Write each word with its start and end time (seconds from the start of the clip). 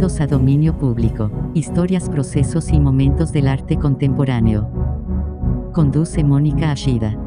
A 0.00 0.26
Dominio 0.26 0.78
Público, 0.78 1.30
historias, 1.52 2.08
procesos 2.08 2.70
y 2.70 2.80
momentos 2.80 3.32
del 3.32 3.46
arte 3.46 3.76
contemporáneo. 3.76 5.70
Conduce 5.74 6.24
Mónica 6.24 6.72
Ashida. 6.72 7.18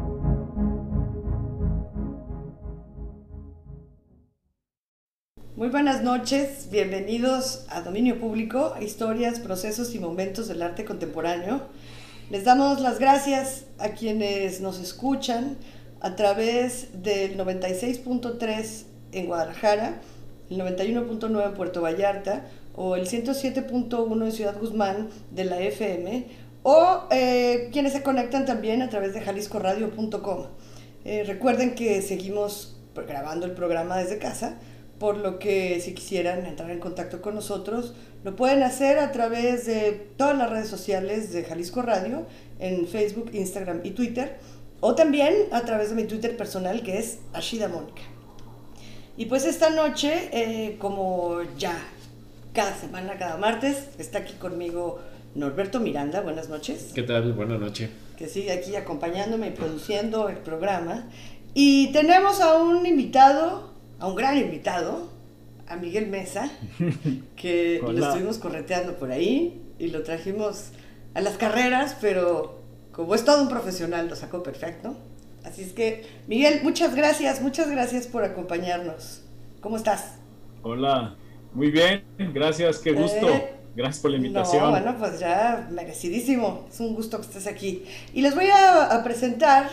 Muy 5.54 5.68
buenas 5.68 6.02
noches, 6.02 6.68
bienvenidos 6.72 7.64
a 7.68 7.82
Dominio 7.82 8.18
Público, 8.18 8.74
historias, 8.80 9.38
procesos 9.38 9.94
y 9.94 10.00
momentos 10.00 10.48
del 10.48 10.60
arte 10.60 10.84
contemporáneo. 10.84 11.60
Les 12.28 12.42
damos 12.42 12.80
las 12.80 12.98
gracias 12.98 13.66
a 13.78 13.90
quienes 13.90 14.60
nos 14.60 14.80
escuchan 14.80 15.58
a 16.00 16.16
través 16.16 17.04
del 17.04 17.38
96.3 17.38 18.82
en 19.12 19.26
Guadalajara, 19.26 20.00
el 20.50 20.58
91.9 20.58 21.46
en 21.46 21.54
Puerto 21.54 21.80
Vallarta 21.80 22.44
o 22.76 22.96
el 22.96 23.06
107.1 23.06 24.24
en 24.24 24.32
Ciudad 24.32 24.58
Guzmán 24.58 25.08
de 25.30 25.44
la 25.44 25.60
FM 25.60 26.26
o 26.62 27.04
eh, 27.10 27.68
quienes 27.72 27.92
se 27.92 28.02
conectan 28.02 28.46
también 28.46 28.82
a 28.82 28.88
través 28.88 29.14
de 29.14 29.20
jaliscoradio.com. 29.20 30.46
Eh, 31.04 31.22
recuerden 31.26 31.74
que 31.74 32.00
seguimos 32.00 32.78
grabando 33.06 33.44
el 33.44 33.52
programa 33.52 33.98
desde 33.98 34.18
casa, 34.18 34.58
por 34.98 35.18
lo 35.18 35.38
que 35.38 35.80
si 35.80 35.92
quisieran 35.92 36.46
entrar 36.46 36.70
en 36.70 36.78
contacto 36.78 37.20
con 37.20 37.34
nosotros, 37.34 37.94
lo 38.22 38.34
pueden 38.34 38.62
hacer 38.62 38.98
a 38.98 39.12
través 39.12 39.66
de 39.66 39.92
todas 40.16 40.38
las 40.38 40.48
redes 40.48 40.68
sociales 40.68 41.32
de 41.32 41.44
Jalisco 41.44 41.82
Radio, 41.82 42.26
en 42.58 42.86
Facebook, 42.86 43.30
Instagram 43.34 43.80
y 43.84 43.90
Twitter, 43.90 44.38
o 44.80 44.94
también 44.94 45.34
a 45.52 45.62
través 45.62 45.90
de 45.90 45.96
mi 45.96 46.04
Twitter 46.04 46.36
personal 46.36 46.82
que 46.82 46.98
es 46.98 47.18
Ashida 47.34 47.68
Mónica. 47.68 48.02
Y 49.16 49.26
pues 49.26 49.44
esta 49.44 49.70
noche, 49.70 50.30
eh, 50.32 50.76
como 50.78 51.42
ya 51.58 51.76
cada 52.54 52.74
semana, 52.74 53.18
cada 53.18 53.36
martes, 53.36 53.88
está 53.98 54.18
aquí 54.18 54.34
conmigo 54.34 55.00
Norberto 55.34 55.80
Miranda. 55.80 56.20
Buenas 56.20 56.48
noches. 56.48 56.92
¿Qué 56.94 57.02
tal? 57.02 57.32
Buenas 57.32 57.60
noches. 57.60 57.90
Que 58.16 58.28
sigue 58.28 58.52
aquí 58.52 58.76
acompañándome 58.76 59.48
y 59.48 59.50
produciendo 59.50 60.28
el 60.28 60.36
programa. 60.36 61.06
Y 61.52 61.92
tenemos 61.92 62.40
a 62.40 62.56
un 62.56 62.86
invitado, 62.86 63.72
a 63.98 64.06
un 64.06 64.14
gran 64.14 64.38
invitado, 64.38 65.10
a 65.66 65.76
Miguel 65.76 66.06
Mesa, 66.06 66.48
que 67.36 67.80
lo 67.82 68.06
estuvimos 68.06 68.38
correteando 68.38 68.94
por 68.94 69.10
ahí 69.10 69.60
y 69.80 69.88
lo 69.88 70.04
trajimos 70.04 70.68
a 71.14 71.20
las 71.20 71.36
carreras, 71.36 71.96
pero 72.00 72.60
como 72.92 73.16
es 73.16 73.24
todo 73.24 73.42
un 73.42 73.48
profesional, 73.48 74.08
lo 74.08 74.14
sacó 74.14 74.44
perfecto. 74.44 74.96
Así 75.44 75.62
es 75.62 75.72
que, 75.72 76.06
Miguel, 76.28 76.60
muchas 76.62 76.94
gracias, 76.94 77.42
muchas 77.42 77.68
gracias 77.68 78.06
por 78.06 78.22
acompañarnos. 78.22 79.22
¿Cómo 79.60 79.76
estás? 79.76 80.18
Hola, 80.62 81.16
muy 81.54 81.70
bien, 81.70 82.04
gracias, 82.18 82.78
qué 82.78 82.92
gusto. 82.92 83.28
Eh, 83.28 83.54
gracias 83.76 84.00
por 84.00 84.10
la 84.10 84.16
invitación. 84.18 84.62
No, 84.62 84.70
bueno, 84.70 84.96
pues 84.98 85.18
ya 85.20 85.68
merecidísimo. 85.70 86.66
Es 86.70 86.80
un 86.80 86.94
gusto 86.94 87.18
que 87.20 87.26
estés 87.26 87.46
aquí. 87.46 87.84
Y 88.12 88.22
les 88.22 88.34
voy 88.34 88.48
a, 88.52 89.00
presentar 89.02 89.70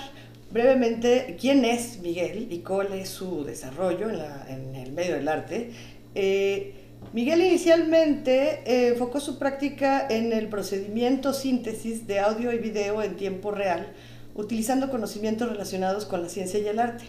brevemente 0.52 1.38
quién 1.40 1.66
es 1.66 2.00
Miguel 2.00 2.48
y 2.52 2.60
cuál 2.60 2.94
es 2.94 3.10
su 3.10 3.44
desarrollo 3.44 4.10
en, 4.10 4.76
el 4.76 4.92
medio 4.94 5.16
del 5.16 5.28
arte. 5.28 5.72
Eh, 6.16 6.76
Miguel 7.14 7.42
inicialmente 7.42 8.62
eh, 8.66 8.90
enfocó 8.90 9.20
su 9.20 9.40
práctica 9.40 10.08
en 10.10 10.32
el 10.34 10.48
procedimiento 10.48 11.34
síntesis 11.34 12.06
de 12.08 12.20
audio 12.20 12.54
y 12.54 12.60
video 12.60 13.02
en 13.02 13.16
tiempo 13.16 13.52
real 13.52 13.88
utilizando 14.36 14.90
conocimientos 14.90 15.50
relacionados 15.50 16.06
con 16.06 16.22
la 16.24 16.30
ciencia 16.30 16.60
y 16.60 16.68
el 16.68 16.80
arte. 16.80 17.06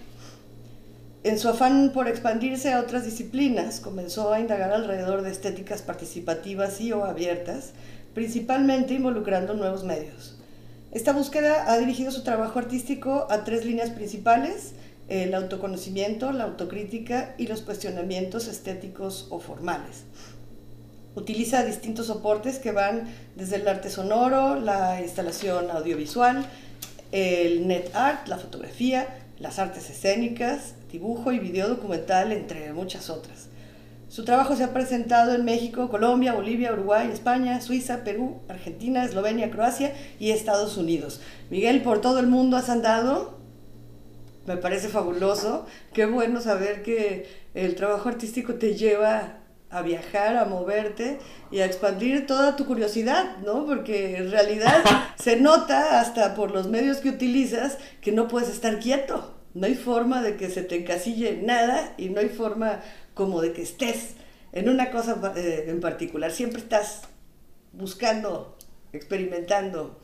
En 1.24 1.38
su 1.38 1.48
afán 1.48 1.92
por 1.94 2.08
expandirse 2.08 2.72
a 2.72 2.80
otras 2.80 3.04
disciplinas, 3.04 3.78
comenzó 3.78 4.32
a 4.32 4.40
indagar 4.40 4.72
alrededor 4.72 5.22
de 5.22 5.30
estéticas 5.30 5.80
participativas 5.80 6.80
y 6.80 6.90
o 6.90 7.04
abiertas, 7.04 7.74
principalmente 8.12 8.94
involucrando 8.94 9.54
nuevos 9.54 9.84
medios. 9.84 10.36
Esta 10.90 11.12
búsqueda 11.12 11.72
ha 11.72 11.78
dirigido 11.78 12.10
su 12.10 12.24
trabajo 12.24 12.58
artístico 12.58 13.28
a 13.30 13.44
tres 13.44 13.64
líneas 13.64 13.90
principales, 13.90 14.72
el 15.06 15.32
autoconocimiento, 15.34 16.32
la 16.32 16.42
autocrítica 16.42 17.36
y 17.38 17.46
los 17.46 17.62
cuestionamientos 17.62 18.48
estéticos 18.48 19.28
o 19.30 19.38
formales. 19.38 20.02
Utiliza 21.14 21.64
distintos 21.64 22.06
soportes 22.06 22.58
que 22.58 22.72
van 22.72 23.04
desde 23.36 23.56
el 23.56 23.68
arte 23.68 23.90
sonoro, 23.90 24.58
la 24.58 25.00
instalación 25.00 25.70
audiovisual, 25.70 26.44
el 27.12 27.68
net 27.68 27.94
art, 27.94 28.26
la 28.26 28.38
fotografía, 28.38 29.21
las 29.42 29.58
artes 29.58 29.90
escénicas, 29.90 30.74
dibujo 30.90 31.32
y 31.32 31.40
video 31.40 31.68
documental, 31.68 32.32
entre 32.32 32.72
muchas 32.72 33.10
otras. 33.10 33.48
Su 34.08 34.24
trabajo 34.24 34.54
se 34.54 34.62
ha 34.62 34.72
presentado 34.72 35.34
en 35.34 35.44
México, 35.44 35.88
Colombia, 35.88 36.32
Bolivia, 36.32 36.72
Uruguay, 36.72 37.10
España, 37.12 37.60
Suiza, 37.60 38.04
Perú, 38.04 38.40
Argentina, 38.48 39.04
Eslovenia, 39.04 39.50
Croacia 39.50 39.94
y 40.20 40.30
Estados 40.30 40.76
Unidos. 40.76 41.20
Miguel, 41.50 41.82
por 41.82 42.00
todo 42.00 42.20
el 42.20 42.28
mundo 42.28 42.56
has 42.56 42.68
andado. 42.68 43.38
Me 44.46 44.56
parece 44.58 44.88
fabuloso. 44.88 45.66
Qué 45.92 46.06
bueno 46.06 46.40
saber 46.40 46.82
que 46.82 47.26
el 47.54 47.74
trabajo 47.74 48.08
artístico 48.08 48.54
te 48.54 48.74
lleva 48.76 49.38
a 49.72 49.80
viajar, 49.80 50.36
a 50.36 50.44
moverte 50.44 51.18
y 51.50 51.60
a 51.60 51.66
expandir 51.66 52.26
toda 52.26 52.56
tu 52.56 52.66
curiosidad, 52.66 53.38
¿no? 53.38 53.64
Porque 53.64 54.16
en 54.18 54.30
realidad 54.30 54.84
se 55.18 55.36
nota 55.36 56.00
hasta 56.00 56.34
por 56.34 56.50
los 56.50 56.68
medios 56.68 56.98
que 56.98 57.08
utilizas 57.08 57.78
que 58.02 58.12
no 58.12 58.28
puedes 58.28 58.50
estar 58.50 58.78
quieto. 58.78 59.34
No 59.54 59.66
hay 59.66 59.74
forma 59.74 60.22
de 60.22 60.36
que 60.36 60.50
se 60.50 60.62
te 60.62 60.76
encasille 60.76 61.40
nada 61.42 61.94
y 61.96 62.10
no 62.10 62.20
hay 62.20 62.28
forma 62.28 62.80
como 63.14 63.40
de 63.40 63.52
que 63.52 63.62
estés 63.62 64.14
en 64.52 64.68
una 64.68 64.90
cosa 64.90 65.20
eh, 65.36 65.64
en 65.68 65.80
particular. 65.80 66.30
Siempre 66.30 66.60
estás 66.60 67.02
buscando, 67.72 68.56
experimentando. 68.92 69.98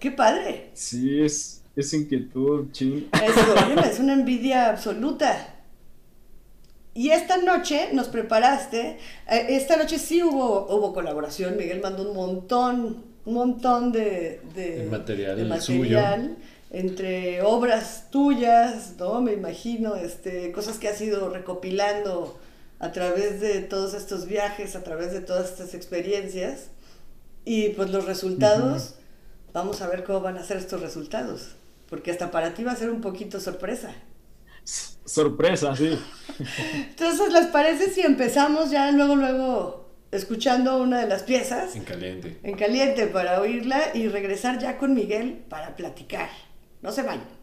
¡Qué 0.00 0.10
padre! 0.10 0.70
Sí, 0.72 1.20
es, 1.20 1.62
es 1.76 1.92
inquietud, 1.92 2.72
ching. 2.72 3.08
Es, 3.12 3.86
es 3.92 4.00
una 4.00 4.14
envidia 4.14 4.70
absoluta. 4.70 5.61
Y 6.94 7.10
esta 7.10 7.38
noche 7.38 7.88
nos 7.92 8.08
preparaste, 8.08 8.98
eh, 9.30 9.46
esta 9.50 9.76
noche 9.76 9.98
sí 9.98 10.22
hubo, 10.22 10.66
hubo 10.68 10.92
colaboración, 10.92 11.56
Miguel 11.56 11.80
mandó 11.80 12.10
un 12.10 12.14
montón, 12.14 13.04
un 13.24 13.34
montón 13.34 13.92
de, 13.92 14.40
material, 14.90 15.46
material 15.46 16.36
entre 16.70 17.42
obras 17.42 18.10
tuyas, 18.10 18.94
¿no? 18.98 19.20
Me 19.20 19.32
imagino, 19.32 19.94
este, 19.94 20.52
cosas 20.52 20.78
que 20.78 20.88
has 20.88 21.00
ido 21.00 21.28
recopilando 21.28 22.38
a 22.78 22.92
través 22.92 23.40
de 23.40 23.60
todos 23.60 23.94
estos 23.94 24.26
viajes, 24.26 24.74
a 24.74 24.82
través 24.82 25.12
de 25.12 25.20
todas 25.20 25.50
estas 25.50 25.74
experiencias. 25.74 26.68
Y 27.44 27.70
pues 27.70 27.90
los 27.90 28.06
resultados, 28.06 28.94
vamos 29.52 29.82
a 29.82 29.88
ver 29.88 30.04
cómo 30.04 30.20
van 30.20 30.38
a 30.38 30.44
ser 30.44 30.56
estos 30.56 30.80
resultados, 30.80 31.50
porque 31.88 32.10
hasta 32.10 32.30
para 32.30 32.54
ti 32.54 32.64
va 32.64 32.72
a 32.72 32.76
ser 32.76 32.90
un 32.90 33.00
poquito 33.00 33.38
sorpresa. 33.38 33.94
Sorpresa, 35.04 35.74
sí. 35.76 35.98
Entonces, 36.90 37.32
¿les 37.32 37.46
parece 37.46 37.90
si 37.90 38.02
empezamos 38.02 38.70
ya 38.70 38.90
luego, 38.92 39.16
luego 39.16 39.90
escuchando 40.10 40.78
una 40.78 41.00
de 41.00 41.08
las 41.08 41.22
piezas? 41.22 41.74
En 41.74 41.84
caliente. 41.84 42.38
En 42.42 42.56
caliente 42.56 43.06
para 43.06 43.40
oírla 43.40 43.80
y 43.94 44.08
regresar 44.08 44.58
ya 44.58 44.78
con 44.78 44.94
Miguel 44.94 45.44
para 45.48 45.74
platicar. 45.74 46.28
No 46.82 46.92
se 46.92 47.02
vayan. 47.02 47.42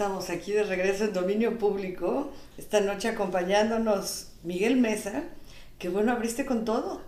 Estamos 0.00 0.30
aquí 0.30 0.52
de 0.52 0.62
regreso 0.62 1.04
en 1.04 1.12
dominio 1.12 1.58
público. 1.58 2.32
Esta 2.56 2.80
noche 2.80 3.08
acompañándonos 3.08 4.28
Miguel 4.42 4.78
Mesa, 4.78 5.24
que 5.78 5.90
bueno, 5.90 6.10
abriste 6.10 6.46
con 6.46 6.64
todo. 6.64 7.02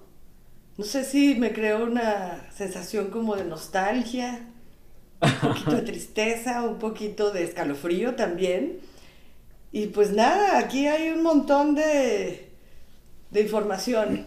No 0.76 0.84
sé 0.84 1.02
si 1.02 1.34
me 1.36 1.54
creó 1.54 1.84
una 1.84 2.50
sensación 2.54 3.06
como 3.06 3.34
de 3.34 3.46
nostalgia, 3.46 4.46
un 5.22 5.40
poquito 5.40 5.70
de 5.70 5.80
tristeza, 5.80 6.64
un 6.64 6.78
poquito 6.78 7.30
de 7.30 7.44
escalofrío 7.44 8.14
también. 8.14 8.80
Y 9.72 9.86
pues 9.86 10.12
nada, 10.12 10.58
aquí 10.58 10.86
hay 10.86 11.08
un 11.08 11.22
montón 11.22 11.74
de, 11.74 12.50
de 13.30 13.40
información. 13.40 14.26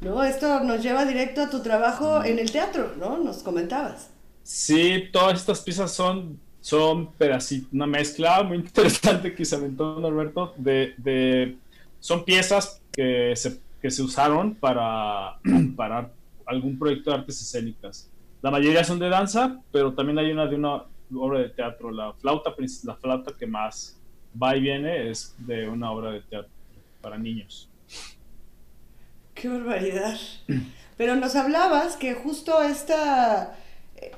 ¿no? 0.00 0.24
Esto 0.24 0.60
nos 0.60 0.82
lleva 0.82 1.04
directo 1.04 1.42
a 1.42 1.50
tu 1.50 1.60
trabajo 1.60 2.24
en 2.24 2.38
el 2.38 2.50
teatro, 2.50 2.94
¿no? 2.98 3.18
Nos 3.18 3.42
comentabas. 3.42 4.08
Sí, 4.44 5.10
todas 5.12 5.40
estas 5.40 5.60
piezas 5.60 5.92
son, 5.92 6.40
son 6.62 7.10
una 7.72 7.86
mezcla 7.86 8.42
muy 8.42 8.56
interesante 8.64 9.34
que 9.34 9.44
se 9.44 9.56
aventó 9.56 10.00
Norberto, 10.00 10.54
de, 10.56 11.58
son 12.00 12.24
piezas 12.24 12.80
que 12.90 13.34
se, 13.36 13.60
que 13.82 13.90
se 13.90 14.02
usaron 14.02 14.54
para, 14.54 15.38
para 15.76 16.10
algún 16.46 16.78
proyecto 16.78 17.10
de 17.10 17.16
artes 17.16 17.42
escénicas. 17.42 18.08
La 18.40 18.50
mayoría 18.50 18.82
son 18.82 18.98
de 18.98 19.08
danza, 19.08 19.60
pero 19.70 19.92
también 19.92 20.18
hay 20.18 20.32
una 20.32 20.46
de 20.46 20.56
una 20.56 20.84
obra 21.14 21.40
de 21.40 21.50
teatro. 21.50 21.90
La 21.90 22.12
flauta, 22.14 22.54
la 22.84 22.96
flauta 22.96 23.32
que 23.38 23.46
más 23.46 24.00
va 24.40 24.56
y 24.56 24.60
viene 24.60 25.10
es 25.10 25.34
de 25.38 25.68
una 25.68 25.90
obra 25.90 26.12
de 26.12 26.20
teatro 26.22 26.50
para 27.00 27.18
niños. 27.18 27.68
Qué 29.34 29.48
barbaridad. 29.48 30.16
Pero 30.96 31.16
nos 31.16 31.34
hablabas 31.34 31.96
que 31.96 32.14
justo 32.14 32.62
esta, 32.62 33.56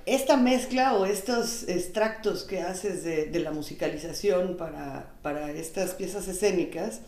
esta 0.06 0.36
mezcla 0.36 0.94
o 0.94 1.06
estos 1.06 1.68
extractos 1.68 2.44
que 2.44 2.60
haces 2.60 3.04
de, 3.04 3.38
la 3.40 3.50
musicalización 3.50 4.56
para, 4.56 5.10
para, 5.22 5.50
estas 5.50 5.94
piezas 5.94 6.28
escénicas 6.28 7.00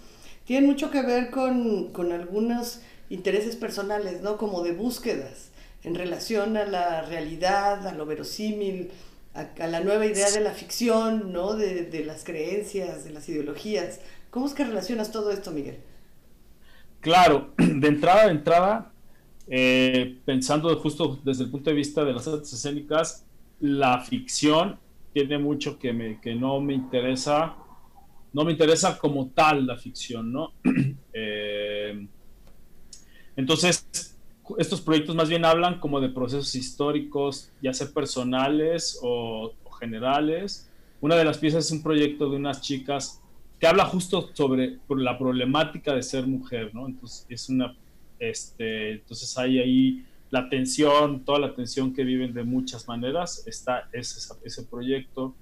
tienen 0.44 0.68
mucho 0.68 0.90
que 0.90 1.02
ver 1.02 1.30
con, 1.30 1.92
con 1.92 2.12
algunos 2.12 2.80
intereses 3.10 3.56
personales, 3.56 4.22
¿no? 4.22 4.36
Como 4.36 4.62
de 4.62 4.72
búsquedas 4.72 5.50
en 5.84 5.94
relación 5.94 6.56
a 6.56 6.64
la 6.64 7.02
realidad, 7.02 7.86
a 7.86 7.92
lo 7.92 8.06
verosímil, 8.06 8.90
a, 9.34 9.66
la 9.66 9.80
nueva 9.80 10.06
idea 10.06 10.30
de 10.30 10.40
la 10.40 10.52
ficción, 10.52 11.32
¿no? 11.32 11.54
De, 11.54 11.84
de, 11.84 12.04
las 12.04 12.24
creencias, 12.24 13.04
de 13.04 13.10
las 13.10 13.28
ideologías. 13.28 14.00
¿Cómo 14.30 14.46
es 14.46 14.54
que 14.54 14.64
relacionas 14.64 15.12
todo 15.12 15.30
esto, 15.30 15.50
Miguel? 15.50 15.78
Claro, 17.00 17.52
de 17.56 17.88
entrada, 17.88 18.24
de 18.24 18.32
entrada, 18.32 18.92
eh, 19.48 20.18
pensando 20.24 20.74
justo 20.76 21.18
desde 21.24 21.44
el 21.44 21.50
punto 21.50 21.70
de 21.70 21.76
vista 21.76 22.04
de 22.04 22.12
las 22.12 22.26
artes 22.26 22.52
escénicas, 22.52 23.24
la 23.60 24.00
ficción 24.00 24.78
tiene 25.12 25.38
mucho 25.38 25.78
que, 25.78 25.92
no 26.38 26.60
me 26.60 26.74
interesa, 26.74 27.56
no 28.32 28.44
me 28.44 28.52
interesa 28.52 28.98
como 28.98 29.28
tal 29.28 29.66
la 29.66 29.76
ficción, 29.76 30.32
¿no? 30.32 30.52
Eh, 31.18 32.06
entonces, 33.36 33.88
estos 34.58 34.82
proyectos 34.82 35.16
más 35.16 35.30
bien 35.30 35.46
hablan 35.46 35.80
como 35.80 35.98
de 35.98 36.10
procesos 36.10 36.54
históricos, 36.54 37.50
ya 37.62 37.72
sea 37.72 37.88
personales 37.88 38.98
o, 39.02 39.54
generales. 39.80 40.70
Una 41.00 41.16
de 41.16 41.24
las 41.24 41.38
piezas 41.38 41.64
es 41.64 41.72
un 41.72 41.82
proyecto 41.82 42.28
de 42.28 42.36
unas 42.36 42.60
chicas 42.60 43.22
que 43.58 43.66
habla 43.66 43.86
justo 43.86 44.30
sobre 44.34 44.78
la 44.88 45.18
problemática 45.18 45.94
de 45.94 46.02
ser 46.02 46.26
mujer, 46.26 46.74
¿no? 46.74 46.86
Entonces, 46.86 47.26
es 47.28 47.48
una, 47.48 47.74
este, 48.18 48.92
entonces 48.92 49.36
hay 49.38 49.58
ahí 49.58 50.04
la 50.30 50.48
tensión, 50.48 51.24
toda 51.24 51.38
la 51.38 51.54
tensión 51.54 51.94
que 51.94 52.04
viven 52.04 52.34
de 52.34 52.42
muchas 52.42 52.88
maneras, 52.88 53.46
está 53.46 53.88
ese, 53.92 54.34
ese 54.44 54.62
proyecto. 54.64 55.34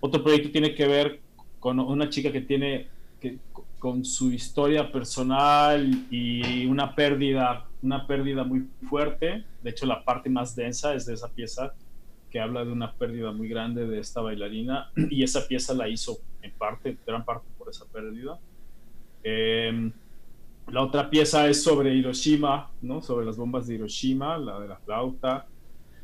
Otro 0.00 0.22
proyecto 0.22 0.50
tiene 0.50 0.74
que 0.74 0.86
ver 0.86 1.20
con 1.60 1.78
una 1.78 2.08
chica 2.08 2.32
que 2.32 2.40
tiene, 2.40 2.88
que, 3.20 3.38
con 3.78 4.04
su 4.04 4.32
historia 4.32 4.90
personal 4.90 6.06
y 6.10 6.66
una 6.66 6.94
pérdida 6.94 7.66
una 7.82 8.06
pérdida 8.06 8.44
muy 8.44 8.68
fuerte. 8.88 9.44
De 9.62 9.70
hecho, 9.70 9.86
la 9.86 10.04
parte 10.04 10.30
más 10.30 10.54
densa 10.54 10.94
es 10.94 11.04
de 11.06 11.14
esa 11.14 11.28
pieza 11.28 11.74
que 12.30 12.40
habla 12.40 12.64
de 12.64 12.72
una 12.72 12.94
pérdida 12.94 13.32
muy 13.32 13.48
grande 13.48 13.86
de 13.86 13.98
esta 13.98 14.20
bailarina 14.22 14.90
y 15.10 15.22
esa 15.22 15.46
pieza 15.46 15.74
la 15.74 15.88
hizo 15.88 16.18
en 16.40 16.52
parte, 16.52 16.96
gran 17.06 17.24
parte 17.24 17.46
por 17.58 17.68
esa 17.68 17.84
pérdida. 17.86 18.38
Em, 19.22 19.92
la 20.68 20.82
otra 20.82 21.10
pieza 21.10 21.48
es 21.48 21.62
sobre 21.62 21.94
Hiroshima, 21.94 22.70
¿no? 22.80 23.02
Sobre 23.02 23.26
las 23.26 23.36
bombas 23.36 23.66
de 23.66 23.74
Hiroshima, 23.74 24.38
la 24.38 24.60
de 24.60 24.68
la 24.68 24.76
flauta. 24.76 25.46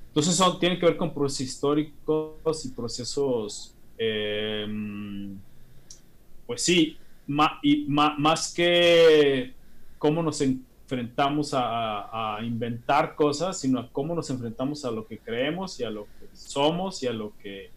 Entonces 0.08 0.34
son, 0.34 0.58
tiene 0.58 0.78
que 0.78 0.86
ver 0.86 0.96
con 0.96 1.14
procesos 1.14 1.40
históricos 1.52 2.64
y 2.64 2.70
procesos, 2.70 3.74
em, 3.96 5.38
pues 6.46 6.62
sí, 6.62 6.96
y 7.62 7.86
más 7.88 8.52
que 8.54 9.54
cómo 9.98 10.22
nos, 10.22 10.40
enfrentamos 10.88 11.50
a, 11.52 12.38
inventar 12.42 13.14
cosas, 13.14 13.60
sino 13.60 13.78
a 13.78 13.92
cómo 13.92 14.14
nos 14.14 14.30
enfrentamos 14.30 14.86
a 14.86 14.90
lo 14.90 15.06
que 15.06 15.18
creemos 15.18 15.78
y 15.80 15.84
a 15.84 15.90
lo 15.90 16.04
que 16.04 16.28
somos 16.32 17.02
y 17.02 17.06
a 17.06 17.12
lo 17.12 17.36
que, 17.42 17.70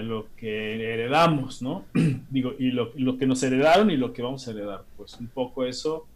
lo 0.00 0.28
que 0.36 0.94
heredamos, 0.94 1.60
¿no? 1.60 1.84
Digo, 2.30 2.54
y 2.58 2.70
lo, 2.70 3.18
que 3.18 3.26
nos 3.26 3.42
heredaron 3.42 3.90
y 3.90 3.96
lo 3.96 4.12
que 4.12 4.22
vamos 4.22 4.46
a 4.46 4.52
heredar. 4.52 4.84
Pues 4.96 5.18
un 5.18 5.26
poco 5.26 5.64
eso 5.64 6.06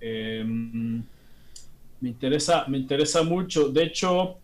em, 0.00 1.02
me, 2.00 2.08
interesa, 2.08 2.64
me 2.66 2.78
interesa 2.78 3.22
mucho. 3.22 3.68
De 3.68 3.84
hecho, 3.84 4.38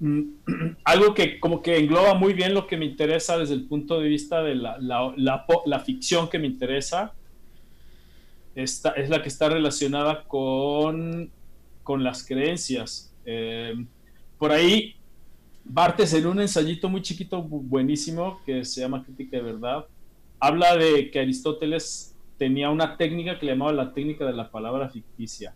mm, 0.00 0.22
algo 0.84 1.14
que 1.14 1.38
como 1.38 1.62
que 1.62 1.76
engloba 1.76 2.14
muy 2.14 2.32
bien 2.32 2.54
lo 2.54 2.66
que 2.66 2.76
me 2.76 2.86
interesa 2.86 3.38
desde 3.38 3.54
el 3.54 3.64
punto 3.64 4.00
de 4.00 4.08
vista 4.08 4.42
de 4.42 4.54
la, 4.56 5.82
ficción 5.84 6.28
que 6.28 6.38
me 6.38 6.46
interesa 6.46 7.12
esta, 8.54 8.90
es 8.90 9.10
la 9.10 9.22
que 9.22 9.28
está 9.28 9.48
relacionada 9.48 10.24
con, 10.24 11.30
con 11.82 12.02
las 12.02 12.26
creencias. 12.26 13.12
Eh, 13.26 13.74
por 14.38 14.52
ahí, 14.52 14.96
Bartes 15.64 16.12
en 16.12 16.26
un 16.26 16.40
ensayito 16.40 16.88
muy 16.88 17.02
chiquito, 17.02 17.42
buenísimo, 17.42 18.40
que 18.44 18.64
se 18.64 18.80
llama 18.80 19.04
Crítica 19.04 19.38
de 19.38 19.42
Verdad, 19.42 19.86
habla 20.38 20.76
de 20.76 21.10
que 21.10 21.20
Aristóteles 21.20 22.14
tenía 22.38 22.70
una 22.70 22.96
técnica 22.96 23.38
que 23.38 23.46
le 23.46 23.52
llamaba 23.52 23.72
la 23.72 23.92
técnica 23.92 24.24
de 24.26 24.32
la 24.32 24.50
palabra 24.50 24.88
ficticia. 24.88 25.54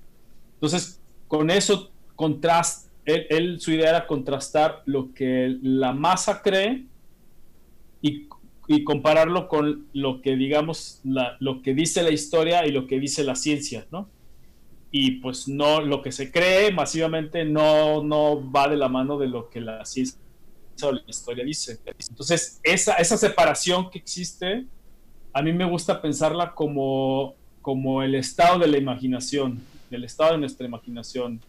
Entonces, 0.54 1.00
con 1.26 1.50
eso, 1.50 1.90
contrast, 2.16 2.88
él, 3.04 3.60
su 3.60 3.72
idea 3.72 3.90
era 3.90 4.06
contrastar 4.06 4.82
lo 4.84 5.12
que 5.14 5.56
la 5.62 5.92
masa 5.92 6.42
cree 6.42 6.84
y 8.02 8.28
y 8.68 8.84
compararlo 8.84 9.48
con 9.48 9.86
lo 9.94 10.20
que 10.20 10.36
digamos, 10.36 11.00
lo 11.02 11.62
que 11.62 11.72
dice 11.72 12.02
la 12.02 12.10
historia 12.10 12.66
y 12.66 12.70
lo 12.70 12.86
que 12.86 13.00
dice 13.00 13.24
la 13.24 13.34
ciencia, 13.34 13.86
¿no? 13.90 14.10
Y 14.90 15.12
pues 15.20 15.48
no, 15.48 15.80
lo 15.80 16.00
que 16.00 16.12
se 16.12 16.32
cree 16.32 16.72
masivamente 16.72 17.44
no, 17.44 18.02
no 18.02 18.50
va 18.50 18.68
de 18.68 18.76
la 18.76 18.88
mano 18.88 19.18
de 19.18 19.28
lo 19.28 19.50
que 19.50 19.60
la 19.60 19.84
ciencia 19.84 20.18
o 20.82 20.92
la 20.92 21.02
historia 21.06 21.44
dice. 21.44 21.78
Entonces, 22.08 22.60
esa, 22.62 22.94
esa 22.94 23.16
separación 23.16 23.90
que 23.90 23.98
existe, 23.98 24.66
a 25.32 25.42
mí 25.42 25.52
me 25.52 25.64
gusta 25.64 26.00
pensarla 26.00 26.54
como, 26.54 27.34
como 27.60 28.02
el 28.02 28.14
estado 28.14 28.60
de 28.60 28.68
la 28.68 28.78
imaginación, 28.78 29.60
el 29.90 30.04
estado 30.04 30.32
de 30.32 30.38
nuestra 30.38 30.66
imaginación. 30.66 31.40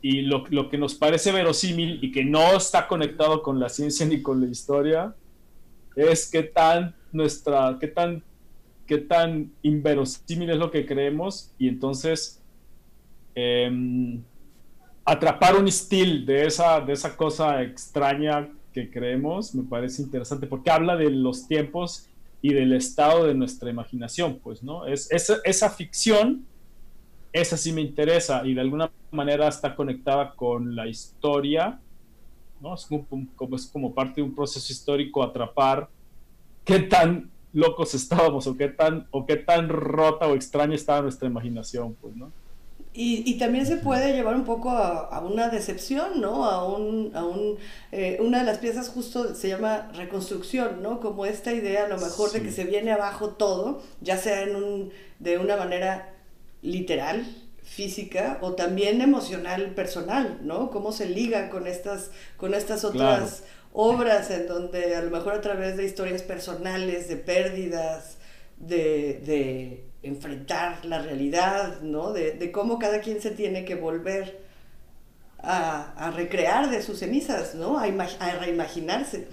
Y 0.00 0.22
lo, 0.22 0.44
lo 0.50 0.68
que 0.68 0.78
nos 0.78 0.94
parece 0.94 1.32
verosímil 1.32 2.02
y 2.02 2.12
que 2.12 2.24
no 2.24 2.56
está 2.56 2.86
conectado 2.88 3.42
con 3.42 3.60
la 3.60 3.68
ciencia 3.68 4.06
ni 4.06 4.22
con 4.22 4.40
la 4.40 4.46
historia, 4.46 5.14
es 5.96 6.30
qué 6.30 6.42
tan 6.42 6.94
nuestra, 7.12 7.76
qué 7.80 7.88
tan, 7.88 8.22
qué 8.86 8.98
tan 8.98 9.52
inverosímil 9.62 10.50
es 10.50 10.56
lo 10.56 10.70
que 10.70 10.86
creemos 10.86 11.52
y 11.58 11.68
entonces 11.68 12.37
em, 13.38 14.22
atrapar 15.04 15.56
un 15.56 15.68
estilo 15.68 16.26
de 16.26 16.46
esa, 16.46 16.80
de 16.80 16.92
esa 16.92 17.16
cosa 17.16 17.62
extraña 17.62 18.48
que 18.72 18.90
creemos 18.90 19.54
me 19.54 19.64
parece 19.64 20.02
interesante 20.02 20.46
porque 20.46 20.70
habla 20.70 20.96
de 20.96 21.10
los 21.10 21.46
tiempos 21.46 22.06
y 22.42 22.52
del 22.52 22.72
estado 22.72 23.24
de 23.24 23.34
nuestra 23.34 23.70
imaginación, 23.70 24.38
pues, 24.42 24.62
¿no? 24.62 24.86
Es, 24.86 25.10
esa, 25.10 25.38
esa 25.44 25.70
ficción, 25.70 26.46
esa 27.32 27.56
sí 27.56 27.72
me 27.72 27.80
interesa 27.80 28.46
y 28.46 28.54
de 28.54 28.60
alguna 28.60 28.90
manera 29.10 29.48
está 29.48 29.74
conectada 29.74 30.34
con 30.34 30.76
la 30.76 30.86
historia 30.86 31.80
¿no? 32.60 32.74
Es 32.74 32.86
como, 32.86 33.56
es 33.56 33.66
como 33.66 33.94
parte 33.94 34.20
de 34.20 34.22
un 34.22 34.34
proceso 34.34 34.72
histórico 34.72 35.22
atrapar 35.22 35.88
qué 36.64 36.80
tan 36.80 37.30
locos 37.52 37.94
estábamos 37.94 38.46
o 38.46 38.56
qué 38.56 38.68
tan, 38.68 39.06
o 39.10 39.24
qué 39.26 39.36
tan 39.36 39.68
rota 39.68 40.26
o 40.26 40.34
extraña 40.34 40.74
estaba 40.74 41.02
nuestra 41.02 41.28
imaginación, 41.28 41.94
pues, 42.00 42.14
¿no? 42.16 42.30
Y, 43.00 43.22
y, 43.30 43.38
también 43.38 43.64
se 43.64 43.76
puede 43.76 44.12
llevar 44.12 44.34
un 44.34 44.44
poco 44.44 44.70
a, 44.70 45.20
una 45.20 45.50
decepción, 45.50 46.20
¿no? 46.20 46.44
A 46.46 46.66
un, 46.66 47.12
a 47.14 47.24
un 47.24 47.56
eh, 47.92 48.18
una 48.20 48.40
de 48.40 48.44
las 48.44 48.58
piezas 48.58 48.88
justo 48.88 49.36
se 49.36 49.46
llama 49.46 49.92
reconstrucción, 49.94 50.82
¿no? 50.82 50.98
Como 50.98 51.24
esta 51.24 51.52
idea 51.52 51.84
a 51.84 51.88
lo 51.88 51.96
mejor 51.96 52.32
de 52.32 52.42
que 52.42 52.50
se 52.50 52.64
viene 52.64 52.90
abajo 52.90 53.28
todo, 53.34 53.80
ya 54.00 54.18
sea 54.18 54.42
en 54.42 54.56
un, 54.56 54.92
de 55.20 55.38
una 55.38 55.56
manera 55.56 56.12
literal, 56.60 57.24
física 57.62 58.38
o 58.40 58.54
también 58.54 59.00
emocional 59.00 59.76
personal, 59.76 60.40
¿no? 60.42 60.72
Cómo 60.72 60.90
se 60.90 61.08
liga 61.08 61.50
con 61.50 61.68
estas, 61.68 62.10
con 62.36 62.52
estas 62.52 62.84
otras 62.84 63.44
obras 63.72 64.28
en 64.32 64.48
donde 64.48 64.96
a 64.96 65.02
lo 65.02 65.10
mejor 65.12 65.34
a 65.34 65.40
través 65.40 65.76
de 65.76 65.84
historias 65.84 66.22
personales, 66.22 67.06
de 67.06 67.16
pérdidas, 67.16 68.18
de, 68.58 69.22
de 69.24 69.87
enfrentar 70.02 70.84
la 70.84 71.02
realidad, 71.02 71.80
¿no? 71.82 72.12
De, 72.12 72.32
de, 72.32 72.52
cómo 72.52 72.78
cada 72.78 73.00
quien 73.00 73.20
se 73.20 73.30
tiene 73.30 73.64
que 73.64 73.74
volver 73.74 74.40
a, 75.38 75.92
a 75.92 76.10
recrear 76.10 76.70
de 76.70 76.82
sus 76.82 76.98
cenizas, 76.98 77.54
¿no? 77.54 77.78
A, 77.78 77.84
a 77.84 78.38
reimaginarse. 78.38 79.28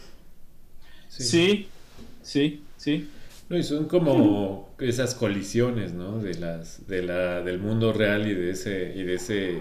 Sí, 1.07 1.67
sí, 2.22 2.63
sí. 2.77 3.10
No, 3.48 3.57
y 3.57 3.63
son 3.63 3.88
como 3.88 4.74
esas 4.79 5.13
colisiones, 5.13 5.93
¿no? 5.93 6.17
De 6.19 6.34
las, 6.34 6.88
de 6.88 7.03
la, 7.03 7.41
del 7.41 7.60
mundo 7.60 7.93
real 7.93 8.27
y 8.27 8.34
de 8.34 8.51
ese, 8.51 8.93
y 8.95 9.03
de 9.03 9.15
ese, 9.15 9.60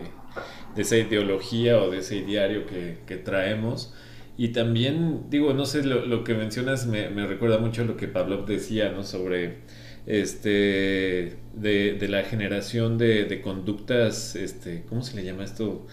de 0.75 0.83
esa 0.83 0.97
ideología 0.97 1.79
o 1.83 1.91
de 1.91 1.99
ese 1.99 2.17
ideario 2.17 2.67
que, 2.67 2.99
que 3.07 3.17
traemos. 3.17 3.93
Y 4.39 4.49
también, 4.49 5.27
digo, 5.29 5.53
no 5.53 5.67
sé, 5.67 5.85
lo, 5.85 6.07
lo 6.07 6.25
que 6.25 6.35
mencionas 6.35 6.87
me, 6.87 7.11
me, 7.11 7.27
recuerda 7.27 7.59
mucho 7.59 7.83
a 7.83 7.85
lo 7.85 7.97
que 7.97 8.09
Pavlov 8.09 8.47
decía, 8.47 8.91
¿no? 8.91 9.05
Sobre 9.05 9.59
este 10.07 11.37
de, 11.55 11.97
de 11.99 12.09
la 12.09 12.23
generación 12.23 12.99
de, 12.99 13.25
de, 13.25 13.41
conductas, 13.41 14.37
este, 14.37 14.83
¿cómo 14.89 15.03
se 15.03 15.17
le 15.17 15.25
llama 15.25 15.45
esto? 15.45 15.87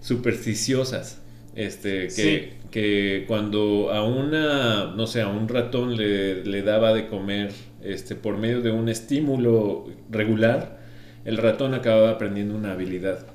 Supersticiosas. 0.00 1.22
Este, 1.54 2.04
que, 2.04 2.10
sí. 2.10 2.48
que 2.70 3.24
cuando 3.26 3.90
a 3.90 4.04
una, 4.04 4.92
no 4.94 5.06
sé, 5.06 5.22
a 5.22 5.28
un 5.28 5.48
ratón 5.48 5.96
le, 5.96 6.44
le, 6.44 6.62
daba 6.62 6.92
de 6.92 7.06
comer 7.06 7.50
este, 7.82 8.14
por 8.14 8.36
medio 8.36 8.60
de 8.60 8.70
un 8.70 8.88
estímulo 8.90 9.86
regular, 10.10 10.78
el 11.24 11.38
ratón 11.38 11.74
acababa 11.74 12.10
aprendiendo 12.10 12.54
una 12.54 12.72
habilidad. 12.72 13.26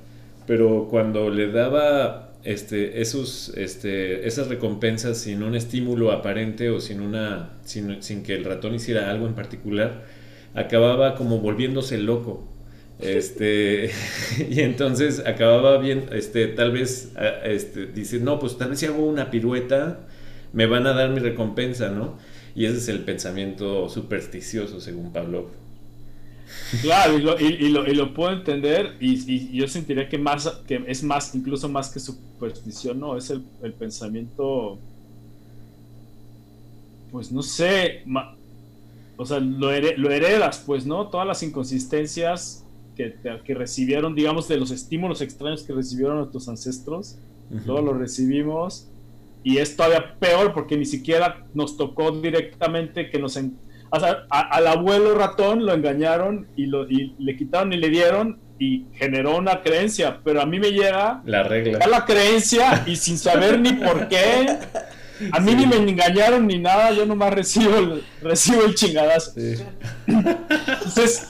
Pero 0.46 0.88
cuando 0.88 1.30
le 1.30 1.50
daba 1.50 2.31
este, 2.44 3.00
esos, 3.00 3.52
este, 3.56 4.26
esas 4.26 4.48
recompensas 4.48 5.18
sin 5.18 5.42
un 5.42 5.54
estímulo 5.54 6.10
aparente 6.10 6.70
o 6.70 6.80
sin, 6.80 7.00
una, 7.00 7.58
sin, 7.64 8.22
que 8.22 8.34
el 8.34 8.44
ratón 8.44 8.74
hiciera 8.74 9.10
algo 9.10 9.26
en 9.26 9.34
particular, 9.34 10.04
acababa 10.54 11.14
como 11.14 11.38
volviéndose 11.38 11.98
loco. 11.98 12.48
Este, 12.98 13.90
y 14.50 14.60
entonces 14.60 15.22
acababa 15.26 15.78
bien, 15.78 16.06
este, 16.12 16.48
tal 16.48 16.72
vez, 16.72 17.12
este, 17.44 17.86
dice, 17.86 18.18
no, 18.20 18.38
pues 18.38 18.58
tal 18.58 18.70
vez 18.70 18.80
si 18.80 18.86
hago 18.86 19.04
una 19.04 19.30
pirueta, 19.30 20.06
me 20.52 20.66
van 20.66 20.86
a 20.86 20.92
dar 20.92 21.10
mi 21.10 21.18
recompensa, 21.18 21.90
¿no? 21.90 22.18
Y 22.54 22.66
ese 22.66 22.78
es 22.78 22.88
el 22.88 23.00
pensamiento 23.00 23.88
supersticioso, 23.88 24.80
según 24.80 25.12
Pablo. 25.12 25.61
Claro, 26.80 27.18
y 27.18 27.22
lo, 27.22 27.38
y, 27.38 27.44
y, 27.44 27.68
lo, 27.68 27.86
y 27.86 27.94
lo, 27.94 28.14
puedo 28.14 28.32
entender, 28.32 28.96
y, 29.00 29.52
yo 29.56 29.68
sentiría 29.68 30.08
que 30.08 30.18
más, 30.18 30.48
que 30.66 30.82
es 30.86 31.02
más, 31.02 31.34
incluso 31.34 31.68
más 31.68 31.90
que 31.90 32.00
superstición, 32.00 33.00
¿no? 33.00 33.16
Es 33.16 33.30
el, 33.30 33.42
el 33.62 33.72
pensamiento, 33.74 34.78
pues 37.10 37.30
no 37.30 37.42
sé, 37.42 38.02
ma, 38.06 38.34
o 39.16 39.26
sea, 39.26 39.38
lo, 39.38 39.70
her, 39.72 39.98
lo 39.98 40.10
heredas, 40.10 40.62
pues, 40.66 40.86
¿no? 40.86 41.08
Todas 41.08 41.26
las 41.26 41.42
inconsistencias 41.42 42.64
que, 42.96 43.14
que, 43.44 43.54
recibieron, 43.54 44.14
digamos, 44.14 44.48
de 44.48 44.56
los 44.56 44.70
estímulos 44.70 45.20
extraños 45.20 45.62
que 45.62 45.72
recibieron 45.72 46.16
nuestros 46.18 46.48
ancestros. 46.48 47.16
Uh 47.50 47.56
-huh. 47.56 47.64
Todos 47.66 47.84
los 47.84 47.96
recibimos. 47.98 48.88
Y 49.44 49.58
es 49.58 49.76
todavía 49.76 50.14
peor 50.18 50.52
porque 50.52 50.76
ni 50.76 50.86
siquiera 50.86 51.44
nos 51.54 51.76
tocó 51.76 52.10
directamente 52.12 53.10
que 53.10 53.18
nos... 53.18 53.36
En, 53.36 53.56
o 53.94 54.00
sea, 54.00 54.24
a, 54.30 54.40
al 54.40 54.66
abuelo 54.68 55.14
ratón 55.14 55.66
lo 55.66 55.74
engañaron 55.74 56.48
y, 56.56 56.64
lo, 56.64 56.88
y 56.88 57.14
le 57.18 57.36
quitaron 57.36 57.74
y 57.74 57.76
le 57.76 57.90
dieron 57.90 58.40
y 58.58 58.86
generó 58.94 59.36
una 59.36 59.60
creencia, 59.60 60.20
pero 60.24 60.40
a 60.40 60.46
mí 60.46 60.58
me 60.58 60.70
llega 60.72 61.20
la 61.26 61.42
regla. 61.42 61.78
la 61.86 62.06
creencia 62.06 62.84
y 62.86 62.96
sin 62.96 63.18
saber 63.18 63.60
ni 63.60 63.74
por 63.74 64.08
qué. 64.08 64.58
A 65.30 65.40
mí 65.40 65.50
sí. 65.50 65.56
ni 65.56 65.66
me 65.66 65.76
engañaron 65.76 66.46
ni 66.46 66.58
nada, 66.58 66.90
yo 66.92 67.04
nomás 67.04 67.34
recibo 67.34 67.76
el, 67.76 68.02
recibo 68.22 68.64
el 68.64 68.74
chingadazo. 68.74 69.32
Sí. 69.32 69.56
Entonces, 70.06 71.28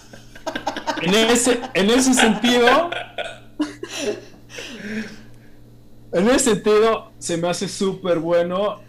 en 1.03 1.15
ese, 1.15 1.61
en 1.75 1.91
ese 1.91 2.15
sentido, 2.15 2.91
en 6.13 6.29
ese 6.29 6.39
sentido, 6.39 7.11
se 7.19 7.37
me 7.39 7.49
hace 7.49 7.67
súper 7.67 8.21
bueno 8.21 8.81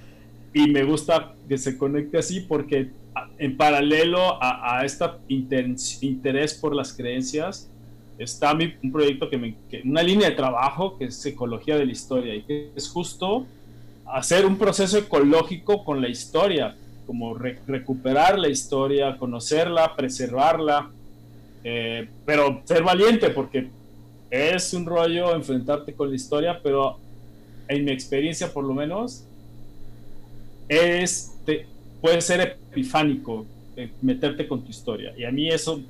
y 0.53 0.69
me 0.69 0.83
gusta 0.83 1.33
que 1.47 1.57
se 1.57 1.77
conecte 1.77 2.17
así 2.17 2.41
porque 2.41 2.89
en 3.37 3.57
paralelo 3.57 4.41
a, 4.41 4.79
a 4.79 4.85
este 4.85 5.05
interés 6.01 6.53
por 6.53 6.75
las 6.75 6.93
creencias, 6.93 7.69
está 8.17 8.53
mi, 8.53 8.73
un 8.83 8.91
proyecto 8.91 9.29
que 9.29 9.37
me, 9.37 9.55
que, 9.69 9.81
una 9.83 10.03
línea 10.03 10.29
de 10.29 10.35
trabajo 10.35 10.97
que 10.97 11.05
es 11.05 11.15
psicología 11.15 11.77
de 11.77 11.85
la 11.85 11.91
historia 11.91 12.35
y 12.35 12.43
que 12.43 12.71
es 12.75 12.89
justo 12.89 13.45
hacer 14.05 14.45
un 14.45 14.57
proceso 14.57 14.97
ecológico 14.97 15.83
con 15.83 16.01
la 16.01 16.09
historia, 16.09 16.75
como 17.07 17.33
re, 17.33 17.59
recuperar 17.67 18.37
la 18.37 18.49
historia, 18.49 19.17
conocerla, 19.17 19.95
preservarla, 19.95 20.91
eh, 21.63 22.07
pero 22.25 22.61
ser 22.65 22.83
valiente 22.83 23.29
porque 23.29 23.69
es 24.29 24.73
un 24.73 24.85
rollo 24.85 25.35
enfrentarte 25.35 25.93
con 25.93 26.09
la 26.09 26.15
historia, 26.15 26.59
pero 26.61 26.97
en 27.67 27.85
mi 27.85 27.91
experiencia 27.91 28.53
por 28.53 28.63
lo 28.63 28.73
menos 28.73 29.25
es 30.67 31.33
te, 31.45 31.65
puede 32.01 32.21
ser 32.21 32.41
epifánico 32.41 33.45
eh, 33.75 33.91
meterte 34.01 34.47
con 34.47 34.63
tu 34.63 34.71
historia. 34.71 35.13
Y 35.17 35.25
a 35.25 35.31
mí 35.31 35.49
eso 35.49 35.81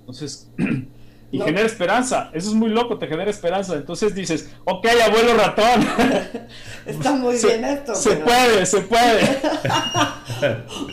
entonces 0.00 0.48
y 1.32 1.38
no. 1.38 1.44
genera 1.44 1.66
esperanza. 1.66 2.30
Eso 2.32 2.48
es 2.50 2.54
muy 2.54 2.70
loco 2.70 2.98
te 2.98 3.06
genera 3.06 3.30
esperanza. 3.30 3.74
Entonces 3.74 4.14
dices 4.14 4.50
ok 4.64 4.86
abuelo 5.06 5.34
ratón. 5.34 5.86
Está 6.86 7.12
muy 7.12 7.36
se, 7.36 7.48
bien 7.48 7.64
esto 7.64 7.94
se 7.94 8.10
pero... 8.10 8.24
puede 8.24 8.66
se 8.66 8.80
puede. 8.80 9.20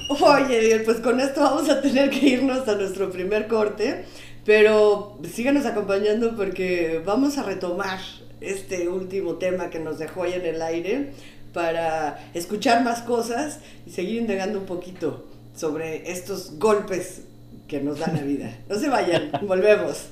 Oye, 0.21 0.81
pues 0.85 0.99
con 0.99 1.19
esto 1.19 1.41
vamos 1.41 1.69
a 1.69 1.81
tener 1.81 2.09
que 2.09 2.27
irnos 2.27 2.67
a 2.67 2.75
nuestro 2.75 3.09
primer 3.09 3.47
corte, 3.47 4.05
pero 4.45 5.17
síganos 5.31 5.65
acompañando 5.65 6.35
porque 6.35 7.01
vamos 7.05 7.37
a 7.37 7.43
retomar 7.43 7.99
este 8.41 8.87
último 8.87 9.35
tema 9.35 9.69
que 9.69 9.79
nos 9.79 9.97
dejó 9.97 10.23
ahí 10.23 10.33
en 10.33 10.45
el 10.45 10.61
aire 10.61 11.11
para 11.57 12.19
escuchar 12.35 12.83
más 12.83 13.01
cosas 13.01 13.61
y 13.87 13.89
seguir 13.89 14.21
indagando 14.21 14.59
un 14.59 14.67
poquito 14.67 15.25
sobre 15.55 16.11
estos 16.11 16.59
golpes 16.59 17.23
que 17.67 17.81
nos 17.81 17.97
dan 17.97 18.15
la 18.15 18.21
vida. 18.21 18.55
No 18.69 18.75
se 18.75 18.87
vayan, 18.89 19.31
volvemos. 19.41 20.05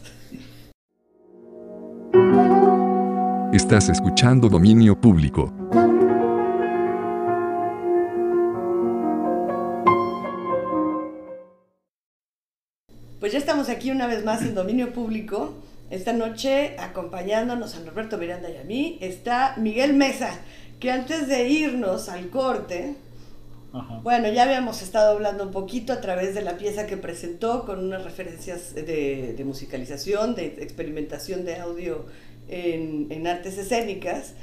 Estás 3.54 3.90
escuchando 3.90 4.50
Dominio 4.50 5.00
Público. 5.00 5.54
Pues 13.20 13.34
ya 13.34 13.38
estamos 13.38 13.70
aquí 13.70 13.92
una 13.92 14.08
vez 14.08 14.26
más 14.26 14.42
en 14.42 14.56
Dominio 14.56 14.94
Público. 14.94 15.54
Esta 15.92 16.14
noche, 16.14 16.76
acompañándonos 16.80 17.76
a 17.76 17.82
Norberto 17.82 18.18
Miranda 18.18 18.50
y 18.50 18.58
a 18.58 18.64
mí, 18.64 18.98
está 19.02 19.54
Miguel 19.58 19.94
Mesa, 19.94 20.32
que 20.80 20.92
antes 20.92 21.28
de 21.28 21.48
irnos 21.50 22.10
al 22.10 22.30
corte, 22.30 22.96
Ajá. 23.74 24.00
bueno, 24.04 24.30
ya 24.30 24.44
habíamos 24.44 24.82
estado 24.82 25.14
hablando 25.14 25.44
un 25.44 25.52
poquito 25.52 25.94
a 25.94 26.02
través 26.02 26.36
de 26.36 26.42
la 26.42 26.58
pieza 26.58 26.88
que 26.88 26.98
presentó 26.98 27.66
con 27.66 27.84
unas 27.84 28.04
referencias 28.04 28.76
de, 28.76 29.34
de 29.38 29.44
musicalización, 29.44 30.36
de 30.36 30.46
experimentación 30.62 31.46
de 31.46 31.58
audio 31.58 32.06
en, 32.48 33.08
en, 33.10 33.28
artes 33.28 33.58
escénicas. 33.58 34.34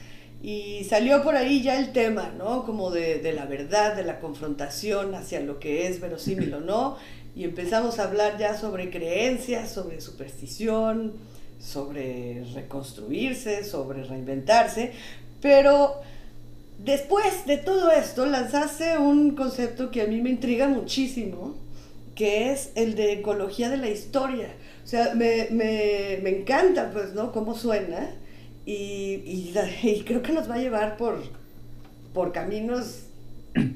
Y 0.42 0.85
salió 0.85 1.23
por 1.23 1.37
ahí 1.37 1.62
ya 1.62 1.79
el 1.79 1.92
tema, 1.92 2.33
¿no? 2.37 2.64
Como 2.66 2.90
de, 2.90 3.21
de 3.21 3.33
la 3.33 3.47
verdad, 3.47 3.95
de 3.95 4.03
la 4.03 4.18
confrontación 4.18 5.14
hacia 5.14 5.40
lo 5.40 5.61
que 5.61 5.87
es 5.87 6.01
verosímil 6.01 6.53
o 6.55 6.61
no 6.61 6.97
y 7.35 7.45
empezamos 7.45 7.99
a 7.99 8.05
hablar 8.05 8.38
ya 8.38 8.59
sobre 8.59 8.90
creencias, 8.90 9.71
sobre 9.73 10.01
superstición, 10.01 11.14
sobre 11.59 12.45
reconstruirse, 12.55 13.64
sobre 13.64 14.05
reinventarse, 14.05 14.92
pero 15.40 16.01
después 16.85 17.47
de 17.47 17.59
todo 17.59 17.90
esto 17.90 18.27
lanzaste 18.27 18.99
un 18.99 19.35
concepto 19.35 19.90
que 19.90 20.03
a 20.03 20.07
mí 20.07 20.21
me 20.21 20.31
intriga 20.31 20.68
muchísimo, 20.68 21.57
que 22.14 22.53
es 22.53 22.71
el 22.75 22.95
de 22.95 23.12
ecología 23.12 23.71
de 23.71 23.77
la 23.77 23.88
historia. 23.88 24.55
O 24.85 24.87
sea, 24.87 25.14
me, 25.14 25.49
me, 25.51 26.18
me 26.23 26.40
encanta, 26.40 26.90
pues, 26.92 27.14
¿no? 27.14 27.33
Cómo 27.33 27.57
suena 27.57 28.11
y, 28.66 29.23
y, 29.25 29.55
y 29.83 30.03
creo 30.05 30.23
que 30.23 30.33
nos 30.33 30.51
va 30.51 30.57
a 30.57 30.59
llevar 30.59 30.97
por, 30.97 31.23
por 32.12 32.33
caminos 32.33 33.05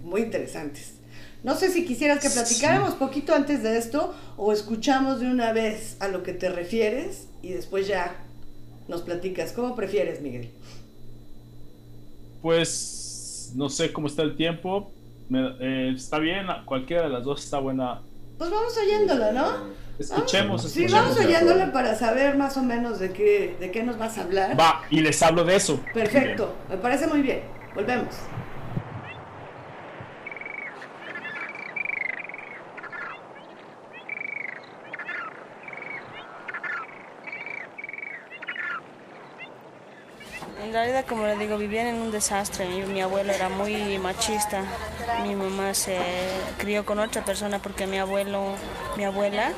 muy 0.05 0.23
interesantes. 0.23 0.95
No 1.43 1.55
sé 1.55 1.71
si 1.71 1.85
quisieras 1.85 2.21
que 2.21 2.31
platicáramos 2.31 2.91
sí. 2.91 2.97
poquito 2.99 3.35
antes 3.35 3.63
de 3.63 3.79
esto 3.79 4.15
o 4.37 4.53
escuchamos 4.53 5.21
de 5.21 5.27
una 5.27 5.53
vez 5.53 5.97
a 6.01 6.09
lo 6.09 6.23
que 6.23 6.33
te 6.33 6.49
refieres 6.49 7.29
y 7.43 7.51
después 7.51 7.87
ya 7.87 8.17
nos 8.89 9.03
platicas. 9.03 9.53
¿Cómo 9.53 9.77
prefieres, 9.77 10.21
Miguel? 10.21 10.51
Pues 12.43 13.53
no 13.55 13.69
sé 13.69 13.93
cómo 13.93 14.07
está 14.07 14.23
el 14.23 14.37
tiempo. 14.37 14.91
Me, 15.29 15.57
eh, 15.61 15.93
está 15.97 16.19
bien, 16.19 16.47
cualquiera 16.65 17.05
de 17.05 17.09
las 17.09 17.25
dos 17.25 17.45
está 17.45 17.59
buena. 17.59 18.01
Pues 18.39 18.51
vamos 18.51 18.77
oyéndola, 18.77 19.33
¿no? 19.33 19.47
Escuchemos, 19.99 20.65
¿Ah? 20.65 20.69
Sí, 20.69 20.87
vamos 20.89 21.19
oyéndola 21.19 21.73
para 21.73 21.95
saber 21.95 22.37
más 22.37 22.57
o 22.57 22.63
menos 22.63 22.99
de 22.99 23.13
qué, 23.13 23.57
de 23.59 23.71
qué 23.71 23.83
nos 23.83 23.97
vas 23.99 24.19
a 24.19 24.23
hablar. 24.23 24.59
Va, 24.59 24.83
y 24.91 25.01
les 25.01 25.23
hablo 25.23 25.43
de 25.45 25.57
eso. 25.57 25.81
Perfecto, 25.95 26.55
me 26.69 26.77
parece 26.77 27.07
muy 27.07 27.23
bien. 27.23 27.41
Volvemos. 27.75 28.15
Realidad, 40.77 41.05
como 41.09 41.27
le 41.27 41.37
digo, 41.37 41.57
vivían 41.57 41.87
en 41.87 41.97
un 41.97 42.11
desastre. 42.11 42.67
Mi, 42.69 42.83
mi 42.83 43.01
abuelo 43.01 43.33
era 43.33 43.49
muy 43.49 43.99
machista. 43.99 44.63
Mi 45.23 45.35
mamá 45.35 45.75
se 45.75 45.99
crió 46.59 46.85
con 46.85 46.99
otra 46.99 47.25
persona 47.25 47.59
porque 47.59 47.87
mi 47.87 47.99
abuelo, 47.99 48.55
mi 48.97 49.05
abuela, 49.05 49.53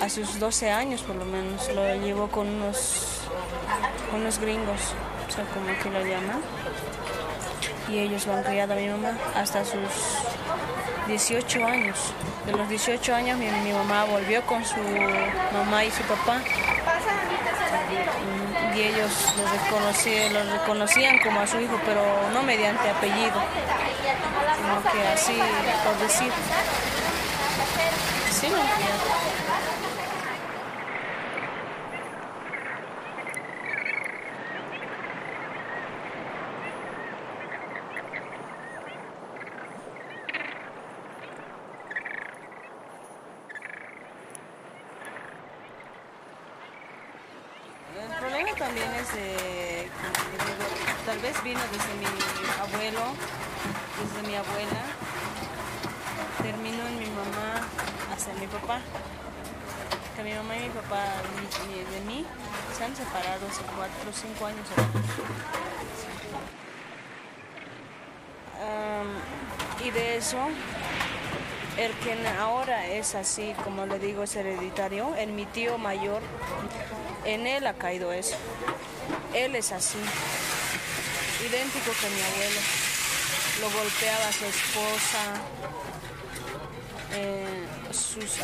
a 0.00 0.08
sus 0.08 0.38
12 0.38 0.70
años 0.70 1.02
por 1.02 1.16
lo 1.16 1.24
menos, 1.24 1.68
lo 1.74 1.82
llevó 1.96 2.28
con 2.28 2.48
unos, 2.48 3.22
con 4.10 4.20
unos 4.20 4.38
gringos, 4.38 4.80
o 5.28 5.32
sea, 5.32 5.44
como 5.46 5.68
aquí 5.70 5.88
lo 5.88 6.00
llaman. 6.00 6.40
Y 7.88 7.98
ellos 7.98 8.26
lo 8.26 8.34
han 8.34 8.42
criado 8.42 8.72
a 8.72 8.76
mi 8.76 8.88
mamá 8.88 9.16
hasta 9.34 9.64
sus 9.64 9.80
18 11.08 11.64
años. 11.64 12.12
De 12.46 12.52
los 12.52 12.68
18 12.68 13.14
años 13.14 13.38
mi, 13.38 13.46
mi 13.46 13.72
mamá 13.72 14.04
volvió 14.04 14.42
con 14.46 14.64
su 14.64 14.80
mamá 15.52 15.84
y 15.84 15.90
su 15.90 16.02
papá 16.02 16.40
y 18.76 18.82
ellos 18.82 19.10
lo 19.38 20.52
reconocían, 20.52 21.18
como 21.18 21.40
a 21.40 21.46
su 21.46 21.58
hijo, 21.60 21.80
pero 21.86 22.02
no 22.34 22.42
mediante 22.42 22.90
apellido, 22.90 23.40
sino 24.56 24.92
que 24.92 25.08
así 25.08 25.38
por 25.84 25.98
decir. 25.98 26.32
Sí, 28.30 28.48
lo 28.50 28.58
El 47.96 48.12
problema 48.20 48.50
también 48.58 48.90
es 48.94 49.12
de, 49.14 49.88
como 49.96 50.08
le 50.30 50.44
digo, 50.44 50.66
tal 51.06 51.18
vez 51.18 51.42
vino 51.42 51.60
desde 51.72 51.94
mi 51.94 52.06
abuelo, 52.60 53.14
desde 53.96 54.15
mi 54.26 54.34
abuela, 54.34 54.80
terminó 56.42 56.86
en 56.86 56.98
mi 56.98 57.06
mamá 57.06 57.66
hasta 58.14 58.32
mi 58.34 58.46
papá. 58.46 58.80
Que 60.16 60.22
mi 60.22 60.32
mamá 60.32 60.56
y 60.56 60.60
mi 60.60 60.68
papá 60.70 61.04
mi- 61.68 61.84
de 61.94 62.00
mí 62.06 62.24
se 62.76 62.84
han 62.84 62.96
separado 62.96 63.46
hace 63.48 63.62
cuatro 63.76 64.10
o 64.10 64.12
cinco 64.12 64.46
años. 64.46 64.66
Y 69.84 69.90
de 69.90 70.16
eso, 70.16 70.38
el 71.76 71.92
que 71.98 72.16
ahora 72.28 72.86
es 72.86 73.14
así, 73.14 73.54
como 73.62 73.86
le 73.86 73.98
digo, 73.98 74.22
es 74.24 74.34
hereditario, 74.34 75.14
en 75.16 75.36
mi 75.36 75.44
tío 75.46 75.78
mayor, 75.78 76.22
en 77.24 77.46
él 77.46 77.66
ha 77.66 77.74
caído 77.74 78.12
eso. 78.12 78.36
Él 79.34 79.54
es 79.54 79.70
así, 79.72 79.98
idéntico 81.46 81.92
que 82.00 82.08
mi 82.08 82.22
abuelo. 82.22 82.60
Lo 83.60 83.70
golpeaba 83.70 84.28
a 84.28 84.32
su 84.32 84.44
esposa, 84.44 85.40
eh, 87.12 87.66
a 87.88 87.92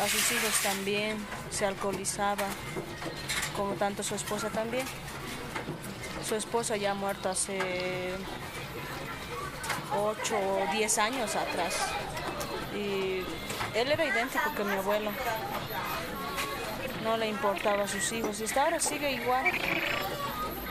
sus 0.07 0.31
hijos 0.31 0.59
también, 0.63 1.17
se 1.51 1.65
alcoholizaba, 1.65 2.47
como 3.55 3.73
tanto 3.73 4.01
su 4.01 4.15
esposa 4.15 4.49
también. 4.49 4.85
Su 6.27 6.35
esposa 6.35 6.77
ya 6.77 6.91
ha 6.91 6.93
muerto 6.95 7.29
hace 7.29 8.13
8 9.95 10.35
o 10.35 10.71
10 10.71 10.97
años 10.97 11.35
atrás. 11.35 11.75
Y 12.75 13.23
él 13.75 13.91
era 13.91 14.05
idéntico 14.05 14.53
que 14.55 14.63
mi 14.63 14.73
abuelo. 14.73 15.11
No 17.03 17.17
le 17.17 17.27
importaba 17.27 17.83
a 17.83 17.87
sus 17.87 18.11
hijos. 18.13 18.39
Y 18.39 18.45
hasta 18.45 18.63
ahora 18.63 18.79
sigue 18.79 19.11
igual. 19.11 19.51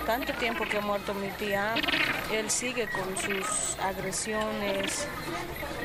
Tanto 0.06 0.32
tiempo 0.34 0.64
que 0.64 0.78
ha 0.78 0.80
muerto 0.80 1.14
mi 1.14 1.28
tía, 1.28 1.74
él 2.34 2.50
sigue 2.50 2.88
con 2.88 3.16
sus 3.16 3.78
agresiones. 3.78 5.06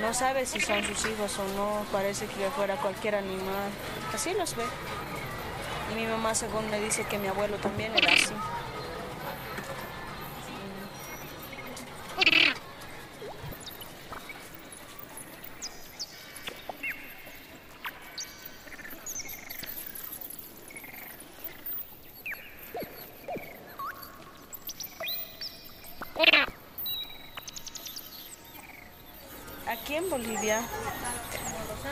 No 0.01 0.13
sabe 0.13 0.45
si 0.45 0.60
son 0.60 0.83
sus 0.83 1.05
hijos 1.05 1.38
o 1.39 1.47
no. 1.55 1.86
Parece 1.91 2.25
que 2.27 2.49
fuera 2.55 2.75
cualquier 2.75 3.15
animal. 3.15 3.69
Así 4.13 4.33
los 4.33 4.55
ve. 4.55 4.63
Y 5.91 5.95
mi 5.95 6.05
mamá, 6.05 6.36
según 6.36 6.69
me 6.69 6.79
dice 6.79 7.03
que 7.05 7.17
mi 7.17 7.27
abuelo 7.27 7.57
también 7.57 7.95
era 7.95 8.12
así. 8.12 8.33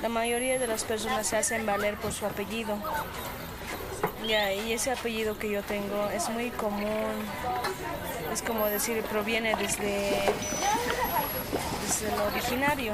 La 0.02 0.10
mayoría 0.10 0.60
de 0.60 0.68
las 0.68 0.84
personas 0.84 1.26
se 1.26 1.38
hacen 1.38 1.66
valer 1.66 1.96
por 1.96 2.12
su 2.12 2.26
apellido. 2.26 2.78
Y 4.24 4.72
ese 4.74 4.92
apellido 4.92 5.38
que 5.38 5.50
yo 5.50 5.62
tengo 5.64 6.10
es 6.10 6.30
muy 6.30 6.50
común. 6.52 7.14
Es 8.34 8.42
como 8.42 8.66
decir, 8.66 9.02
proviene 9.04 9.56
desde, 9.56 10.20
desde 11.88 12.18
lo 12.18 12.26
originario. 12.26 12.94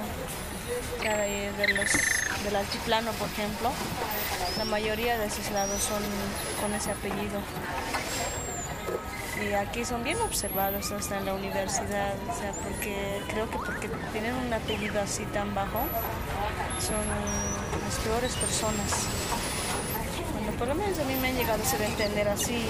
De 1.02 1.68
los, 1.74 1.92
del 2.44 2.56
altiplano, 2.56 3.12
por 3.14 3.28
ejemplo. 3.30 3.72
La 4.58 4.66
mayoría 4.66 5.18
de 5.18 5.26
esos 5.26 5.50
lados 5.52 5.82
son 5.82 6.04
con 6.62 6.74
ese 6.74 6.92
apellido. 6.92 7.40
Y 9.42 9.54
aquí 9.54 9.84
son 9.84 10.04
bien 10.04 10.20
observados 10.22 10.92
hasta 10.92 11.18
en 11.18 11.26
la 11.26 11.34
universidad, 11.34 12.14
o 12.30 12.40
sea, 12.40 12.52
porque 12.54 13.22
creo 13.28 13.50
que 13.50 13.58
porque 13.58 13.90
tienen 14.12 14.36
un 14.36 14.54
apellido 14.54 15.02
así 15.02 15.26
tan 15.26 15.54
bajo, 15.54 15.80
son 16.80 17.04
las 17.84 17.96
peores 18.00 18.36
personas. 18.36 19.08
Bueno, 20.34 20.58
por 20.58 20.68
lo 20.68 20.76
menos 20.76 20.98
a 21.00 21.04
mí 21.04 21.16
me 21.22 21.30
han 21.30 21.36
llegado 21.36 21.62
a 21.62 21.66
hacer 21.66 21.82
entender 21.82 22.30
así. 22.30 22.64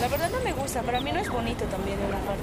La 0.00 0.08
verdad 0.08 0.30
no 0.30 0.40
me 0.40 0.52
gusta, 0.52 0.82
para 0.82 1.00
mí 1.00 1.12
no 1.12 1.20
es 1.20 1.28
bonito 1.28 1.64
también 1.66 1.98
en 2.00 2.06
una 2.06 2.18
parte. 2.20 2.42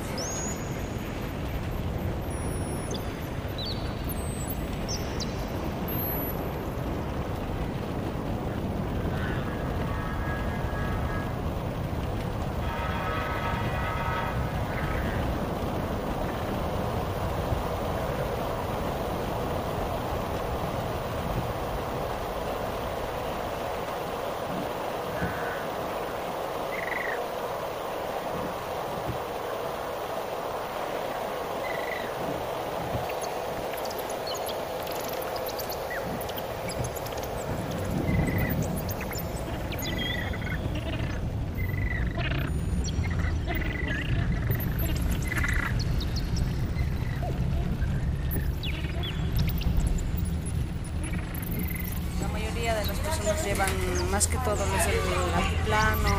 La 52.22 52.28
mayoría 52.28 52.76
de 52.76 52.86
las 52.86 52.98
personas 53.00 53.44
llevan, 53.44 54.12
más 54.12 54.28
que 54.28 54.38
todo 54.38 54.56
los 54.56 54.86
del 54.86 55.00
altiplano, 55.36 56.10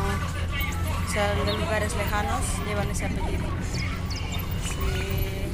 o 1.07 1.11
sea, 1.11 1.33
de 1.33 1.53
lugares 1.57 1.95
lejanos, 1.95 2.41
llevan 2.67 2.89
ese 2.91 3.05
apellido. 3.05 3.45
Sí. 4.67 5.45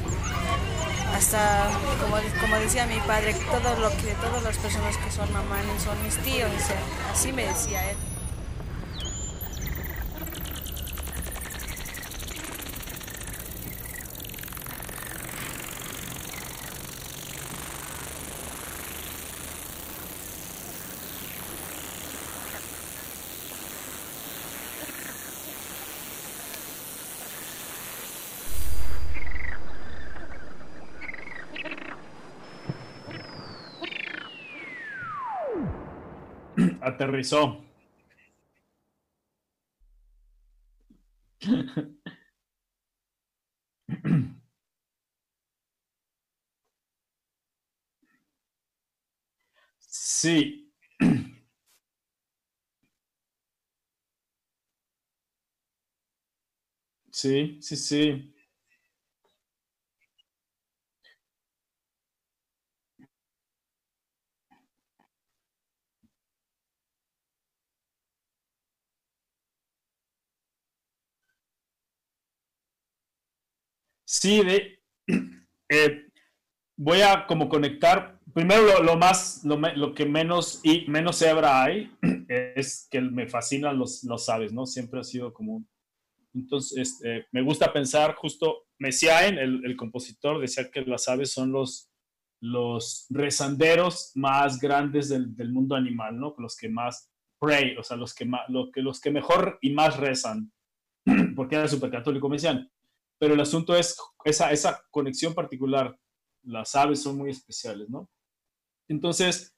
Hasta, 1.14 1.70
como, 2.00 2.16
como 2.40 2.56
decía 2.56 2.86
mi 2.86 2.98
padre, 3.00 3.34
todo 3.34 3.78
lo 3.78 3.90
que, 3.90 4.14
todas 4.20 4.42
las 4.42 4.56
personas 4.58 4.96
que 4.96 5.10
son 5.10 5.32
mamanes 5.32 5.82
son 5.82 6.02
mis 6.02 6.16
tíos, 6.18 6.50
así 7.20 7.34
me 7.34 7.44
decía 7.44 7.90
él. 7.90 7.99
Aterrizó. 36.90 37.62
Sí. 49.88 50.70
Sí, 57.12 57.58
sí, 57.62 57.76
sí. 57.76 58.34
Sí, 74.20 74.42
eh, 75.70 76.06
voy 76.76 77.00
a 77.00 77.26
como 77.26 77.48
conectar, 77.48 78.20
primero 78.34 78.82
lo, 78.82 78.98
más, 78.98 79.42
lo, 79.44 79.94
que 79.94 80.04
menos 80.04 80.60
y 80.62 80.86
menos 80.88 81.22
hebra 81.22 81.62
hay 81.62 81.90
es 82.28 82.86
que 82.90 83.00
me 83.00 83.26
fascinan 83.28 83.78
los, 83.78 84.04
los 84.04 84.28
aves, 84.28 84.52
¿no? 84.52 84.66
Siempre 84.66 85.00
ha 85.00 85.04
sido 85.04 85.32
como 85.32 85.64
Entonces, 86.34 86.76
este, 86.76 87.28
me 87.32 87.40
gusta 87.40 87.72
pensar 87.72 88.14
justo, 88.14 88.66
Messiaen, 88.78 89.38
el, 89.38 89.64
el 89.64 89.74
compositor, 89.74 90.38
decía 90.38 90.70
que 90.70 90.82
las 90.82 91.08
aves 91.08 91.32
son 91.32 91.52
los, 91.52 91.90
los 92.42 93.06
rezanderos 93.08 94.12
más 94.16 94.60
grandes 94.60 95.08
del, 95.08 95.50
mundo 95.50 95.76
animal, 95.76 96.20
¿no? 96.20 96.34
Los 96.36 96.58
que 96.58 96.68
más 96.68 97.10
pray, 97.38 97.74
o 97.78 97.82
sea, 97.82 97.96
los 97.96 98.14
que, 98.14 98.26
más, 98.26 98.42
lo 98.50 98.70
que, 98.70 98.82
los 98.82 99.00
que 99.00 99.10
mejor 99.10 99.58
y 99.62 99.72
más 99.72 99.96
rezan, 99.96 100.52
porque 101.34 101.56
era 101.56 101.68
súper 101.68 101.90
católico, 101.90 102.28
me 102.28 102.36
decían 102.36 102.70
pero 103.20 103.34
el 103.34 103.40
asunto 103.40 103.76
es 103.76 103.98
esa, 104.24 104.82
conexión 104.90 105.34
particular. 105.34 105.94
Las 106.42 106.74
aves 106.74 107.02
son 107.02 107.18
muy 107.18 107.30
especiales, 107.30 107.90
¿no? 107.90 108.08
Entonces, 108.88 109.54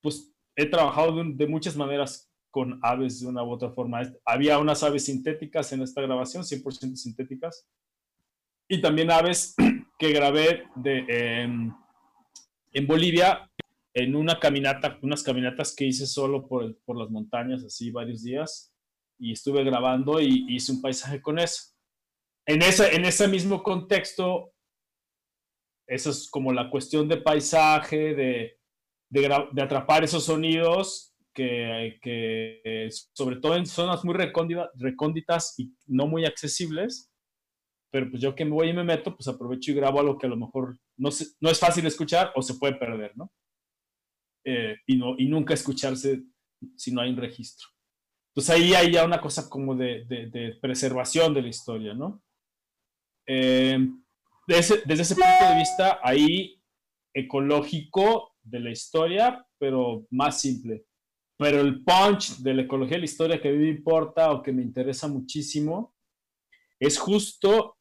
pues 0.00 0.32
he 0.54 0.66
trabajado 0.66 1.20
de, 1.24 1.46
muchas 1.48 1.76
maneras 1.76 2.30
con 2.52 2.78
aves 2.80 3.20
de 3.20 3.26
una 3.26 3.42
u 3.42 3.50
otra 3.50 3.72
forma. 3.72 4.02
Había 4.24 4.60
unas 4.60 4.84
aves 4.84 5.06
sintéticas 5.06 5.72
en 5.72 5.82
esta 5.82 6.00
grabación, 6.00 6.44
100% 6.44 6.94
sintéticas, 6.94 7.68
y 8.68 8.80
también 8.80 9.10
aves 9.10 9.56
que 9.98 10.12
grabé 10.12 10.62
de, 10.76 11.42
en 12.72 12.86
Bolivia 12.86 13.50
en 13.94 14.14
una 14.14 14.38
caminata, 14.38 14.96
unas 15.02 15.24
caminatas 15.24 15.74
que 15.74 15.86
hice 15.86 16.06
solo 16.06 16.46
por, 16.46 16.78
por 16.84 16.96
las 16.96 17.10
montañas, 17.10 17.64
así 17.64 17.90
varios 17.90 18.22
días, 18.22 18.72
y 19.18 19.32
estuve 19.32 19.64
grabando 19.64 20.20
y 20.20 20.46
hice 20.48 20.70
un 20.70 20.80
paisaje 20.80 21.20
con 21.20 21.40
eso 21.40 21.71
en, 22.46 22.62
ese, 22.62 22.94
en 22.94 23.04
ese 23.04 23.28
mismo 23.28 23.62
contexto, 23.62 24.52
eso 25.86 26.10
es 26.10 26.28
como 26.30 26.52
la 26.52 26.70
cuestión 26.70 27.08
de 27.08 27.18
paisaje, 27.18 28.14
de, 28.14 28.58
de, 29.10 29.62
atrapar 29.62 30.04
esos 30.04 30.24
sonidos 30.24 31.14
que, 31.34 31.98
que, 32.02 32.88
sobre 33.12 33.36
todo 33.36 33.56
en 33.56 33.66
zonas 33.66 34.04
muy 34.04 34.14
recónditas 34.14 35.54
y 35.58 35.74
no 35.86 36.06
muy 36.06 36.24
accesibles, 36.24 37.10
pero 37.90 38.10
pues 38.10 38.22
yo 38.22 38.34
que 38.34 38.44
me 38.44 38.52
voy 38.52 38.70
y 38.70 38.72
me 38.72 38.84
meto, 38.84 39.14
pues 39.14 39.28
aprovecho 39.28 39.70
y 39.70 39.74
grabo 39.74 40.00
algo 40.00 40.18
que 40.18 40.26
a 40.26 40.30
lo 40.30 40.36
mejor 40.36 40.78
no, 40.96 41.10
no 41.40 41.50
es 41.50 41.58
fácil 41.58 41.86
escuchar 41.86 42.32
o 42.34 42.42
se 42.42 42.54
puede 42.54 42.74
perder, 42.74 43.12
¿no? 43.16 43.30
Eh, 44.44 44.76
y, 44.86 44.96
no 44.96 45.14
y 45.18 45.28
nunca 45.28 45.54
escucharse 45.54 46.22
si 46.76 46.92
no 46.92 47.02
hay 47.02 47.10
un 47.10 47.18
registro. 47.18 47.68
Entonces 48.30 48.54
ahí 48.54 48.74
hay 48.74 48.92
ya 48.92 49.04
una 49.04 49.20
cosa 49.20 49.48
como 49.48 49.74
de, 49.74 50.06
de, 50.06 50.30
de 50.30 50.56
preservación 50.60 51.34
de 51.34 51.42
la 51.42 51.48
historia, 51.48 51.92
¿no? 51.92 52.22
Eh, 53.26 53.78
desde, 54.46 54.82
ese 55.02 55.14
punto 55.14 55.48
de 55.48 55.58
vista, 55.58 56.00
ahí 56.02 56.60
ecológico 57.14 58.34
de 58.42 58.60
la 58.60 58.70
historia, 58.70 59.46
pero 59.58 60.06
más 60.10 60.40
simple. 60.40 60.86
Pero 61.38 61.60
el 61.60 61.82
punch 61.84 62.38
de 62.38 62.54
la 62.54 62.62
ecología 62.62 62.96
de 62.96 63.00
la 63.00 63.04
historia 63.04 63.40
que 63.40 63.48
a 63.48 63.52
mí 63.52 63.58
me 63.58 63.68
importa 63.68 64.30
o 64.32 64.42
que 64.42 64.52
me 64.52 64.62
interesa 64.62 65.08
muchísimo 65.08 65.94
es 66.78 66.98
justo 66.98 67.76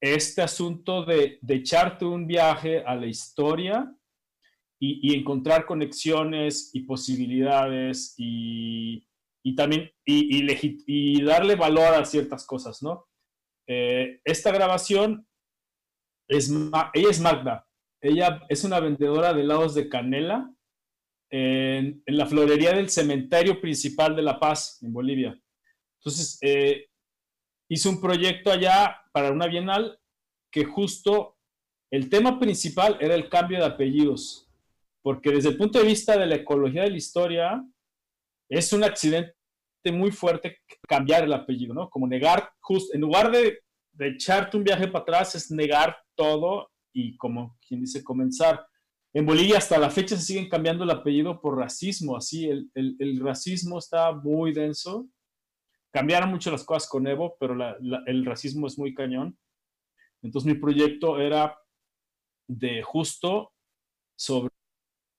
este 0.00 0.42
asunto 0.42 1.04
de, 1.04 1.38
echarte 1.48 2.04
un 2.04 2.26
viaje 2.26 2.82
a 2.84 2.94
la 2.94 3.06
historia 3.06 3.90
y, 4.78 5.16
encontrar 5.16 5.64
conexiones 5.64 6.70
y 6.74 6.80
posibilidades 6.80 8.14
y, 8.18 9.06
también 9.56 9.90
y, 10.04 10.44
y, 10.86 11.22
darle 11.22 11.54
valor 11.56 11.94
a 11.94 12.04
ciertas 12.04 12.46
cosas, 12.46 12.82
¿no? 12.82 13.06
Eh, 13.66 14.20
esta 14.24 14.52
grabación, 14.52 15.26
es, 16.28 16.50
ella 16.50 17.10
es 17.10 17.20
Magda. 17.20 17.66
Ella 18.00 18.42
es 18.48 18.64
una 18.64 18.80
vendedora 18.80 19.32
de 19.32 19.40
helados 19.40 19.74
de 19.74 19.88
canela 19.88 20.52
en, 21.30 22.02
la 22.06 22.26
florería 22.26 22.74
del 22.74 22.90
cementerio 22.90 23.60
principal 23.60 24.14
de 24.14 24.22
La 24.22 24.38
Paz, 24.38 24.82
en 24.82 24.92
Bolivia. 24.92 25.38
Entonces, 25.98 26.38
eh, 26.42 26.86
hizo 27.68 27.90
un 27.90 28.00
proyecto 28.00 28.50
allá 28.50 29.00
para 29.12 29.30
una 29.32 29.46
bienal 29.46 29.98
que 30.52 30.64
justo 30.64 31.38
el 31.90 32.08
tema 32.08 32.38
principal 32.38 32.98
era 33.00 33.14
el 33.14 33.28
cambio 33.28 33.58
de 33.58 33.66
apellidos, 33.66 34.50
porque 35.02 35.30
desde 35.30 35.50
el 35.50 35.56
punto 35.56 35.78
de 35.78 35.86
vista 35.86 36.16
de 36.18 36.26
la 36.26 36.36
ecología 36.36 36.82
de 36.82 36.90
la 36.90 36.96
historia, 36.96 37.64
es 38.48 38.72
un 38.72 38.84
accidente 38.84 39.34
muy 39.92 40.10
fuerte 40.10 40.58
cambiar 40.88 41.24
el 41.24 41.32
apellido, 41.32 41.74
¿no? 41.74 41.90
Como 41.90 42.06
negar, 42.06 42.50
justo, 42.60 42.94
en 42.94 43.00
lugar 43.00 43.30
de, 43.30 43.60
echarte 43.98 44.56
un 44.56 44.64
viaje 44.64 44.88
para 44.88 45.02
atrás, 45.02 45.34
es 45.34 45.50
negar 45.50 45.96
todo 46.16 46.70
y 46.92 47.16
como 47.16 47.56
quien 47.66 47.80
dice, 47.80 48.02
comenzar. 48.02 48.66
En 49.12 49.24
Bolivia 49.24 49.58
hasta 49.58 49.78
la 49.78 49.90
fecha 49.90 50.16
se 50.16 50.22
siguen 50.22 50.48
cambiando 50.48 50.84
el 50.84 50.90
apellido 50.90 51.40
por 51.40 51.56
racismo, 51.56 52.16
así, 52.16 52.46
el, 52.46 52.70
el, 52.74 53.20
racismo 53.20 53.78
está 53.78 54.12
muy 54.12 54.52
denso. 54.52 55.08
Cambiaron 55.92 56.30
mucho 56.30 56.50
las 56.50 56.64
cosas 56.64 56.88
con 56.88 57.06
Evo, 57.06 57.36
pero 57.38 57.56
el 58.06 58.24
racismo 58.24 58.66
es 58.66 58.76
muy 58.76 58.92
cañón. 58.94 59.38
Entonces 60.22 60.52
mi 60.52 60.58
proyecto 60.58 61.20
era 61.20 61.56
de 62.48 62.82
justo 62.82 63.52
sobre 64.16 64.50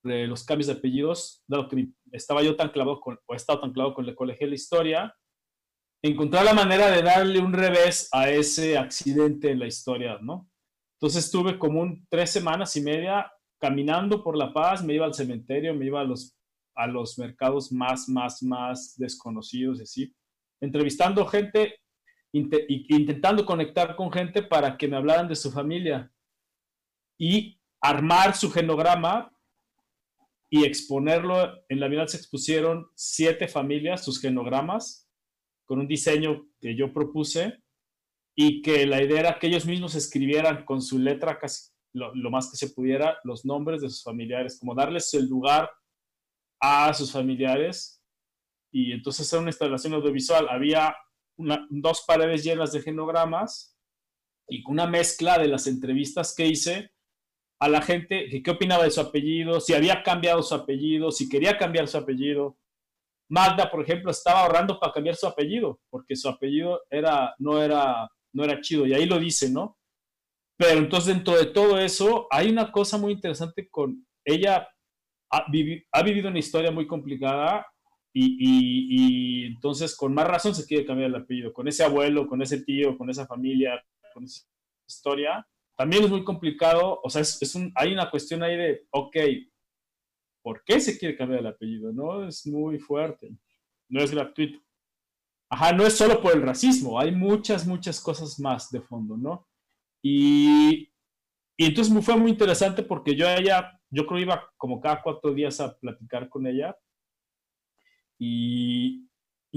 los 0.04 0.44
cambios 0.44 0.68
de 0.68 0.74
apellidos, 0.74 1.44
dado 1.48 1.68
que 1.68 1.88
estaba 2.16 2.42
yo 2.42 2.56
tan 2.56 2.70
clavado 2.70 3.00
con, 3.00 3.20
o 3.26 3.36
he 3.36 3.38
tan 3.38 3.72
clavado 3.72 3.94
con 3.94 4.06
la 4.06 4.16
colegio 4.16 4.48
de 4.48 4.52
la 4.52 4.56
historia, 4.56 5.16
encontrar 6.02 6.46
la 6.46 6.54
manera 6.54 6.92
de 6.92 7.02
darle 7.02 7.40
un 7.40 7.54
revés 7.54 8.10
a 8.12 8.30
ese 8.30 8.78
accidente 8.78 9.52
en 9.52 9.60
la 9.60 9.68
historia, 9.68 10.18
¿no? 10.22 10.50
Entonces 11.00 11.26
estuve 11.26 11.58
como 11.58 11.82
un 11.82 12.06
tres 12.10 12.32
semanas 12.32 12.76
y 12.76 12.82
media 12.82 13.32
caminando 13.60 14.24
por 14.24 14.38
La 14.38 14.54
Paz, 14.54 14.84
me 14.84 14.94
iba 14.94 15.06
al 15.06 15.14
cementerio, 15.14 15.74
me 15.74 15.86
iba 15.86 16.02
a 16.02 16.04
los, 16.04 16.38
a 16.76 16.88
los 16.88 17.18
mercados 17.18 17.72
más, 17.72 18.08
más, 18.08 18.44
más 18.44 18.96
desconocidos, 18.98 19.82
así, 19.82 20.14
entrevistando 20.62 21.26
gente, 21.26 21.80
intentando 22.32 23.46
conectar 23.46 23.96
con 23.96 24.12
gente 24.12 24.44
para 24.44 24.78
que 24.78 24.88
me 24.88 24.98
hablaran 24.98 25.28
de 25.28 25.36
su 25.36 25.52
familia 25.52 26.12
y 27.18 27.60
armar 27.82 28.36
su 28.36 28.52
genograma 28.52 29.35
y 30.50 30.66
exponerlo. 30.66 31.64
En 31.70 31.80
la 31.80 31.88
Bienal 31.88 32.10
se 32.10 32.18
expusieron 32.18 32.88
siete 32.96 33.48
familias, 33.48 34.04
sus 34.04 34.20
genogramas, 34.20 35.10
con 35.66 35.80
un 35.80 35.88
diseño 35.88 36.48
que 36.60 36.76
yo 36.76 36.94
propuse 36.94 37.64
y 38.36 38.62
que 38.62 38.86
la 38.86 39.02
idea 39.02 39.20
era 39.20 39.40
que 39.40 39.48
ellos 39.48 39.66
mismos 39.66 39.96
escribieran 39.96 40.66
con 40.66 40.82
su 40.82 41.00
letra 41.00 41.40
casi 41.40 41.72
lo, 41.94 42.30
más 42.30 42.52
que 42.52 42.58
se 42.58 42.70
pudiera 42.70 43.18
los 43.24 43.46
nombres 43.46 43.82
de 43.82 43.90
sus 43.90 44.04
familiares, 44.04 44.60
como 44.60 44.76
darles 44.76 45.14
el 45.14 45.28
lugar 45.28 45.70
a 46.60 46.94
sus 46.94 47.12
familiares. 47.12 48.04
Y 48.72 48.92
entonces 48.92 49.32
era 49.32 49.42
una 49.42 49.50
instalación 49.50 49.94
audiovisual. 49.94 50.48
Había 50.50 50.96
dos 51.70 52.04
paredes 52.06 52.44
llenas 52.44 52.74
de 52.74 52.82
genogramas 52.82 53.78
y 54.50 54.64
una 54.70 54.86
mezcla 54.86 55.40
de 55.40 55.48
las 55.48 55.68
entrevistas 55.68 56.36
que 56.36 56.48
hice 56.48 56.92
a 57.60 57.70
la 57.70 57.82
gente 57.82 58.28
que 58.30 58.44
qué 58.44 58.52
opinaba 58.52 58.84
de 58.84 58.92
su 58.92 59.02
apellido, 59.02 59.60
si 59.62 59.74
había 59.74 60.04
cambiado 60.04 60.44
su 60.44 60.54
apellido, 60.56 61.12
si 61.12 61.30
quería 61.30 61.58
cambiar 61.58 61.88
su 61.88 61.98
apellido. 61.98 62.58
Magda, 63.30 63.72
por 63.72 63.82
ejemplo, 63.82 64.12
estaba 64.12 64.42
ahorrando 64.42 64.80
para 64.80 64.92
cambiar 64.92 65.16
su 65.16 65.26
apellido, 65.26 65.80
porque 65.90 66.16
su 66.16 66.30
apellido 66.30 66.82
era, 66.90 67.34
no, 67.40 67.62
era, 67.62 68.08
no 68.34 68.44
era 68.44 68.62
chido, 68.62 68.86
y 68.86 68.94
ahí 68.94 69.06
lo 69.06 69.18
dice, 69.18 69.50
¿no? 69.50 69.78
Pero 70.58 70.80
entonces 70.80 71.16
dentro 71.16 71.36
de 71.36 71.48
todo 71.48 71.80
eso 71.80 72.28
hay 72.30 72.50
una 72.50 72.72
cosa 72.72 72.98
muy 72.98 73.14
interesante 73.14 73.68
con 73.70 74.06
ella, 74.24 74.68
ha, 75.32 76.04
vivido 76.04 76.30
una 76.30 76.40
historia 76.40 76.72
muy 76.72 76.88
complicada 76.88 77.66
y, 78.14 78.38
y, 78.40 79.46
entonces 79.48 79.96
con 79.98 80.14
más 80.14 80.28
razón 80.28 80.56
se 80.56 80.66
quiere 80.66 80.86
cambiar 80.86 81.10
el 81.10 81.16
apellido, 81.16 81.52
con 81.52 81.68
ese 81.68 81.84
abuelo, 81.84 82.28
con 82.28 82.42
ese 82.42 82.64
tío, 82.64 82.98
con 82.98 83.10
esa 83.10 83.28
familia, 83.28 83.84
con 84.14 84.24
esa 84.24 84.46
historia, 84.88 85.46
también 85.76 86.04
es 86.04 86.10
muy 86.10 86.24
complicado, 86.24 87.00
o 87.04 87.10
sea, 87.10 87.22
es, 87.22 87.56
un, 87.56 87.72
hay 87.76 87.94
una 87.94 88.10
cuestión 88.10 88.44
ahí 88.44 88.56
de, 88.56 88.88
ok, 88.92 89.18
por 90.42 90.64
qué 90.64 90.80
se 90.80 90.98
quiere 90.98 91.18
cambiar 91.18 91.42
el 91.42 91.48
apellido, 91.48 91.92
¿no? 91.92 92.28
Es 92.28 92.46
muy 92.48 92.80
fuerte, 92.80 93.36
no 93.90 94.02
es 94.02 94.12
gratuito. 94.12 94.60
Ajá, 95.50 95.74
no 95.74 95.86
es 95.86 95.96
solo 95.96 96.22
por 96.22 96.34
el 96.34 96.42
racismo, 96.42 97.00
hay 97.00 97.12
muchas, 97.12 97.68
muchas 97.68 98.02
cosas 98.02 98.40
más 98.40 98.70
de 98.72 98.82
fondo, 98.82 99.18
¿no? 99.18 99.48
Y, 100.02 100.92
y 101.58 101.66
entonces 101.66 101.94
fue 102.04 102.18
muy 102.18 102.32
interesante 102.32 102.84
porque 102.84 103.16
yo 103.16 103.28
ella, 103.28 103.80
yo 103.90 104.06
creo 104.06 104.20
iba 104.20 104.52
como 104.58 104.80
cada 104.82 105.02
cuatro 105.02 105.34
días 105.34 105.60
a 105.60 105.78
platicar 105.78 106.30
con 106.30 106.48
ella 106.48 106.78
y, 108.20 109.08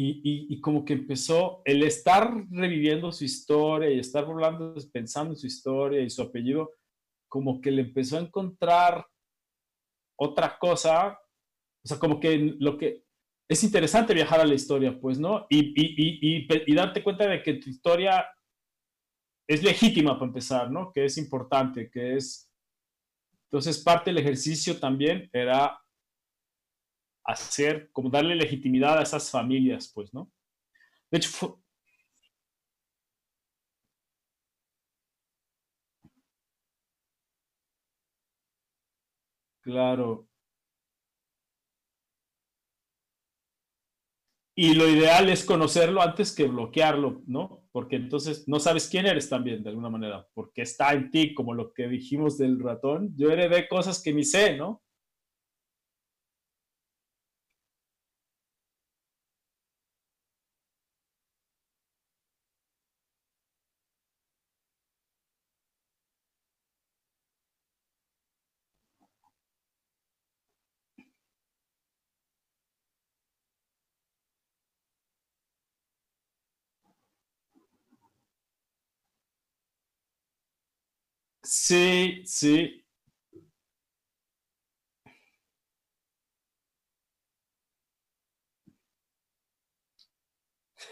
y, 0.00 0.46
y, 0.54 0.60
como 0.60 0.84
que 0.84 0.92
empezó 0.92 1.60
el 1.64 1.82
estar 1.82 2.32
reviviendo 2.50 3.10
su 3.10 3.24
historia 3.24 3.90
y 3.90 3.98
estar 3.98 4.24
hablando, 4.24 4.76
pensando 4.92 5.32
en 5.32 5.36
su 5.36 5.48
historia 5.48 6.00
y 6.00 6.08
su 6.08 6.22
apellido, 6.22 6.70
como 7.28 7.60
que 7.60 7.72
le 7.72 7.82
empezó 7.82 8.16
a 8.16 8.20
encontrar 8.20 9.04
otra 10.16 10.56
cosa, 10.56 11.18
o 11.84 11.88
sea, 11.88 11.98
como 11.98 12.20
que 12.20 12.54
lo 12.60 12.78
que 12.78 13.02
es 13.50 13.64
interesante 13.64 14.14
viajar 14.14 14.40
a 14.40 14.46
la 14.46 14.54
historia, 14.54 14.96
pues, 15.00 15.18
¿no? 15.18 15.46
Y, 15.50 15.72
y, 15.74 16.46
y, 16.46 16.74
darte 16.76 17.02
cuenta 17.02 17.26
de 17.26 17.42
que 17.42 17.54
tu 17.54 17.68
historia 17.68 18.24
es 19.48 19.64
legítima 19.64 20.14
para 20.14 20.26
empezar, 20.26 20.70
¿no? 20.70 20.92
Que 20.92 21.06
es 21.06 21.18
importante, 21.18 21.90
que 21.90 22.14
es... 22.14 22.48
Entonces, 23.50 23.82
parte 23.82 24.10
del 24.10 24.18
ejercicio 24.18 24.78
también 24.78 25.28
era 25.32 25.80
hacer, 27.28 27.90
como 27.92 28.10
darle 28.10 28.34
legitimidad 28.36 28.98
a 28.98 29.02
esas 29.02 29.30
familias, 29.30 29.90
pues, 29.94 30.12
¿no? 30.14 30.30
De 31.10 31.18
hecho, 31.18 31.60
Claro. 39.62 40.26
Y 44.56 44.74
lo 44.74 44.88
ideal 44.88 45.28
es 45.28 45.44
conocerlo 45.44 46.02
antes 46.02 46.34
que 46.34 46.44
bloquearlo, 46.48 47.22
¿no? 47.26 47.62
Porque 47.70 47.94
entonces 47.96 48.48
no 48.48 48.58
sabes 48.58 48.88
quién 48.88 49.06
eres 49.06 49.28
también, 49.28 49.62
de 49.62 49.68
alguna 49.70 49.88
manera, 49.88 50.26
porque 50.34 50.62
está 50.62 50.92
en 50.94 51.10
ti, 51.12 51.32
como 51.32 51.54
lo 51.54 51.72
que 51.72 51.86
dijimos 51.86 52.36
del 52.38 52.58
ratón. 52.58 53.14
Yo 53.16 53.30
heredé 53.30 53.68
cosas 53.68 54.02
que 54.02 54.12
ni 54.12 54.24
sé, 54.24 54.56
¿no? 54.56 54.82
Sí, 81.68 82.22
sí. 82.24 82.82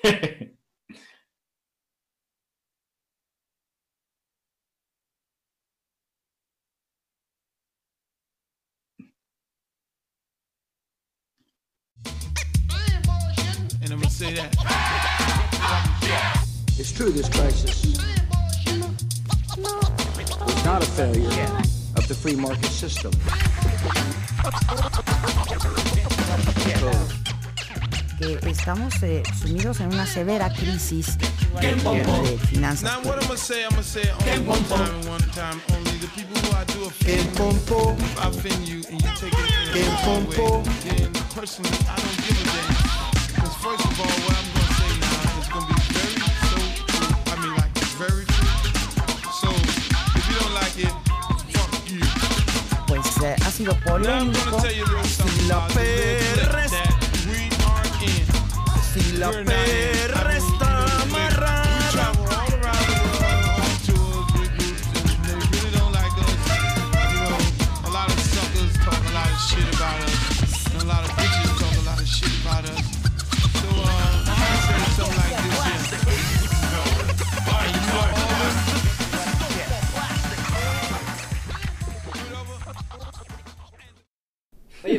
And 0.05 0.53
I'm 13.83 13.99
gonna 13.99 14.11
say 14.11 14.35
that. 14.35 14.55
It's 16.79 16.93
true, 16.93 17.11
this 17.13 17.31
crisis 17.31 18.16
was 20.47 20.65
not 20.65 20.83
a 20.83 20.87
failure 20.87 21.51
of 21.97 22.07
the 22.09 22.15
free 22.15 22.37
market 22.37 22.71
system. 22.71 23.11
que 28.19 28.51
estamos 28.51 28.95
eh, 29.03 29.23
sumidos 29.39 29.81
en 29.81 29.89
una 29.93 30.07
severa 30.07 30.51
crisis 30.51 31.19
de, 31.61 31.75
de 31.75 32.39
finanzas. 32.39 32.83
Now 32.83 33.03
clip 53.65 53.85
that 53.85 55.43
we 57.27 57.49
are 57.65 57.87
in. 58.03 58.27
Si 58.83 59.17
la 59.19 59.31
We're 59.31 60.16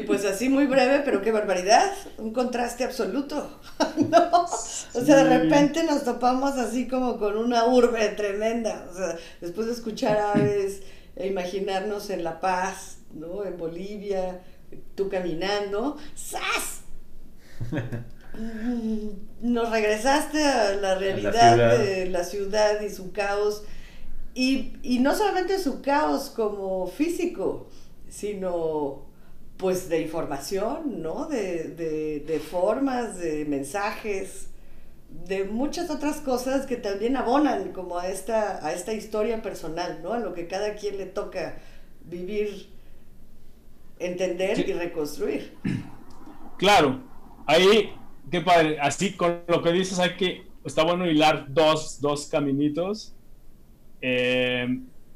pues 0.07 0.25
así 0.25 0.49
muy 0.49 0.65
breve, 0.65 1.01
pero 1.05 1.21
qué 1.21 1.31
barbaridad. 1.31 1.91
Un 2.17 2.33
contraste 2.33 2.83
absoluto. 2.83 3.59
¿No? 4.09 4.43
O 4.43 5.01
sea, 5.05 5.23
de 5.23 5.39
repente 5.39 5.83
nos 5.83 6.03
topamos 6.03 6.57
así 6.57 6.87
como 6.87 7.17
con 7.17 7.37
una 7.37 7.65
urbe 7.65 8.07
tremenda. 8.09 8.87
O 8.89 8.95
sea, 8.95 9.15
después 9.41 9.67
de 9.67 9.73
escuchar 9.73 10.17
aves 10.17 10.81
e 11.15 11.27
imaginarnos 11.27 12.09
en 12.09 12.23
La 12.23 12.39
Paz, 12.39 12.99
¿no? 13.13 13.43
En 13.43 13.57
Bolivia, 13.57 14.41
tú 14.95 15.09
caminando. 15.09 15.97
Mm, 18.33 19.09
Nos 19.53 19.69
regresaste 19.69 20.43
a 20.43 20.75
la 20.75 20.95
realidad 20.95 21.77
de 21.77 22.09
la 22.09 22.23
ciudad 22.23 22.81
y 22.81 22.89
su 22.89 23.11
caos. 23.11 23.63
Y, 24.33 24.73
y 24.83 24.99
no 24.99 25.15
solamente 25.15 25.59
su 25.59 25.81
caos 25.81 26.29
como 26.29 26.85
físico, 26.87 27.67
sino 28.07 29.06
pues 29.57 29.89
de 29.89 30.01
información, 30.01 31.01
¿no? 31.01 31.25
De, 31.27 31.65
de, 31.69 32.19
de 32.21 32.39
formas, 32.39 33.17
de 33.17 33.45
mensajes, 33.45 34.49
de 35.27 35.45
muchas 35.45 35.89
otras 35.89 36.17
cosas 36.21 36.65
que 36.67 36.77
también 36.77 37.17
abonan 37.17 37.71
como 37.73 37.97
a 37.99 38.07
esta, 38.09 38.65
a 38.65 38.73
esta 38.73 38.93
historia 38.93 39.41
personal, 39.41 40.01
¿no? 40.03 40.13
A 40.13 40.19
lo 40.19 40.33
que 40.33 40.47
cada 40.47 40.75
quien 40.75 40.97
le 40.97 41.05
toca 41.07 41.59
vivir, 42.05 42.69
entender 43.99 44.67
y 44.67 44.73
reconstruir. 44.73 45.53
Claro, 46.57 47.01
ahí, 47.45 47.91
qué 48.31 48.41
padre. 48.41 48.79
Así 48.79 49.15
con 49.15 49.43
lo 49.47 49.61
que 49.61 49.71
dices, 49.71 49.99
hay 49.99 50.15
que, 50.17 50.47
está 50.65 50.83
bueno 50.83 51.05
hilar 51.09 51.45
dos, 51.49 51.99
dos 52.01 52.27
caminitos. 52.27 53.15
Eh, 54.01 54.67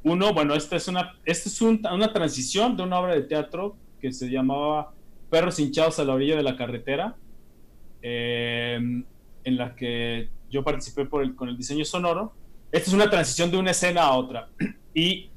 uno, 0.03 0.33
bueno, 0.33 0.55
esta 0.55 0.75
es, 0.75 0.87
una, 0.87 1.19
esta 1.25 1.49
es 1.49 1.61
un- 1.61 1.81
una 1.91 2.13
transición 2.13 2.75
de 2.77 2.83
una 2.83 2.99
obra 2.99 3.13
de 3.15 3.23
teatro 3.23 3.77
que 4.01 4.11
se 4.11 4.29
llamaba 4.29 4.93
Perros 5.29 5.59
hinchados 5.59 5.99
a 5.99 6.03
la 6.03 6.13
orilla 6.13 6.35
de 6.35 6.43
la 6.43 6.57
carretera, 6.57 7.15
eh, 8.01 8.79
en 9.43 9.57
la 9.57 9.75
que 9.75 10.29
yo 10.49 10.63
participé 10.63 11.05
por 11.05 11.23
el- 11.23 11.35
con 11.35 11.47
el 11.49 11.57
diseño 11.57 11.85
sonoro. 11.85 12.33
Esta 12.71 12.89
es 12.89 12.93
una 12.93 13.09
transición 13.09 13.51
de 13.51 13.57
una 13.57 13.71
escena 13.71 14.03
a 14.03 14.17
otra. 14.17 14.49
Y 14.93 15.29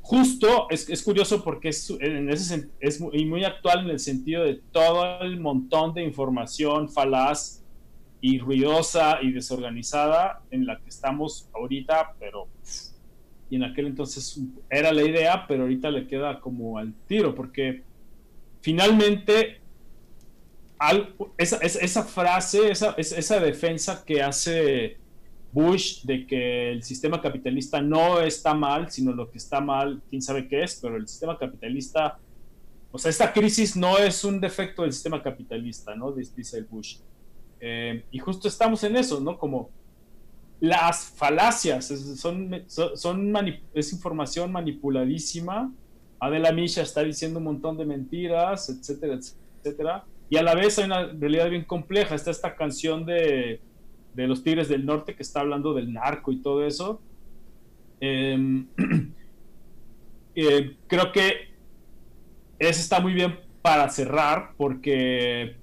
justo 0.00 0.68
es, 0.70 0.88
es 0.88 1.02
curioso 1.02 1.44
porque 1.44 1.68
es, 1.68 1.90
en 2.00 2.30
ese, 2.30 2.70
es 2.80 2.98
muy, 2.98 3.26
muy 3.26 3.44
actual 3.44 3.84
en 3.84 3.90
el 3.90 3.98
sentido 3.98 4.42
de 4.42 4.60
todo 4.72 5.20
el 5.20 5.38
montón 5.38 5.92
de 5.92 6.02
información 6.02 6.88
falaz 6.88 7.62
y 8.22 8.38
ruidosa 8.38 9.18
y 9.20 9.32
desorganizada 9.32 10.40
en 10.50 10.64
la 10.64 10.78
que 10.78 10.88
estamos 10.88 11.50
ahorita, 11.54 12.14
pero 12.18 12.48
y 13.50 13.56
en 13.56 13.64
aquel 13.64 13.88
entonces 13.88 14.40
era 14.70 14.92
la 14.94 15.02
idea, 15.02 15.44
pero 15.46 15.64
ahorita 15.64 15.90
le 15.90 16.06
queda 16.06 16.40
como 16.40 16.78
al 16.78 16.94
tiro, 17.06 17.34
porque 17.34 17.82
finalmente 18.62 19.60
al- 20.78 21.14
esa, 21.36 22.02
frase, 22.04 22.70
esa 22.72 23.40
defensa 23.40 24.02
que 24.04 24.22
hace 24.22 24.96
Bush 25.52 26.02
de 26.04 26.26
que 26.26 26.72
el 26.72 26.82
sistema 26.82 27.20
capitalista 27.20 27.82
no 27.82 28.20
está 28.20 28.54
mal, 28.54 28.90
sino 28.90 29.12
lo 29.12 29.30
que 29.30 29.36
está 29.38 29.60
mal, 29.60 30.02
quién 30.08 30.22
sabe 30.22 30.48
qué 30.48 30.62
es, 30.62 30.78
pero 30.80 30.96
el 30.96 31.06
sistema 31.06 31.38
capitalista 31.38 32.18
o 32.94 32.98
sea, 32.98 33.08
esta 33.10 33.32
crisis 33.32 33.74
no 33.74 33.96
es 33.96 34.22
un 34.22 34.38
defecto 34.38 34.82
del 34.82 34.92
sistema 34.92 35.22
capitalista, 35.22 35.94
¿no? 35.94 36.12
Dice 36.12 36.58
el 36.58 36.64
Bush. 36.66 36.98
Eh, 37.58 38.04
y 38.10 38.18
justo 38.18 38.48
estamos 38.48 38.84
en 38.84 38.96
eso, 38.96 39.18
¿no? 39.18 39.38
Como 39.38 39.70
las 40.60 41.06
falacias, 41.06 41.86
son, 41.86 42.50
son, 42.68 43.34
es 43.72 43.92
información 43.94 44.52
manipuladísima. 44.52 45.72
Adela 46.22 46.52
Misha 46.52 46.82
está 46.82 47.02
diciendo 47.02 47.40
un 47.40 47.46
montón 47.46 47.76
de 47.76 47.84
mentiras, 47.84 48.68
etcétera, 48.68 49.18
etcétera. 49.60 50.04
Y 50.30 50.36
a 50.36 50.42
la 50.44 50.54
vez 50.54 50.78
hay 50.78 50.84
una 50.84 51.06
realidad 51.06 51.50
bien 51.50 51.64
compleja. 51.64 52.14
Está 52.14 52.30
esta 52.30 52.54
canción 52.54 53.04
de, 53.04 53.60
de 54.14 54.26
los 54.28 54.44
Tigres 54.44 54.68
del 54.68 54.86
Norte 54.86 55.16
que 55.16 55.22
está 55.24 55.40
hablando 55.40 55.74
del 55.74 55.92
narco 55.92 56.30
y 56.30 56.36
todo 56.36 56.64
eso. 56.64 57.02
Em, 58.00 58.68
eh, 60.36 60.76
creo 60.86 61.10
que 61.10 61.52
ese 62.60 62.80
está 62.80 63.00
muy 63.00 63.14
bien 63.14 63.40
para 63.60 63.88
cerrar 63.88 64.52
porque 64.56 65.56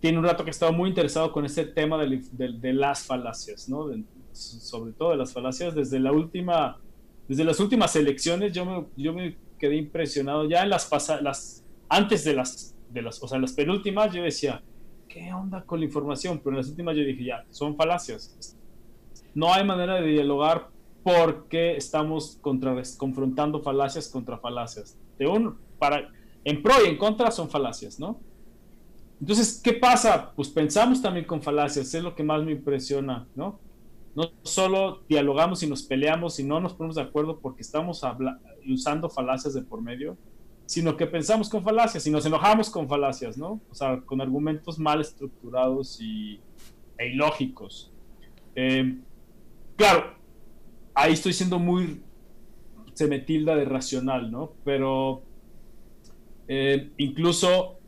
tiene 0.00 0.18
un 0.18 0.24
rato 0.24 0.42
que 0.42 0.50
he 0.50 0.52
estado 0.52 0.72
muy 0.72 0.88
interesado 0.88 1.30
con 1.30 1.46
ese 1.46 1.64
tema 1.64 1.96
de, 2.04 2.72
las 2.72 3.04
falacias, 3.04 3.68
¿no? 3.68 3.88
sobre 4.32 4.92
todo 4.94 5.10
de 5.12 5.16
las 5.16 5.32
falacias 5.32 5.76
desde 5.76 6.00
la 6.00 6.10
última, 6.10 6.80
desde 7.28 7.44
las 7.44 7.60
últimas 7.60 7.94
elecciones 7.96 8.52
yo 8.52 8.64
me, 8.64 8.86
yo 8.96 9.12
me 9.12 9.36
quedé 9.58 9.76
impresionado 9.76 10.48
ya 10.48 10.62
en 10.62 10.70
las 10.70 10.86
pasadas, 10.86 11.64
antes 11.88 12.24
de 12.24 12.34
las, 12.34 12.74
de 12.90 13.02
las, 13.02 13.22
o 13.22 13.28
sea, 13.28 13.38
las 13.38 13.52
penúltimas 13.52 14.12
yo 14.12 14.22
decía, 14.22 14.62
¿qué 15.08 15.32
onda 15.32 15.62
con 15.64 15.80
la 15.80 15.86
información? 15.86 16.38
Pero 16.38 16.50
en 16.50 16.58
las 16.58 16.68
últimas 16.68 16.96
yo 16.96 17.02
dije, 17.02 17.24
ya, 17.24 17.44
son 17.50 17.76
falacias. 17.76 18.56
No 19.34 19.52
hay 19.52 19.64
manera 19.64 20.00
de 20.00 20.08
dialogar 20.08 20.68
porque 21.02 21.76
estamos 21.76 22.38
contra, 22.40 22.74
confrontando 22.96 23.62
falacias 23.62 24.08
contra 24.08 24.38
falacias. 24.38 24.98
De 25.18 25.26
un, 25.26 25.58
para, 25.78 26.10
en 26.44 26.62
pro 26.62 26.74
y 26.84 26.88
en 26.88 26.96
contra 26.96 27.30
son 27.30 27.48
falacias, 27.48 27.98
¿no? 28.00 28.20
Entonces, 29.20 29.60
¿qué 29.62 29.74
pasa? 29.74 30.32
Pues 30.34 30.48
pensamos 30.48 31.00
también 31.00 31.26
con 31.26 31.40
falacias, 31.40 31.94
es 31.94 32.02
lo 32.02 32.14
que 32.14 32.22
más 32.22 32.42
me 32.42 32.52
impresiona, 32.52 33.26
¿no? 33.34 33.60
No 34.14 34.30
solo 34.42 35.02
dialogamos 35.08 35.62
y 35.62 35.66
nos 35.66 35.82
peleamos 35.82 36.38
y 36.38 36.44
no 36.44 36.60
nos 36.60 36.74
ponemos 36.74 36.96
de 36.96 37.02
acuerdo 37.02 37.40
porque 37.40 37.62
estamos 37.62 38.02
usando 38.68 39.10
falacias 39.10 39.54
de 39.54 39.62
por 39.62 39.82
medio, 39.82 40.16
sino 40.66 40.96
que 40.96 41.06
pensamos 41.06 41.48
con 41.48 41.62
falacias 41.62 42.06
y 42.06 42.10
nos 42.10 42.24
enojamos 42.24 42.70
con 42.70 42.88
falacias, 42.88 43.36
¿no? 43.36 43.60
O 43.70 43.74
sea, 43.74 44.00
con 44.00 44.20
argumentos 44.20 44.78
mal 44.78 45.00
estructurados 45.00 46.00
y, 46.00 46.40
e 46.96 47.08
ilógicos. 47.08 47.92
Eh, 48.54 48.98
claro, 49.76 50.14
ahí 50.94 51.12
estoy 51.12 51.32
siendo 51.32 51.58
muy 51.58 52.00
se 52.94 53.08
me 53.08 53.18
tilda 53.18 53.56
de 53.56 53.64
racional, 53.64 54.30
¿no? 54.30 54.52
Pero 54.64 55.22
eh, 56.48 56.92
incluso 56.96 57.78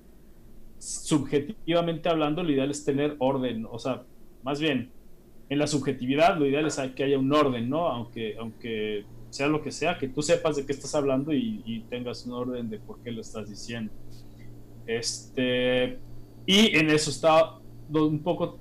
subjetivamente 0.79 2.09
hablando, 2.09 2.43
lo 2.43 2.53
ideal 2.53 2.71
es 2.71 2.85
tener 2.85 3.17
orden, 3.19 3.67
o 3.71 3.79
sea, 3.79 4.03
más 4.43 4.61
bien, 4.61 4.91
en 5.49 5.59
la 5.59 5.67
subjetividad 5.67 6.37
lo 6.39 6.47
ideal 6.47 6.67
es 6.67 6.81
que 6.95 7.05
haya 7.05 7.19
un 7.19 7.33
orden, 7.33 7.71
¿no? 7.71 7.89
Aunque, 7.89 8.37
aunque 8.39 9.05
sea 9.31 9.49
lo 9.49 9.63
que 9.63 9.71
sea, 9.71 9.99
que 9.99 10.09
tú 10.09 10.23
sepas 10.23 10.57
de 10.57 10.67
qué 10.67 10.73
estás 10.73 10.95
hablando 10.95 11.33
y, 11.33 11.85
tengas 11.89 12.27
un 12.27 12.33
orden 12.33 12.69
de 12.69 12.79
por 12.79 13.01
qué 13.01 13.13
lo 13.13 13.21
estás 13.21 13.49
diciendo. 13.49 13.93
Este, 14.87 15.99
y 16.47 16.77
en 16.77 16.91
eso 16.91 17.11
está 17.11 17.59
un 17.93 18.23
poco, 18.23 18.59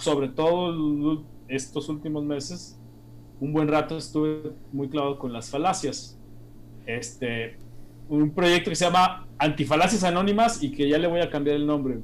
sobre 0.00 0.28
todo 0.28 1.24
estos 1.48 1.88
últimos 1.88 2.24
meses, 2.24 2.78
un 3.40 3.52
buen 3.52 3.68
rato 3.68 3.96
estuve 3.96 4.52
muy 4.72 4.88
clavado 4.88 5.18
con 5.18 5.32
las 5.32 5.50
falacias. 5.50 6.18
Este, 6.86 7.56
un 8.08 8.30
proyecto 8.30 8.70
que 8.70 8.76
se 8.76 8.84
llama 8.84 9.26
Antifalacias 9.38 10.04
Anónimas 10.04 10.62
y 10.62 10.70
que 10.70 10.88
ya 10.88 10.98
le 10.98 11.06
voy 11.06 11.20
a 11.20 11.30
cambiar 11.30 11.56
el 11.56 11.66
nombre. 11.66 12.00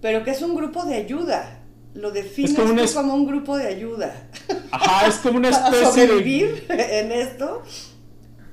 Pero 0.00 0.22
que 0.22 0.30
es 0.30 0.42
un 0.42 0.54
grupo 0.54 0.84
de 0.84 0.94
ayuda. 0.94 1.65
Lo 1.96 2.10
defines 2.10 2.54
como, 2.54 2.74
como, 2.94 3.14
un 3.14 3.26
grupo 3.26 3.56
de 3.56 3.66
ayuda. 3.66 4.28
Ajá, 4.70 5.06
es 5.06 5.16
como 5.16 5.38
una 5.38 5.48
especie 5.50 5.80
Para 5.80 5.90
sobrevivir 5.90 6.64
en 6.68 7.12
esto. 7.12 7.62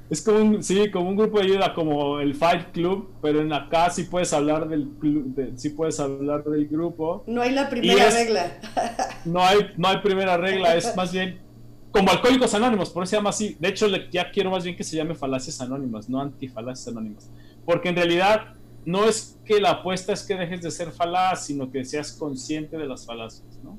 Es 0.10 0.22
como 0.22 0.40
un, 0.40 0.64
sí, 0.64 0.92
como 0.92 1.10
un 1.10 1.16
grupo 1.16 1.40
de 1.40 1.46
ayuda, 1.46 1.74
como 1.74 2.20
el 2.20 2.36
Fight 2.36 2.72
Club, 2.72 3.14
pero 3.22 3.42
en 3.42 3.52
acá 3.52 3.90
sí 3.90 4.04
puedes 4.04 4.32
hablar 4.34 4.68
del 4.68 4.88
club, 5.00 5.54
sí 5.56 5.70
puedes 5.70 6.00
hablar 6.00 6.44
del 6.44 6.68
grupo. 6.68 7.24
No 7.26 7.42
hay 7.42 7.52
la 7.52 7.70
primera 7.70 8.10
regla. 8.10 8.60
No 9.26 9.42
hay, 9.44 9.72
no 9.78 9.88
hay 9.88 9.98
primera 9.98 10.38
regla, 10.38 10.76
es 10.76 10.96
más 10.96 11.12
bien 11.12 11.40
como 11.94 12.10
Alcohólicos 12.10 12.54
Anónimos, 12.56 12.90
por 12.90 13.04
eso 13.04 13.12
se 13.12 13.16
llama 13.18 13.30
así. 13.30 13.56
De 13.60 13.70
hecho, 13.70 13.88
ya 14.12 14.32
quiero 14.32 14.50
más 14.50 14.64
bien 14.64 14.76
que 14.76 14.84
se 14.84 14.96
llame 14.98 15.14
Falacias 15.16 15.62
Anónimas, 15.62 16.10
no 16.10 16.20
Antifalacias 16.20 16.88
Anónimas. 16.88 17.30
Porque 17.66 17.90
en 17.90 17.96
realidad 17.96 18.56
no 18.86 19.06
es 19.06 19.38
que 19.46 19.60
la 19.60 19.72
apuesta 19.72 20.14
es 20.14 20.24
que 20.24 20.36
dejes 20.36 20.62
de 20.62 20.72
ser 20.72 20.92
falaz, 20.92 21.46
sino 21.46 21.72
que 21.72 21.86
seas 21.86 22.12
consciente 22.12 22.78
de 22.78 22.86
las 22.86 23.06
falacias, 23.06 23.60
¿no? 23.64 23.78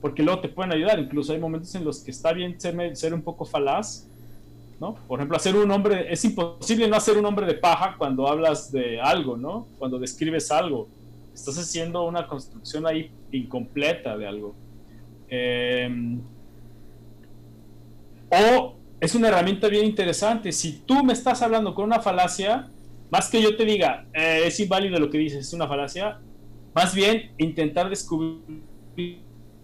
Porque 0.00 0.22
luego 0.22 0.40
te 0.40 0.48
pueden 0.48 0.72
ayudar. 0.72 0.98
Incluso 0.98 1.32
hay 1.32 1.38
momentos 1.38 1.74
en 1.74 1.84
los 1.84 2.00
que 2.00 2.10
está 2.10 2.32
bien 2.32 2.58
ser, 2.60 2.96
ser 2.96 3.14
un 3.14 3.22
poco 3.22 3.44
falaz, 3.44 4.08
¿no? 4.80 4.94
Por 5.06 5.18
ejemplo, 5.18 5.36
hacer 5.36 5.54
un 5.54 5.70
hombre, 5.70 6.12
es 6.12 6.24
imposible 6.24 6.88
no 6.88 6.96
hacer 6.96 7.16
un 7.16 7.26
hombre 7.26 7.46
de 7.46 7.54
paja 7.54 7.94
cuando 7.96 8.26
hablas 8.26 8.72
de 8.72 9.00
algo, 9.00 9.36
¿no? 9.36 9.66
Cuando 9.78 9.98
describes 9.98 10.50
algo. 10.50 10.88
Estás 11.34 11.58
haciendo 11.58 12.04
una 12.04 12.26
construcción 12.26 12.86
ahí 12.86 13.10
incompleta 13.30 14.16
de 14.16 14.26
algo. 14.26 14.54
Eh, 15.28 16.18
o 18.30 18.74
es 19.00 19.14
una 19.14 19.28
herramienta 19.28 19.68
bien 19.68 19.84
interesante. 19.84 20.52
Si 20.52 20.78
tú 20.86 21.04
me 21.04 21.12
estás 21.12 21.42
hablando 21.42 21.74
con 21.74 21.84
una 21.84 22.00
falacia, 22.00 22.68
más 23.12 23.28
que 23.28 23.42
yo 23.42 23.54
te 23.54 23.66
diga, 23.66 24.06
eh, 24.14 24.44
es 24.46 24.58
inválido 24.58 24.98
lo 24.98 25.10
que 25.10 25.18
dices, 25.18 25.46
es 25.46 25.52
una 25.52 25.68
falacia, 25.68 26.18
más 26.74 26.94
bien 26.94 27.32
intentar 27.36 27.90
descubrir 27.90 28.40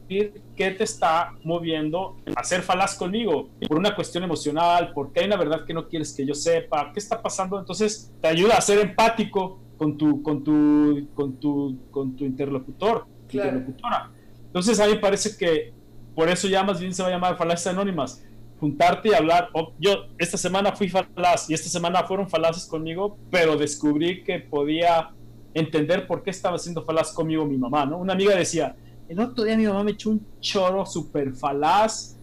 qué 0.07 0.71
te 0.71 0.85
está 0.85 1.33
moviendo 1.45 2.19
a 2.37 2.45
ser 2.45 2.61
falaz 2.61 2.95
conmigo, 2.95 3.49
por 3.67 3.79
una 3.79 3.95
cuestión 3.95 4.23
emocional, 4.23 4.93
porque 4.95 5.21
hay 5.21 5.27
una 5.27 5.37
verdad 5.37 5.65
que 5.65 5.73
no 5.73 5.89
quieres 5.89 6.13
que 6.13 6.27
yo 6.27 6.35
sepa, 6.35 6.93
qué 6.93 7.01
está 7.01 7.23
pasando, 7.23 7.59
entonces 7.59 8.13
te 8.21 8.29
ayuda 8.29 8.55
a 8.55 8.61
ser 8.61 8.81
empático 8.81 9.63
con 9.79 9.97
tu, 9.97 10.23
con 10.23 10.45
tu, 10.45 11.09
con 11.15 11.41
tu, 11.41 11.79
con 11.91 12.17
tu 12.17 12.27
interlocutor, 12.27 13.07
interlocutora. 13.31 14.11
Entonces 14.45 14.79
a 14.79 14.87
mí 14.87 14.93
me 14.93 14.99
parece 14.99 15.39
que 15.39 15.73
por 16.15 16.29
eso 16.29 16.49
ya 16.49 16.63
más 16.65 16.81
bien 16.81 16.93
se 16.93 17.03
va 17.03 17.09
a 17.09 17.13
llamar 17.13 17.39
falacias 17.39 17.75
anónimas, 17.75 18.28
juntarte 18.59 19.09
y 19.09 19.15
hablar. 19.15 19.51
yo 19.79 20.07
esta 20.19 20.37
semana 20.37 20.73
fui 20.73 20.89
falaz 20.89 21.49
y 21.49 21.55
esta 21.55 21.69
semana 21.69 22.05
fueron 22.05 22.29
falaces 22.29 22.67
conmigo, 22.67 23.19
pero 23.31 23.57
descubrí 23.57 24.23
que 24.25 24.41
podía 24.41 25.11
entender 25.55 26.07
por 26.07 26.23
qué 26.23 26.31
estaba 26.31 26.59
siendo 26.59 26.85
falaz 26.85 27.13
conmigo 27.13 27.45
mi 27.45 27.57
mamá, 27.57 27.87
¿no? 27.87 27.99
Una 27.99 28.13
amiga 28.13 28.35
decía, 28.35 28.77
el 29.09 29.21
otro 29.21 29.45
día 29.45 29.57
mi 29.57 29.67
mamá 29.67 29.85
me 29.85 29.93
echó 29.93 30.11
un 30.11 30.27
choro 30.41 30.85
súper 30.85 31.35
falaz. 31.35 32.17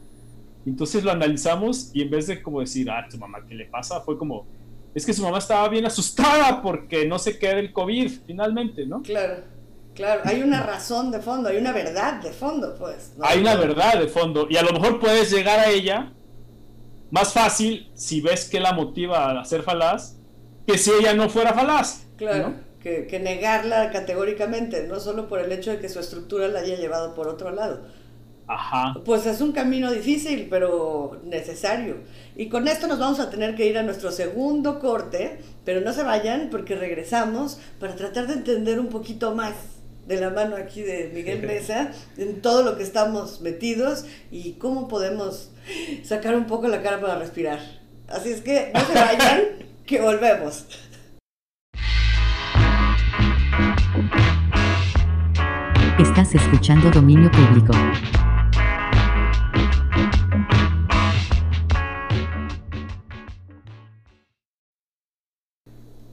Entonces 0.65 1.03
lo 1.03 1.11
analizamos 1.11 1.91
y 1.93 2.01
en 2.01 2.09
vez 2.09 2.27
de 2.27 2.41
como 2.41 2.59
decir, 2.59 2.89
ah, 2.89 3.05
tu 3.09 3.17
mamá, 3.17 3.45
¿qué 3.47 3.53
le 3.53 3.65
pasa? 3.65 4.01
Fue 4.01 4.17
como, 4.17 4.47
es 4.93 5.05
que 5.05 5.13
su 5.13 5.21
mamá 5.21 5.37
estaba 5.37 5.67
bien 5.69 5.85
asustada 5.85 6.61
porque 6.61 7.05
no 7.05 7.19
se 7.19 7.37
queda 7.37 7.59
el 7.59 7.71
COVID 7.71 8.11
finalmente, 8.25 8.85
¿no? 8.85 9.01
Claro. 9.01 9.55
Claro, 9.93 10.23
hay 10.25 10.41
una 10.41 10.61
razón 10.61 11.09
de 11.09 11.21
fondo, 11.21 11.47
hay 11.47 11.55
una 11.55 11.71
verdad 11.71 12.21
de 12.21 12.33
fondo, 12.33 12.75
pues. 12.77 13.13
Hay 13.21 13.39
una 13.39 13.55
verdad 13.55 13.97
de 13.97 14.09
fondo 14.09 14.45
y 14.49 14.57
a 14.57 14.61
lo 14.61 14.73
mejor 14.73 14.99
puedes 14.99 15.31
llegar 15.31 15.57
a 15.57 15.69
ella 15.69 16.11
más 17.11 17.33
fácil 17.33 17.89
si 17.93 18.21
ves 18.21 18.49
que 18.49 18.59
la 18.59 18.73
motiva 18.73 19.39
a 19.39 19.45
ser 19.45 19.63
falaz 19.63 20.15
que 20.65 20.77
si 20.77 20.91
ella 20.91 21.13
no 21.13 21.29
fuera 21.29 21.53
falaz. 21.53 22.07
Claro, 22.17 22.55
que, 22.79 23.19
negarla 23.19 23.89
categóricamente, 23.91 24.87
no 24.87 24.99
solo 24.99 25.27
por 25.27 25.39
el 25.39 25.51
hecho 25.51 25.71
de 25.71 25.79
que 25.79 25.89
su 25.89 25.99
estructura 25.99 26.47
la 26.47 26.59
haya 26.59 26.75
llevado 26.75 27.15
por 27.15 27.27
otro 27.27 27.51
lado. 27.51 27.81
Ajá. 28.47 28.93
Pues 29.03 29.25
es 29.25 29.41
un 29.41 29.53
camino 29.53 29.91
difícil, 29.91 30.47
pero 30.51 31.19
necesario. 31.23 31.97
Y 32.35 32.47
con 32.47 32.67
esto 32.67 32.85
nos 32.85 32.99
vamos 32.99 33.19
a 33.19 33.31
tener 33.31 33.55
que 33.55 33.65
ir 33.65 33.79
a 33.79 33.83
nuestro 33.83 34.11
segundo 34.11 34.79
corte, 34.79 35.39
pero 35.63 35.81
no 35.81 35.93
se 35.93 36.03
vayan 36.03 36.49
porque 36.51 36.75
regresamos 36.75 37.59
para 37.79 37.95
tratar 37.95 38.27
de 38.27 38.33
entender 38.33 38.79
un 38.79 38.89
poquito 38.89 39.33
más 39.33 39.55
de 40.07 40.19
la 40.19 40.29
mano 40.29 40.55
aquí 40.55 40.81
de 40.81 41.11
Miguel 41.13 41.41
Mesa 41.45 41.91
en 42.17 42.41
todo 42.41 42.63
lo 42.63 42.77
que 42.77 42.83
estamos 42.83 43.41
metidos 43.41 44.05
y 44.31 44.53
cómo 44.53 44.87
podemos 44.87 45.51
sacar 46.03 46.35
un 46.35 46.45
poco 46.45 46.67
la 46.67 46.81
cara 46.81 47.01
para 47.01 47.17
respirar. 47.17 47.59
Así 48.07 48.29
es 48.29 48.41
que 48.41 48.71
no 48.73 48.79
se 48.81 48.93
vayan, 48.93 49.41
que 49.85 49.99
volvemos. 49.99 50.65
Estás 55.97 56.35
escuchando 56.35 56.91
Dominio 56.91 57.31
Público. 57.31 57.73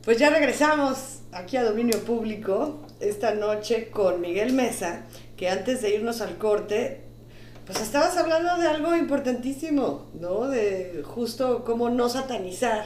Pues 0.05 0.19
ya 0.19 0.31
regresamos 0.31 1.22
aquí 1.33 1.57
a 1.57 1.65
Dominio 1.65 1.99
Público 2.01 2.81
esta 3.01 3.35
noche 3.35 3.89
con 3.91 4.21
Miguel 4.21 4.53
Mesa, 4.53 5.07
que 5.37 5.49
antes 5.49 5.81
de 5.83 5.95
irnos 5.95 6.21
al 6.21 6.37
corte, 6.37 7.01
pues 7.67 7.81
estabas 7.81 8.17
hablando 8.17 8.59
de 8.59 8.69
algo 8.69 8.95
importantísimo, 8.95 10.11
¿no? 10.21 10.49
De 10.49 11.03
justo 11.05 11.65
cómo 11.65 11.89
no 11.89 12.09
satanizar 12.09 12.85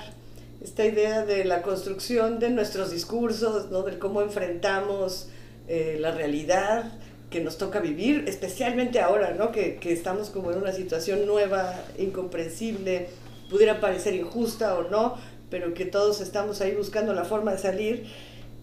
esta 0.63 0.85
idea 0.85 1.25
de 1.25 1.45
la 1.45 1.63
construcción 1.63 2.39
de 2.39 2.51
nuestros 2.51 2.91
discursos, 2.91 3.71
¿no? 3.71 3.83
de 3.83 3.99
cómo 3.99 4.23
enfrentamos 4.23 5.29
eh, 5.69 5.99
la 6.01 6.13
realidad 6.13 6.93
que 7.31 7.41
nos 7.41 7.59
toca 7.59 7.81
vivir, 7.81 8.25
especialmente 8.27 9.01
ahora, 9.01 9.35
¿no? 9.35 9.53
que, 9.53 9.77
que 9.77 9.93
estamos 9.93 10.31
como 10.31 10.51
en 10.51 10.59
una 10.59 10.73
situación 10.73 11.27
nueva, 11.27 11.75
incomprensible, 11.99 13.09
pudiera 13.51 13.81
parecer 13.81 14.15
injusta 14.15 14.77
o 14.79 14.89
no, 14.89 15.17
pero 15.51 15.75
que 15.75 15.85
todos 15.85 16.21
estamos 16.21 16.61
ahí 16.61 16.75
buscando 16.75 17.13
la 17.13 17.25
forma 17.25 17.53
de 17.53 17.59
salir 17.59 18.07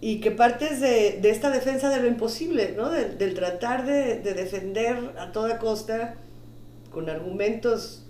y 0.06 0.20
que 0.20 0.32
partes 0.32 0.82
de, 0.82 1.20
de 1.22 1.30
esta 1.30 1.49
defensa 1.49 1.89
de 1.89 2.01
lo 2.01 2.08
imposible, 2.08 2.74
¿no? 2.76 2.89
del, 2.89 3.18
del 3.18 3.34
tratar 3.34 3.86
de, 3.86 4.20
de, 4.20 4.34
defender 4.34 4.97
a 5.18 5.32
toda 5.32 5.60
costa 5.60 6.16
con 6.91 7.10
argumentos 7.10 8.06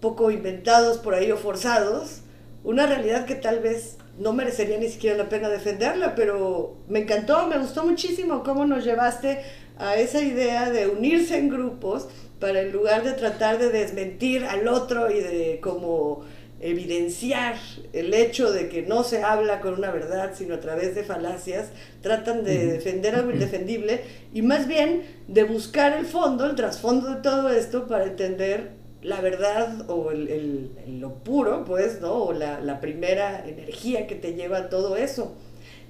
poco 0.00 0.30
inventados 0.30 0.96
por 0.96 1.12
ahí 1.12 1.30
o 1.30 1.36
forzados, 1.36 2.22
una 2.64 2.86
realidad 2.86 3.26
que 3.26 3.34
tal 3.34 3.60
vez 3.60 3.98
no 4.18 4.32
merecería 4.32 4.78
ni 4.78 4.88
siquiera 4.88 5.18
la 5.18 5.28
pena 5.28 5.50
defenderla, 5.50 6.14
pero 6.14 6.76
me 6.88 7.00
encantó, 7.00 7.46
me 7.48 7.58
gustó 7.58 7.84
muchísimo 7.84 8.42
cómo 8.42 8.64
nos 8.64 8.82
llevaste 8.82 9.42
a 9.76 9.96
esa 9.96 10.22
idea 10.22 10.70
de 10.70 10.86
unirse 10.86 11.36
en 11.36 11.50
grupos 11.50 12.08
para 12.40 12.62
en 12.62 12.72
lugar 12.72 13.04
de 13.04 13.12
tratar 13.12 13.58
de 13.58 13.68
desmentir 13.68 14.46
al 14.46 14.68
otro 14.68 15.10
y 15.10 15.20
de 15.20 15.60
como 15.62 16.24
evidenciar 16.60 17.56
el 17.92 18.14
hecho 18.14 18.50
de 18.50 18.68
que 18.68 18.82
no 18.82 19.04
se 19.04 19.22
habla 19.22 19.60
con 19.60 19.74
una 19.74 19.90
verdad, 19.90 20.32
sino 20.34 20.54
a 20.54 20.60
través 20.60 20.94
de 20.94 21.04
falacias, 21.04 21.68
tratan 22.00 22.44
de 22.44 22.66
defender 22.66 23.14
algo 23.14 23.30
indefendible 23.30 24.00
y 24.32 24.42
más 24.42 24.66
bien 24.66 25.02
de 25.28 25.44
buscar 25.44 25.92
el 25.98 26.06
fondo, 26.06 26.46
el 26.46 26.54
trasfondo 26.54 27.10
de 27.14 27.22
todo 27.22 27.50
esto 27.50 27.86
para 27.86 28.04
entender 28.04 28.70
la 29.02 29.20
verdad 29.20 29.88
o 29.88 30.10
el, 30.10 30.28
el, 30.28 31.00
lo 31.00 31.14
puro, 31.22 31.64
pues, 31.64 32.00
¿no? 32.00 32.12
O 32.14 32.32
la, 32.32 32.60
la, 32.60 32.80
primera 32.80 33.46
energía 33.46 34.06
que 34.06 34.16
te 34.16 34.34
lleva 34.34 34.58
a 34.58 34.68
todo 34.68 34.96
eso. 34.96 35.36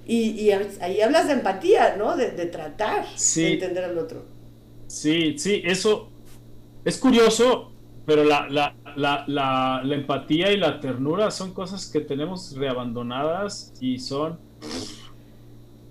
Y, 0.05 0.31
y 0.31 0.51
ahí 0.51 1.01
hablas 1.01 1.27
de 1.27 1.33
empatía, 1.33 1.95
¿no? 1.97 2.15
De, 2.15 2.31
de 2.31 2.45
tratar 2.45 3.05
sí. 3.15 3.43
de 3.43 3.53
entender 3.53 3.85
al 3.85 3.97
otro. 3.97 4.25
Sí, 4.87 5.37
sí, 5.37 5.61
eso 5.65 6.09
es 6.85 6.97
curioso, 6.97 7.71
pero 8.05 8.23
la, 8.23 8.47
la, 8.49 8.75
la, 8.95 9.23
la, 9.27 9.81
la 9.83 9.95
empatía 9.95 10.51
y 10.51 10.57
la 10.57 10.79
ternura 10.79 11.31
son 11.31 11.53
cosas 11.53 11.87
que 11.87 11.99
tenemos 11.99 12.55
reabandonadas 12.55 13.73
y 13.79 13.99
son 13.99 14.39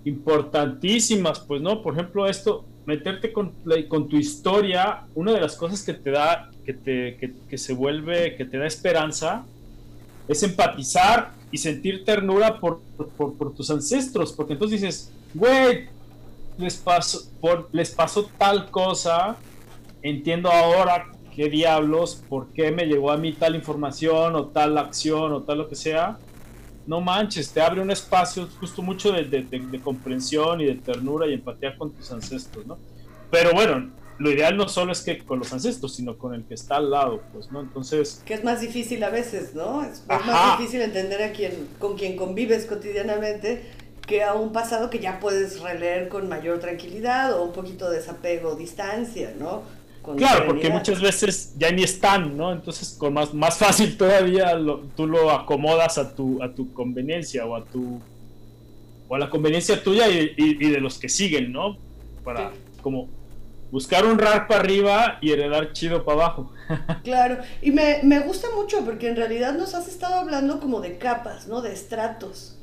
importantísimas, 0.05 1.41
pues, 1.41 1.61
¿no? 1.61 1.83
Por 1.83 1.95
ejemplo, 1.95 2.27
esto, 2.27 2.65
meterte 2.87 3.33
con, 3.33 3.53
con 3.89 4.09
tu 4.09 4.17
historia, 4.17 5.05
una 5.15 5.33
de 5.33 5.41
las 5.41 5.57
cosas 5.57 5.83
que 5.83 5.93
te 5.93 6.13
da, 6.13 6.51
que, 6.65 6.73
te, 6.73 7.17
que, 7.17 7.35
que 7.49 7.59
se 7.59 7.75
vuelve, 7.75 8.37
que 8.37 8.45
te 8.45 8.57
da 8.57 8.67
esperanza, 8.67 9.45
es 10.29 10.43
empatizar 10.43 11.33
y 11.51 11.59
sentir 11.59 12.05
ternura 12.05 12.59
por, 12.59 12.81
por, 13.17 13.35
por, 13.35 13.55
tus 13.55 13.71
ancestros, 13.71 14.33
porque 14.33 14.53
entonces 14.53 14.81
dices, 14.81 15.13
güey, 15.35 15.89
les 16.59 16.77
pasó, 16.77 17.29
les 17.73 17.91
pasó 17.91 18.31
tal 18.39 18.71
cosa, 18.71 19.37
entiendo 20.03 20.51
ahora 20.51 21.11
qué 21.37 21.51
diablos, 21.51 22.23
por 22.29 22.49
qué 22.55 22.73
me 22.73 22.87
llegó 22.87 23.13
a 23.13 23.19
mí 23.19 23.35
tal 23.35 23.55
información 23.55 24.35
o 24.35 24.47
tal 24.47 24.79
acción 24.79 25.35
o 25.35 25.43
tal 25.43 25.59
lo 25.59 25.69
que 25.69 25.77
sea. 25.77 26.19
No 26.87 27.03
manches, 27.03 27.51
te 27.51 27.61
abre 27.61 27.83
un 27.83 27.91
espacio 27.91 28.49
justo 28.59 28.81
mucho 28.81 29.13
de, 29.13 29.25
de, 29.25 29.43
de, 29.43 29.59
de 29.61 29.81
comprensión 29.81 30.63
y 30.63 30.65
de 30.65 30.77
ternura 30.77 31.27
y 31.27 31.35
empatía 31.35 31.77
con 31.77 31.93
tus 31.93 32.11
ancestros, 32.11 32.65
¿no? 32.65 32.79
Pero 33.31 33.53
bueno, 33.53 33.91
lo 34.19 34.31
ideal 34.31 34.57
no 34.57 34.67
solo 34.67 34.93
es 34.93 35.03
que 35.03 35.19
con 35.19 35.39
los 35.41 35.53
ancestros, 35.53 35.95
sino 35.95 36.17
con 36.17 36.33
el 36.33 36.45
que 36.45 36.55
está 36.55 36.77
al 36.77 36.91
lado, 36.91 37.21
pues, 37.35 37.53
¿no? 37.53 37.61
Entonces... 37.61 38.23
Que 38.25 38.33
es 38.33 38.43
más 38.43 38.63
difícil 38.63 39.05
a 39.05 39.11
veces, 39.11 39.55
¿no? 39.55 39.83
Es, 39.83 40.05
es 40.09 40.27
más 40.27 40.59
difícil 40.59 40.81
entender 40.81 41.23
a 41.23 41.33
quien, 41.33 41.69
con 41.79 41.99
quien 41.99 42.17
convives 42.17 42.65
cotidianamente 42.65 43.63
que 44.07 44.23
a 44.23 44.35
un 44.35 44.53
pasado 44.53 44.89
que 44.89 45.01
ya 45.01 45.19
puedes 45.21 45.61
releer 45.61 46.09
con 46.09 46.29
mayor 46.29 46.61
tranquilidad 46.61 47.35
o 47.35 47.43
un 47.43 47.53
poquito 47.53 47.91
de 47.91 47.99
desapego, 47.99 48.55
distancia, 48.55 49.35
¿no? 49.39 49.63
Claro, 50.15 50.47
porque 50.47 50.71
muchas 50.71 51.01
veces 51.01 51.55
ya 51.57 51.71
ni 51.73 51.83
están, 51.83 52.37
¿no? 52.37 52.53
Entonces, 52.53 52.97
con 52.99 53.15
más, 53.15 53.35
más 53.35 53.59
fácil 53.59 53.97
todavía 53.99 54.55
lo, 54.55 54.81
tú 54.97 55.07
lo 55.07 55.31
acomodas 55.31 55.99
a 55.99 56.15
tu, 56.15 56.43
a 56.43 56.55
tu 56.55 56.73
conveniencia 56.73 57.45
o 57.45 57.57
a 57.57 57.65
tu 57.65 58.01
o 59.09 59.15
a 59.15 59.19
la 59.19 59.31
conveniencia 59.31 59.83
tuya 59.83 60.09
y, 60.09 60.35
y, 60.37 60.67
y 60.67 60.71
de 60.71 60.81
los 60.81 60.99
que 60.99 61.09
siguen, 61.09 61.53
¿no? 61.53 61.77
Para 62.25 62.51
sí. 62.51 62.57
como 62.83 63.09
buscar 63.71 64.05
un 64.05 64.19
rack 64.19 64.49
para 64.49 64.61
arriba 64.61 65.19
y 65.21 65.31
heredar 65.31 65.73
chido 65.73 66.05
para 66.05 66.25
abajo. 66.25 66.53
claro, 67.05 67.39
y 67.63 67.71
me, 67.71 68.01
me, 68.03 68.21
gusta 68.21 68.49
mucho 68.55 68.85
porque 68.85 69.09
en 69.09 69.17
realidad 69.17 69.55
nos 69.55 69.75
has 69.75 69.89
estado 69.89 70.15
hablando 70.15 70.61
como 70.61 70.81
de 70.81 70.99
capas, 70.99 71.47
¿no? 71.47 71.63
De 71.63 71.73
estratos. 71.73 72.57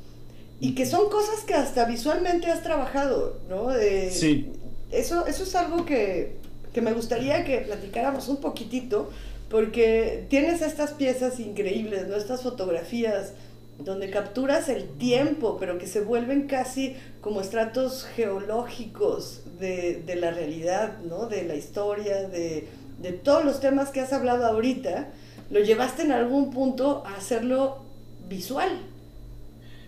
Y 0.60 0.74
que 0.74 0.86
son 0.86 1.10
cosas 1.10 1.44
que 1.44 1.54
hasta 1.54 1.84
visualmente 1.84 2.50
has 2.50 2.62
trabajado, 2.62 3.40
¿no? 3.48 3.68
De, 3.68 4.10
sí. 4.10 4.52
Eso, 4.90 5.26
eso 5.26 5.42
es 5.42 5.54
algo 5.54 5.84
que, 5.84 6.36
que 6.74 6.82
me 6.82 6.92
gustaría 6.92 7.44
que 7.44 7.58
platicáramos 7.58 8.28
un 8.28 8.38
poquitito, 8.38 9.10
porque 9.48 10.26
tienes 10.28 10.60
estas 10.60 10.92
piezas 10.92 11.38
increíbles, 11.38 12.08
¿no? 12.08 12.16
Estas 12.16 12.42
fotografías 12.42 13.32
donde 13.78 14.10
capturas 14.10 14.68
el 14.68 14.88
tiempo, 14.88 15.56
pero 15.58 15.78
que 15.78 15.86
se 15.86 16.00
vuelven 16.00 16.46
casi 16.46 16.96
como 17.20 17.40
estratos 17.40 18.04
geológicos 18.16 19.42
de, 19.58 20.02
de 20.04 20.16
la 20.16 20.32
realidad, 20.32 20.98
¿no? 21.08 21.26
De 21.26 21.44
la 21.44 21.54
historia, 21.54 22.28
de, 22.28 22.68
de, 23.00 23.12
todos 23.12 23.44
los 23.44 23.60
temas 23.60 23.90
que 23.90 24.00
has 24.00 24.12
hablado 24.12 24.44
ahorita, 24.46 25.12
lo 25.50 25.60
llevaste 25.60 26.02
en 26.02 26.12
algún 26.12 26.50
punto 26.50 27.04
a 27.06 27.16
hacerlo 27.16 27.84
visual. 28.28 28.80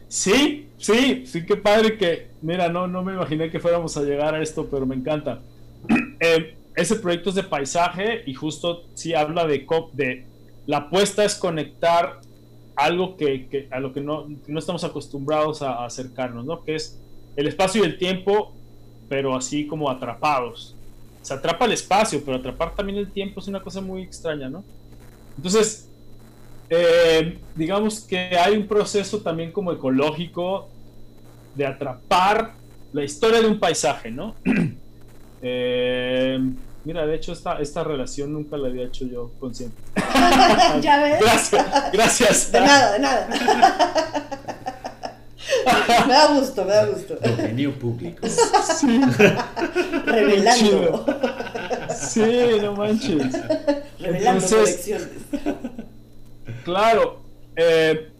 Sí, 0.08 0.68
sí, 0.78 1.24
sí, 1.26 1.44
qué 1.44 1.56
padre 1.56 1.98
que, 1.98 2.28
mira, 2.42 2.68
no, 2.68 2.86
no 2.86 3.02
me 3.02 3.14
imaginé 3.14 3.50
que 3.50 3.58
fuéramos 3.58 3.96
a 3.96 4.02
llegar 4.02 4.34
a 4.34 4.42
esto, 4.42 4.68
pero 4.70 4.86
me 4.86 4.94
encanta. 4.94 5.40
Eh, 6.18 6.55
ese 6.76 6.96
proyecto 6.96 7.30
es 7.30 7.36
de 7.36 7.42
paisaje 7.42 8.22
y 8.26 8.34
justo 8.34 8.84
sí 8.94 9.14
habla 9.14 9.46
de, 9.46 9.66
de 9.94 10.26
la 10.66 10.76
apuesta 10.76 11.24
es 11.24 11.34
conectar 11.34 12.20
algo 12.76 13.16
que, 13.16 13.68
a 13.70 13.80
lo 13.80 13.94
que 13.94 14.02
no, 14.02 14.26
no 14.46 14.58
estamos 14.58 14.84
acostumbrados 14.84 15.62
a, 15.62 15.72
a, 15.72 15.86
acercarnos, 15.86 16.44
¿no? 16.44 16.62
Que 16.62 16.74
es 16.74 17.00
el 17.34 17.48
espacio 17.48 17.82
y 17.82 17.86
el 17.86 17.96
tiempo, 17.96 18.52
pero 19.08 19.34
así 19.34 19.66
como 19.66 19.90
atrapados. 19.90 20.76
Se 21.22 21.32
atrapa 21.32 21.64
el 21.64 21.72
espacio, 21.72 22.22
pero 22.22 22.36
atrapar 22.36 22.74
también 22.74 22.98
el 22.98 23.10
tiempo 23.10 23.40
es 23.40 23.48
una 23.48 23.62
cosa 23.62 23.80
muy 23.80 24.02
extraña, 24.02 24.50
¿no? 24.50 24.62
Entonces, 25.36 25.88
eh, 26.68 27.38
digamos 27.54 28.00
que 28.00 28.18
hay 28.18 28.54
un 28.54 28.66
proceso 28.66 29.22
también 29.22 29.50
como 29.50 29.72
ecológico 29.72 30.68
de 31.54 31.64
atrapar 31.64 32.54
la 32.92 33.02
historia 33.02 33.40
de 33.40 33.46
un 33.46 33.58
paisaje, 33.58 34.10
¿no? 34.10 34.34
eh, 35.42 36.38
Mira, 36.86 37.04
de 37.04 37.16
hecho, 37.16 37.32
esta, 37.32 37.58
esta 37.58 37.82
relación 37.82 38.32
nunca 38.32 38.56
la 38.56 38.68
había 38.68 38.84
hecho 38.84 39.06
yo 39.06 39.32
consciente. 39.40 39.76
¿Ya 40.80 41.02
ves? 41.02 41.20
Gracias, 41.20 41.92
gracias. 41.92 42.52
De 42.52 42.60
nada, 42.60 42.92
de 42.92 42.98
nada. 43.00 43.28
me 46.06 46.12
da 46.12 46.26
gusto, 46.32 46.64
me 46.64 46.72
da 46.72 46.86
gusto. 46.86 47.16
Dominio 47.16 47.76
público. 47.76 48.24
Sí. 48.28 49.00
Revelando. 50.06 51.04
Sí, 51.98 52.22
no 52.62 52.74
manches. 52.74 53.32
Revelando 53.98 54.44
Entonces, 54.46 54.86
colecciones. 54.86 55.08
Claro. 56.62 57.20
Eh, 57.56 58.12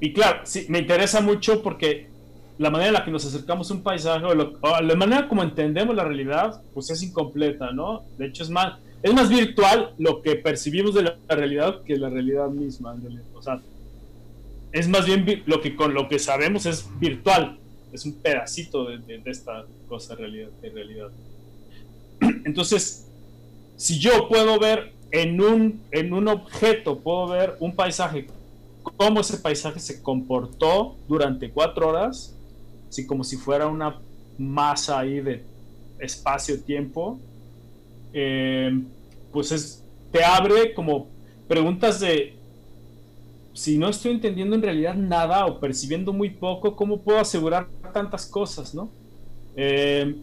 y 0.00 0.12
claro, 0.12 0.40
sí, 0.44 0.66
me 0.68 0.80
interesa 0.80 1.22
mucho 1.22 1.62
porque 1.62 2.10
la 2.58 2.70
manera 2.70 2.88
en 2.88 2.94
la 2.94 3.04
que 3.04 3.10
nos 3.10 3.24
acercamos 3.24 3.70
a 3.70 3.74
un 3.74 3.82
paisaje 3.82 4.24
o, 4.24 4.34
lo, 4.34 4.58
o, 4.60 4.80
la 4.80 4.94
manera 4.94 5.28
como 5.28 5.42
entendemos 5.42 5.94
la 5.94 6.04
realidad, 6.04 6.62
pues 6.72 6.90
es 6.90 7.02
incompleta, 7.02 7.70
¿no? 7.72 8.04
De 8.18 8.26
hecho, 8.26 8.42
es 8.42 8.50
más, 8.50 8.78
es 9.02 9.12
más 9.12 9.28
virtual 9.28 9.94
lo 9.98 10.22
que 10.22 10.36
percibimos 10.36 10.94
de 10.94 11.02
la 11.02 11.16
realidad 11.28 11.82
que 11.82 11.96
la 11.96 12.08
realidad 12.08 12.48
misma. 12.48 12.96
O 13.34 13.42
sea, 13.42 13.60
es 14.72 14.88
más 14.88 15.06
bien 15.06 15.42
lo 15.46 15.60
que 15.60 15.76
con 15.76 15.94
lo 15.94 16.08
que 16.08 16.18
sabemos 16.18 16.66
es 16.66 16.88
virtual, 16.98 17.58
es 17.92 18.04
un 18.04 18.14
pedacito 18.14 18.84
de, 18.84 18.98
de, 18.98 19.18
de 19.18 19.30
esta 19.30 19.64
cosa 19.88 20.14
realidad, 20.14 20.48
de 20.62 20.70
realidad. 20.70 21.08
Entonces, 22.44 23.06
si 23.76 23.98
yo 23.98 24.28
puedo 24.28 24.58
ver 24.58 24.92
en 25.10 25.40
un, 25.40 25.82
en 25.90 26.12
un 26.12 26.28
objeto, 26.28 26.98
puedo 26.98 27.28
ver 27.28 27.56
un 27.60 27.74
paisaje, 27.74 28.26
cómo 28.82 29.20
ese 29.20 29.38
paisaje 29.38 29.80
se 29.80 30.02
comportó 30.02 30.96
durante 31.08 31.50
cuatro 31.50 31.88
horas, 31.88 32.35
así 32.96 33.06
como 33.06 33.24
si 33.24 33.36
fuera 33.36 33.66
una 33.66 34.00
masa 34.38 35.00
ahí 35.00 35.20
de 35.20 35.42
espacio-tiempo, 35.98 37.20
eh, 38.14 38.72
pues 39.30 39.52
es, 39.52 39.84
te 40.10 40.24
abre 40.24 40.72
como 40.72 41.08
preguntas 41.46 42.00
de 42.00 42.36
si 43.52 43.76
no 43.76 43.90
estoy 43.90 44.12
entendiendo 44.12 44.56
en 44.56 44.62
realidad 44.62 44.94
nada 44.94 45.44
o 45.44 45.60
percibiendo 45.60 46.14
muy 46.14 46.30
poco, 46.30 46.74
¿cómo 46.74 47.02
puedo 47.02 47.18
asegurar 47.18 47.68
tantas 47.92 48.24
cosas, 48.24 48.74
no? 48.74 48.88
Eh, 49.56 50.16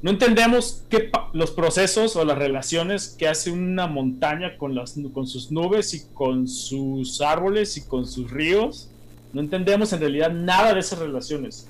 no 0.00 0.10
entendemos 0.10 0.84
los 1.32 1.50
procesos 1.50 2.14
o 2.14 2.24
las 2.24 2.38
relaciones 2.38 3.16
que 3.18 3.26
hace 3.26 3.50
una 3.50 3.88
montaña 3.88 4.56
con, 4.58 4.76
las, 4.76 4.96
con 5.12 5.26
sus 5.26 5.50
nubes 5.50 5.92
y 5.94 6.04
con 6.14 6.46
sus 6.46 7.20
árboles 7.20 7.76
y 7.76 7.82
con 7.82 8.06
sus 8.06 8.30
ríos. 8.30 8.90
No 9.32 9.40
entendemos 9.40 9.92
en 9.92 10.00
realidad 10.00 10.30
nada 10.30 10.72
de 10.72 10.80
esas 10.80 11.00
relaciones. 11.00 11.68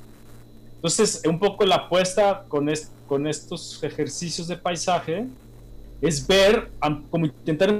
Entonces, 0.83 1.22
un 1.28 1.39
poco 1.39 1.64
la 1.64 1.76
apuesta 1.76 2.45
con, 2.49 2.68
con 3.07 3.28
estos 3.28 3.80
ejercicios 3.85 4.49
de 4.49 4.57
paisaje 4.57 5.28
es 6.01 6.26
ver, 6.26 6.72
como 7.09 7.26
intentar 7.26 7.70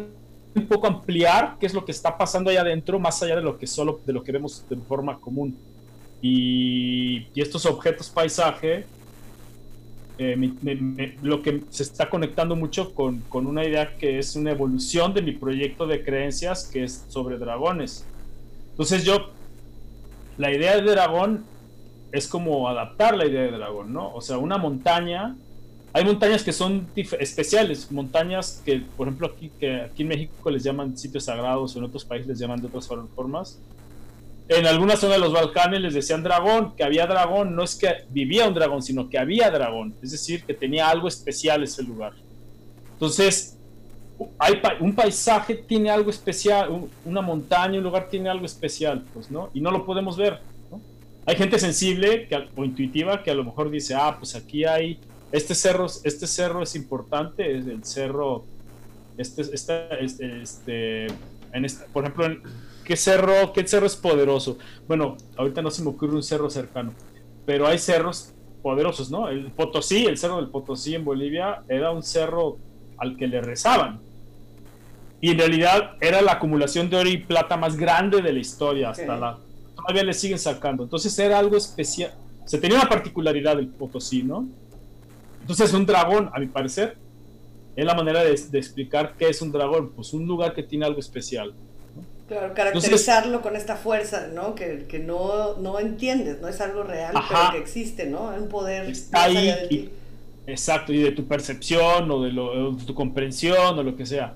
un 0.55 0.67
poco 0.69 0.87
ampliar 0.87 1.57
qué 1.59 1.67
es 1.67 1.75
lo 1.75 1.85
que 1.85 1.91
está 1.91 2.17
pasando 2.17 2.49
allá 2.49 2.61
adentro, 2.61 3.01
más 3.01 3.21
allá 3.21 3.35
de 3.35 3.43
lo 3.43 3.59
que 3.59 3.67
solo 3.67 3.99
de 4.07 4.13
lo 4.13 4.23
que 4.23 4.31
vemos 4.31 4.65
de 4.71 4.77
forma 4.77 5.19
común. 5.19 5.59
Y, 6.21 7.27
estos 7.35 7.67
objetos 7.67 8.09
paisaje, 8.09 8.87
eh, 10.19 11.17
lo 11.23 11.43
que 11.43 11.65
se 11.71 11.83
está 11.83 12.09
conectando 12.09 12.55
mucho 12.55 12.95
con, 12.95 13.19
con, 13.23 13.49
una 13.49 13.65
idea 13.65 13.97
que 13.97 14.21
es 14.21 14.37
una 14.37 14.53
evolución 14.53 15.13
de 15.13 15.23
mi 15.23 15.33
proyecto 15.33 15.89
de 15.89 16.05
creencias, 16.05 16.71
que 16.73 16.85
es 16.85 17.05
sobre 17.09 17.37
dragones. 17.37 18.05
Entonces 18.71 19.03
yo, 19.03 19.33
la 20.39 20.53
idea 20.53 20.77
de 20.77 20.83
dragón 20.83 21.51
es 22.13 22.29
como 22.29 22.69
adaptar 22.69 23.17
la 23.17 23.27
idea 23.27 23.43
de 23.43 23.51
dragón, 23.53 23.93
¿no? 23.93 24.15
O 24.15 24.21
sea, 24.21 24.39
una 24.39 24.59
montaña 24.59 25.35
hay 25.95 26.05
montañas 26.05 26.43
que 26.43 26.53
son 26.53 26.89
especiales, 26.97 27.93
montañas 27.93 28.63
que, 28.65 28.83
por 28.97 29.09
ejemplo, 29.09 29.27
aquí, 29.27 29.53
aquí 29.85 30.03
en 30.03 30.09
México 30.09 30.51
les 30.51 30.63
llaman 30.65 30.97
sitios 30.97 31.25
sagrados 31.25 31.77
en 31.77 31.85
otros 31.85 32.05
países 32.05 32.27
les 32.29 32.39
llaman 32.39 32.63
de 32.63 32.69
otras 32.69 32.89
formas. 33.15 33.59
En 34.49 34.67
alguna 34.67 34.97
zona 34.97 35.15
de 35.15 35.21
los 35.21 35.33
Balcanes 35.33 35.83
les 35.83 35.95
decían 35.95 36.23
dragón, 36.23 36.75
que 36.77 36.83
había 36.83 37.07
dragón, 37.07 37.55
no 37.55 37.63
es 37.63 37.77
que 37.77 37.89
vivía 38.09 38.49
un 38.49 38.55
dragón, 38.55 38.83
sino 38.83 39.11
que 39.11 39.19
había 39.19 39.51
dragón, 39.51 39.95
es 40.03 40.13
decir, 40.13 40.45
que 40.45 40.55
tenía 40.55 40.89
algo 40.89 41.09
especial 41.09 41.63
ese 41.63 41.83
lugar. 41.83 42.15
Entonces, 42.95 43.59
hay 44.39 44.61
un 44.81 44.95
paisaje 44.95 45.55
tiene 45.55 45.91
algo 45.91 46.09
especial, 46.09 46.89
una 47.05 47.21
montaña, 47.21 47.77
un 47.79 47.85
lugar 47.85 48.09
tiene 48.09 48.31
algo 48.31 48.47
especial, 48.47 49.05
pues, 49.13 49.31
¿no? 49.31 49.51
Y 49.53 49.61
no 49.61 49.71
lo 49.71 49.85
podemos 49.85 50.17
ver. 50.17 50.41
Hay 51.25 51.37
gente 51.37 51.59
sensible 51.59 52.27
que, 52.27 52.49
o 52.57 52.65
intuitiva 52.65 53.23
que 53.23 53.31
a 53.31 53.35
lo 53.35 53.45
mejor 53.45 53.71
dice, 53.71 53.95
ah, 53.95 54.17
pues 54.19 54.35
aquí 54.35 54.65
hay 54.65 54.99
este 55.31 55.55
cerro, 55.55 55.87
este 56.05 56.27
cerro 56.27 56.63
es 56.63 56.75
importante, 56.75 57.57
es 57.57 57.67
el 57.67 57.85
cerro, 57.85 58.45
este, 59.17 59.43
este, 59.43 60.05
este, 60.43 61.07
en 61.53 61.65
este, 61.65 61.85
por 61.93 62.05
ejemplo, 62.05 62.27
¿qué 62.85 62.97
cerro, 62.97 63.53
¿qué 63.53 63.67
cerro 63.67 63.87
es 63.87 63.97
poderoso? 63.97 64.59
Bueno, 64.87 65.17
ahorita 65.37 65.63
no 65.63 65.71
se 65.71 65.83
me 65.83 65.91
ocurre 65.91 66.17
un 66.17 66.23
cerro 66.23 66.51
cercano, 66.51 66.93
pero 67.47 67.67
hay 67.67 67.79
cerros 67.79 68.35
poderosos, 68.63 69.11
¿no? 69.11 69.29
El 69.29 69.51
Potosí, 69.53 70.05
el 70.05 70.19
cerro 70.19 70.37
del 70.37 70.49
Potosí 70.49 70.95
en 70.95 71.05
Bolivia, 71.05 71.63
era 71.69 71.91
un 71.91 72.03
cerro 72.03 72.59
al 72.99 73.17
que 73.17 73.27
le 73.27 73.41
rezaban. 73.41 74.01
Y 75.21 75.31
en 75.31 75.39
realidad 75.39 75.97
era 76.01 76.21
la 76.21 76.33
acumulación 76.33 76.91
de 76.91 76.97
oro 76.97 77.09
y 77.09 77.19
plata 77.19 77.57
más 77.57 77.77
grande 77.77 78.21
de 78.23 78.33
la 78.33 78.39
historia 78.39 78.91
hasta 78.91 79.17
la... 79.17 79.39
Todavía 79.83 80.05
le 80.05 80.15
siguen 80.15 80.39
sacando. 80.39 80.85
Entonces 80.85 81.17
era 81.19 81.39
algo 81.39 81.57
especial. 81.57 82.13
Se 82.45 82.59
tenía 82.59 82.79
una 82.79 82.89
particularidad 82.89 83.57
del 83.57 83.69
Potosí, 83.69 84.23
¿no? 84.23 84.49
Entonces 85.41 85.73
un 85.73 85.85
dragón, 85.87 86.31
a 86.33 86.39
mi 86.39 86.47
parecer, 86.47 86.97
es 87.75 87.85
la 87.85 87.95
manera 87.95 88.23
de, 88.23 88.33
explicar 88.33 89.15
qué 89.19 89.29
es 89.29 89.41
un 89.43 89.51
dragón, 89.51 89.93
pues 89.93 90.13
un 90.13 90.27
lugar 90.27 90.55
que 90.55 90.63
tiene 90.63 90.85
algo 90.85 91.01
especial. 91.01 91.55
Claro, 92.29 92.55
caracterizarlo 92.55 93.43
con 93.43 93.57
esta 93.57 93.77
fuerza, 93.77 94.29
¿no? 94.33 94.55
Que, 94.55 94.87
que 94.89 94.99
no, 94.99 95.57
no, 95.57 95.79
entiendes, 95.79 96.41
no 96.41 96.49
es 96.49 96.61
algo 96.61 96.83
real, 96.83 97.15
pero 97.29 97.53
que 97.53 97.59
existe, 97.59 98.07
¿no? 98.07 98.29
Un 98.29 98.49
poder. 98.49 98.89
Está 98.89 99.25
ahí. 99.25 99.91
exacto, 100.47 100.93
y 100.93 100.99
de 100.99 101.13
tu 101.13 101.27
percepción 101.27 102.11
o 102.11 102.23
de, 102.23 102.33
lo, 102.33 102.73
de 102.73 102.85
tu 102.85 102.95
comprensión 102.95 103.79
o 103.79 103.83
lo 103.83 103.97
que 103.97 104.07
sea. 104.07 104.35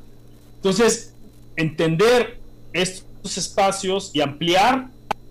Entonces, 0.56 1.14
entender 1.56 2.38
estos 2.72 3.38
espacios 3.38 4.10
y 4.12 4.20
ampliar, 4.20 4.88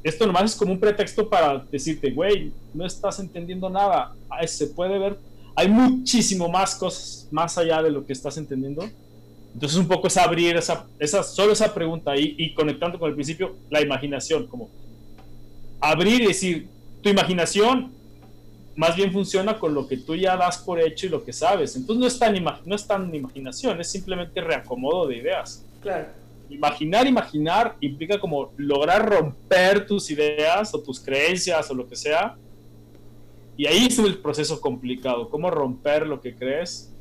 esto 0.07 0.25
nomás 0.25 0.51
es 0.51 0.55
como 0.55 0.71
un 0.71 0.79
pretexto 0.79 1.29
para 1.29 1.65
decirte, 1.71 2.11
güey, 2.11 2.51
no 2.73 2.85
estás 2.85 3.19
entendiendo 3.19 3.69
nada, 3.69 4.13
se 4.45 4.67
puede 4.67 4.97
ver 4.97 5.17
hay 5.55 5.69
muchísimo 5.69 6.49
más 6.49 6.75
cosas 6.75 7.27
más 7.31 7.57
allá 7.57 7.81
de 7.81 7.89
lo 7.89 8.05
que 8.05 8.13
estás 8.13 8.37
entendiendo. 8.37 8.87
Entonces 9.53 9.77
un 9.79 9.87
poco 9.87 10.07
es 10.07 10.17
abrir 10.17 10.57
esa, 10.57 10.85
esa 10.99 11.23
solo 11.23 11.53
esa 11.53 11.73
pregunta 11.73 12.11
ahí 12.11 12.35
y 12.37 12.53
conectando 12.53 12.99
con 12.99 13.07
el 13.09 13.15
principio, 13.15 13.55
la 13.69 13.81
imaginación, 13.81 14.47
como 14.47 14.69
abrir 15.79 16.23
y 16.23 16.27
decir, 16.27 16.67
tu 17.01 17.09
imaginación 17.09 17.93
más 18.75 18.97
bien 18.97 19.13
funciona 19.13 19.57
con 19.57 19.73
lo 19.73 19.87
que 19.87 19.95
tú 19.95 20.13
ya 20.15 20.35
das 20.35 20.57
por 20.57 20.81
hecho 20.81 21.05
y 21.05 21.09
lo 21.09 21.23
que 21.23 21.31
sabes. 21.31 21.77
Entonces 21.77 22.01
no 22.01 22.07
es 22.07 22.19
tan, 22.19 22.43
no 22.65 22.75
es 22.75 22.85
tan 22.85 23.15
imaginación, 23.15 23.79
es 23.79 23.89
simplemente 23.89 24.41
reacomodo 24.41 25.07
de 25.07 25.17
ideas. 25.17 25.63
Claro. 25.81 26.07
Imaginar, 26.49 27.07
imaginar 27.07 27.75
implica 27.79 28.19
como 28.19 28.51
lograr 28.57 29.07
romper 29.09 29.85
tus 29.85 30.09
ideas 30.11 30.73
o 30.73 30.81
tus 30.81 30.99
creencias 30.99 31.69
o 31.71 31.73
lo 31.73 31.87
que 31.87 31.95
sea 31.95 32.35
y 33.57 33.67
ahí 33.67 33.85
es 33.85 33.97
el 33.99 34.17
proceso 34.17 34.59
complicado, 34.59 35.29
cómo 35.29 35.49
romper 35.49 36.05
lo 36.05 36.19
que 36.19 36.35
crees 36.35 36.91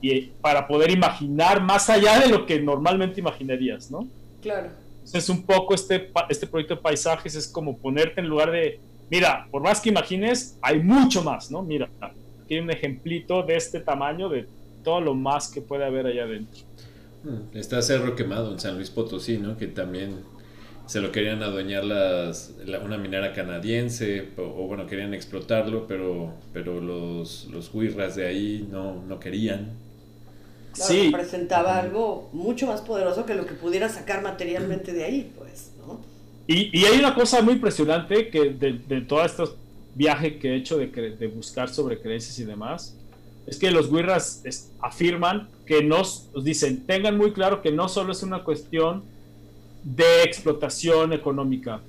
y 0.00 0.20
para 0.40 0.66
poder 0.66 0.90
imaginar 0.90 1.62
más 1.62 1.88
allá 1.88 2.20
de 2.20 2.28
lo 2.28 2.44
que 2.44 2.60
normalmente 2.60 3.20
imaginarías, 3.20 3.90
¿no? 3.90 4.06
Claro. 4.40 4.70
Entonces 4.96 5.28
un 5.28 5.44
poco 5.44 5.74
este, 5.74 6.10
este 6.28 6.46
proyecto 6.46 6.76
de 6.76 6.82
paisajes 6.82 7.34
es 7.34 7.48
como 7.48 7.78
ponerte 7.78 8.20
en 8.20 8.28
lugar 8.28 8.50
de, 8.50 8.78
mira, 9.10 9.48
por 9.50 9.62
más 9.62 9.80
que 9.80 9.88
imagines, 9.88 10.58
hay 10.60 10.80
mucho 10.80 11.22
más, 11.22 11.50
¿no? 11.50 11.62
Mira, 11.62 11.88
aquí 12.00 12.54
hay 12.54 12.60
un 12.60 12.70
ejemplito 12.70 13.42
de 13.42 13.56
este 13.56 13.80
tamaño 13.80 14.28
de 14.28 14.46
todo 14.84 15.00
lo 15.00 15.14
más 15.14 15.48
que 15.50 15.62
puede 15.62 15.84
haber 15.84 16.06
allá 16.06 16.24
adentro. 16.24 16.60
Mm, 17.22 17.56
está 17.56 17.82
Cerro 17.82 18.16
Quemado 18.16 18.52
en 18.52 18.60
San 18.60 18.76
Luis 18.76 18.90
Potosí, 18.90 19.38
¿no? 19.38 19.56
Que 19.56 19.68
también 19.68 20.24
se 20.86 21.00
lo 21.00 21.12
querían 21.12 21.42
adueñar 21.42 21.84
las, 21.84 22.54
una 22.84 22.98
minera 22.98 23.32
canadiense, 23.32 24.34
o, 24.36 24.66
bueno, 24.66 24.86
querían 24.86 25.14
explotarlo, 25.14 25.86
pero, 25.86 26.46
pero 26.52 26.80
los, 26.80 27.46
los 27.50 27.72
huirras 27.74 28.16
de 28.16 28.26
ahí 28.26 28.68
no, 28.70 29.02
no 29.04 29.20
querían. 29.20 29.80
sí. 30.72 31.10
Presentaba 31.10 31.78
algo 31.78 32.30
mucho 32.32 32.66
más 32.66 32.80
poderoso 32.82 33.26
que 33.26 33.34
lo 33.34 33.46
que 33.46 33.54
pudiera 33.54 33.88
sacar 33.88 34.22
materialmente 34.22 34.92
de 34.92 35.04
ahí, 35.04 35.32
pues, 35.36 35.72
¿no? 35.76 36.06
Y, 36.46 36.76
y 36.78 36.84
hay 36.86 36.98
una 36.98 37.14
cosa 37.14 37.40
muy 37.42 37.54
impresionante 37.54 38.28
que 38.30 38.50
de, 38.50 38.72
de 38.86 39.00
todo 39.02 39.24
este 39.24 39.44
viaje 39.94 40.38
que 40.38 40.50
he 40.52 40.56
hecho 40.56 40.76
de, 40.78 40.88
de 40.88 41.26
buscar 41.28 41.68
sobre 41.68 42.00
creencias 42.00 42.38
y 42.38 42.44
demás, 42.44 43.01
es 43.46 43.58
que 43.58 43.70
los 43.70 43.90
huirras 43.90 44.42
afirman 44.80 45.48
que 45.66 45.82
nos 45.82 46.30
dicen, 46.42 46.86
tengan 46.86 47.16
muy 47.16 47.32
claro 47.32 47.62
que 47.62 47.72
no 47.72 47.88
solo 47.88 48.12
es 48.12 48.22
una 48.22 48.44
cuestión 48.44 49.04
de 49.82 50.22
explotación 50.22 51.12
económica. 51.12 51.80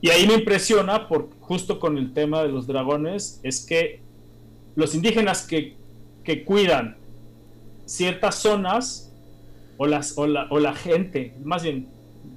Y 0.00 0.10
ahí 0.10 0.26
me 0.26 0.34
impresiona, 0.34 1.06
por, 1.06 1.28
justo 1.40 1.78
con 1.78 1.96
el 1.96 2.12
tema 2.12 2.42
de 2.42 2.48
los 2.48 2.66
dragones, 2.66 3.40
es 3.42 3.64
que 3.64 4.00
los 4.74 4.94
indígenas 4.94 5.46
que, 5.46 5.76
que 6.24 6.44
cuidan 6.44 6.96
ciertas 7.86 8.36
zonas, 8.36 9.12
o, 9.76 9.86
las, 9.86 10.16
o, 10.16 10.26
la, 10.26 10.46
o 10.50 10.58
la 10.58 10.74
gente, 10.74 11.34
más 11.44 11.62
bien 11.62 11.88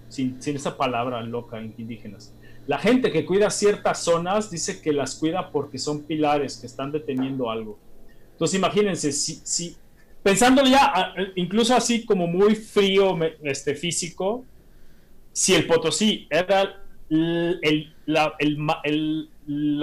sin, 0.10 0.38
esa 0.44 0.78
palabra 0.78 1.22
loca, 1.22 1.62
indígenas, 1.62 2.34
la 2.68 2.80
gente 2.80 3.12
que 3.12 3.26
cuida 3.26 3.50
ciertas 3.50 4.00
zonas 4.00 4.50
dice 4.50 4.82
que 4.82 4.92
las 4.92 5.16
cuida 5.16 5.52
porque 5.52 5.78
son 5.78 6.04
pilares 6.04 6.58
que 6.58 6.66
están 6.66 6.92
deteniendo 6.92 7.52
algo. 7.52 7.78
Entonces 8.36 8.58
imagínense, 8.58 9.14
si, 9.14 9.40
si 9.46 9.78
pensándolo 10.22 10.68
ya, 10.68 11.14
incluso 11.36 11.74
así 11.74 12.04
como 12.04 12.28
muy 12.28 12.56
frío, 12.56 13.18
este, 13.44 13.76
físico, 13.76 14.44
si 15.32 15.56
el 15.56 15.66
Potosí 15.66 16.28
era 16.30 16.84
la, 18.06 18.36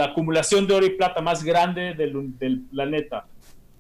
acumulación 0.05 0.67
de 0.67 0.75
oro 0.75 0.85
y 0.85 0.91
plata 0.91 1.23
más 1.23 1.43
grande 1.43 1.95
del, 1.95 2.61
planeta, 2.71 3.25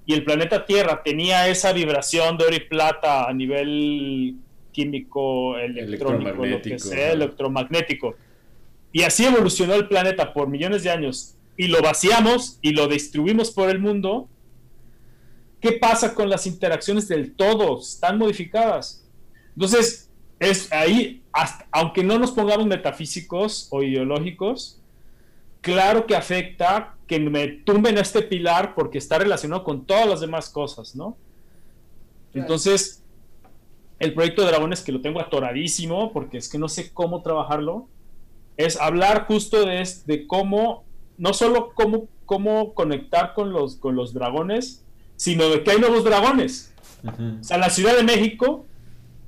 y 0.06 0.14
el 0.14 0.24
planeta 0.24 0.64
Tierra 0.64 1.02
tenía 1.02 1.48
esa 1.48 1.74
vibración 1.74 2.38
de 2.38 2.44
oro 2.44 2.56
y 2.56 2.60
plata 2.60 3.28
a 3.28 3.34
nivel 3.34 4.36
químico, 4.72 5.58
electrónico, 5.58 6.46
lo 6.46 6.62
que 6.62 6.78
sea, 6.78 7.12
electromagnético, 7.12 8.14
y 8.90 9.02
así 9.02 9.26
evolucionó 9.26 9.74
el 9.74 9.86
planeta 9.86 10.32
por 10.32 10.48
millones 10.48 10.82
de 10.82 10.90
años, 10.90 11.36
y 11.58 11.66
lo 11.66 11.82
vaciamos 11.82 12.58
y 12.62 12.70
lo 12.70 12.88
distribuimos 12.88 13.50
por 13.50 13.68
el 13.68 13.78
mundo, 13.78 14.28
¿Qué 15.62 15.72
pasa 15.72 16.14
con 16.14 16.28
las 16.28 16.46
interacciones 16.46 17.08
del 17.08 17.34
todo? 17.34 17.80
Están 17.80 18.18
modificadas. 18.18 19.08
Entonces, 19.54 20.10
es 20.38 20.70
ahí, 20.72 21.22
aunque 21.70 22.02
no 22.02 22.18
nos 22.18 22.32
pongamos 22.32 22.66
metafísicos 22.66 23.68
o 23.70 23.82
ideológicos, 23.82 24.80
claro 25.60 26.06
que 26.06 26.16
afecta 26.16 26.96
que 27.06 27.20
me 27.20 27.46
tumben 27.46 27.96
este 27.96 28.22
pilar 28.22 28.74
porque 28.74 28.98
está 28.98 29.18
relacionado 29.18 29.62
con 29.62 29.86
todas 29.86 30.06
las 30.06 30.20
demás 30.20 30.50
cosas, 30.50 30.94
¿no? 30.94 31.16
Entonces, 32.34 33.04
el 34.00 34.14
proyecto 34.14 34.42
de 34.42 34.48
Dragones, 34.48 34.82
que 34.82 34.92
lo 34.92 35.00
tengo 35.00 35.20
atoradísimo, 35.20 36.12
porque 36.12 36.38
es 36.38 36.48
que 36.48 36.58
no 36.58 36.68
sé 36.68 36.92
cómo 36.92 37.22
trabajarlo, 37.22 37.88
es 38.56 38.80
hablar 38.80 39.26
justo 39.26 39.64
de, 39.64 39.88
de 40.06 40.26
cómo 40.26 40.84
no 41.18 41.32
solo 41.34 41.72
cómo, 41.74 42.08
cómo 42.24 42.74
conectar 42.74 43.34
con 43.34 43.52
los, 43.52 43.76
con 43.76 43.94
los 43.94 44.12
dragones, 44.12 44.84
sino 45.16 45.48
de 45.48 45.62
que 45.62 45.70
hay 45.70 45.78
nuevos 45.78 46.04
dragones. 46.04 46.72
O 47.04 47.44
sea, 47.44 47.58
la 47.58 47.70
Ciudad 47.70 47.96
de 47.96 48.04
México, 48.04 48.66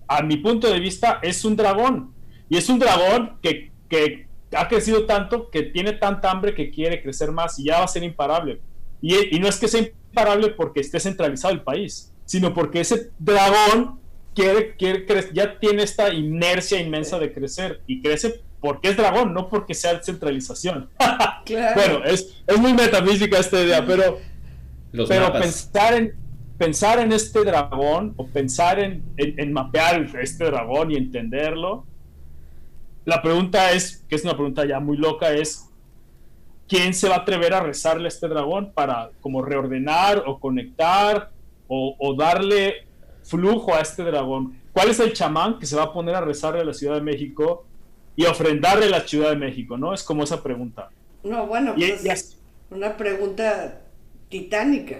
a 0.06 0.22
mi 0.22 0.36
punto 0.36 0.70
de 0.70 0.78
vista, 0.78 1.18
es 1.22 1.44
un 1.44 1.56
dragón. 1.56 2.12
Y 2.48 2.56
es 2.56 2.68
un 2.68 2.78
dragón 2.78 3.38
que, 3.42 3.72
que 3.88 4.26
ha 4.56 4.68
crecido 4.68 5.06
tanto, 5.06 5.50
que 5.50 5.62
tiene 5.62 5.92
tanta 5.92 6.30
hambre 6.30 6.54
que 6.54 6.70
quiere 6.70 7.02
crecer 7.02 7.32
más 7.32 7.58
y 7.58 7.64
ya 7.64 7.78
va 7.78 7.84
a 7.84 7.88
ser 7.88 8.02
imparable. 8.02 8.60
Y, 9.00 9.36
y 9.36 9.40
no 9.40 9.48
es 9.48 9.56
que 9.58 9.68
sea 9.68 9.80
imparable 9.80 10.50
porque 10.50 10.80
esté 10.80 11.00
centralizado 11.00 11.52
el 11.52 11.62
país, 11.62 12.12
sino 12.24 12.54
porque 12.54 12.80
ese 12.80 13.10
dragón 13.18 13.98
quiere, 14.34 14.76
quiere 14.76 15.06
ya 15.32 15.58
tiene 15.58 15.82
esta 15.82 16.12
inercia 16.12 16.80
inmensa 16.80 17.18
de 17.18 17.32
crecer 17.32 17.80
y 17.86 18.02
crece 18.02 18.40
porque 18.60 18.88
es 18.88 18.96
dragón, 18.96 19.34
no 19.34 19.48
porque 19.48 19.74
sea 19.74 20.02
centralización. 20.02 20.90
Claro. 21.44 21.74
bueno, 21.74 22.04
es, 22.06 22.42
es 22.46 22.58
muy 22.58 22.72
metafísica 22.72 23.38
esta 23.38 23.60
idea, 23.60 23.84
pero 23.84 24.18
pero 25.08 25.32
pensar 25.32 25.94
en, 25.94 26.14
pensar 26.58 26.98
en 27.00 27.12
este 27.12 27.44
dragón 27.44 28.14
o 28.16 28.26
pensar 28.26 28.78
en, 28.78 29.02
en, 29.16 29.52
mapear 29.52 30.08
este 30.20 30.44
dragón 30.44 30.90
y 30.90 30.96
entenderlo, 30.96 31.84
la 33.04 33.20
pregunta 33.20 33.72
es, 33.72 34.04
que 34.08 34.14
es 34.14 34.24
una 34.24 34.34
pregunta 34.34 34.64
ya 34.64 34.80
muy 34.80 34.96
loca, 34.96 35.32
es 35.32 35.68
¿quién 36.68 36.94
se 36.94 37.08
va 37.08 37.16
a 37.16 37.18
atrever 37.18 37.52
a 37.52 37.60
rezarle 37.60 38.06
a 38.06 38.08
este 38.08 38.28
dragón 38.28 38.72
para 38.72 39.10
como 39.20 39.42
reordenar 39.42 40.24
o 40.26 40.38
conectar 40.38 41.30
o, 41.68 41.96
o 41.98 42.14
darle 42.14 42.86
flujo 43.22 43.74
a 43.74 43.80
este 43.80 44.02
dragón? 44.04 44.58
¿Cuál 44.72 44.90
es 44.90 45.00
el 45.00 45.12
chamán 45.12 45.58
que 45.58 45.66
se 45.66 45.76
va 45.76 45.84
a 45.84 45.92
poner 45.92 46.14
a 46.14 46.20
rezarle 46.20 46.60
a 46.60 46.64
la 46.64 46.74
Ciudad 46.74 46.94
de 46.94 47.00
México 47.00 47.66
y 48.16 48.24
ofrendarle 48.24 48.86
a 48.86 48.90
la 48.90 49.00
Ciudad 49.00 49.30
de 49.30 49.36
México? 49.36 49.76
¿No? 49.76 49.92
Es 49.92 50.02
como 50.02 50.24
esa 50.24 50.42
pregunta. 50.42 50.90
No, 51.22 51.46
bueno, 51.46 51.74
pues 51.74 52.04
es 52.04 52.38
una 52.70 52.96
pregunta 52.96 53.83
titánica. 54.28 54.96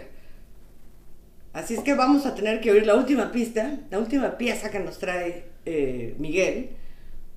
Así 1.52 1.74
es 1.74 1.80
que 1.80 1.94
vamos 1.94 2.26
a 2.26 2.34
tener 2.34 2.60
que 2.60 2.72
oír 2.72 2.86
la 2.86 2.96
última 2.96 3.30
pista, 3.30 3.78
la 3.90 3.98
última 3.98 4.36
pieza 4.36 4.70
que 4.70 4.80
nos 4.80 4.98
trae 4.98 5.44
eh, 5.64 6.16
Miguel. 6.18 6.70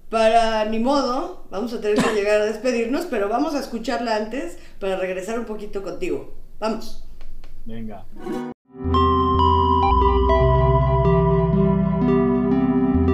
Para 0.09 0.65
ni 0.65 0.79
modo, 0.79 1.45
vamos 1.51 1.73
a 1.73 1.81
tener 1.81 2.03
que 2.03 2.13
llegar 2.15 2.41
a 2.41 2.45
despedirnos, 2.45 3.05
pero 3.05 3.29
vamos 3.29 3.53
a 3.53 3.59
escucharla 3.59 4.15
antes 4.15 4.57
para 4.79 4.97
regresar 4.97 5.37
un 5.37 5.45
poquito 5.45 5.83
contigo. 5.83 6.33
Vamos. 6.59 7.05
Venga. 7.65 8.05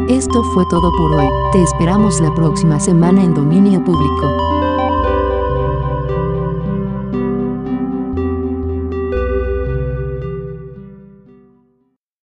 Esto 0.09 0.43
fue 0.53 0.63
todo 0.69 0.91
por 0.95 1.15
hoy. 1.15 1.27
Te 1.51 1.61
esperamos 1.63 2.21
la 2.21 2.33
próxima 2.33 2.79
semana 2.79 3.23
en 3.23 3.33
Dominio 3.33 3.83
Público. 3.83 4.62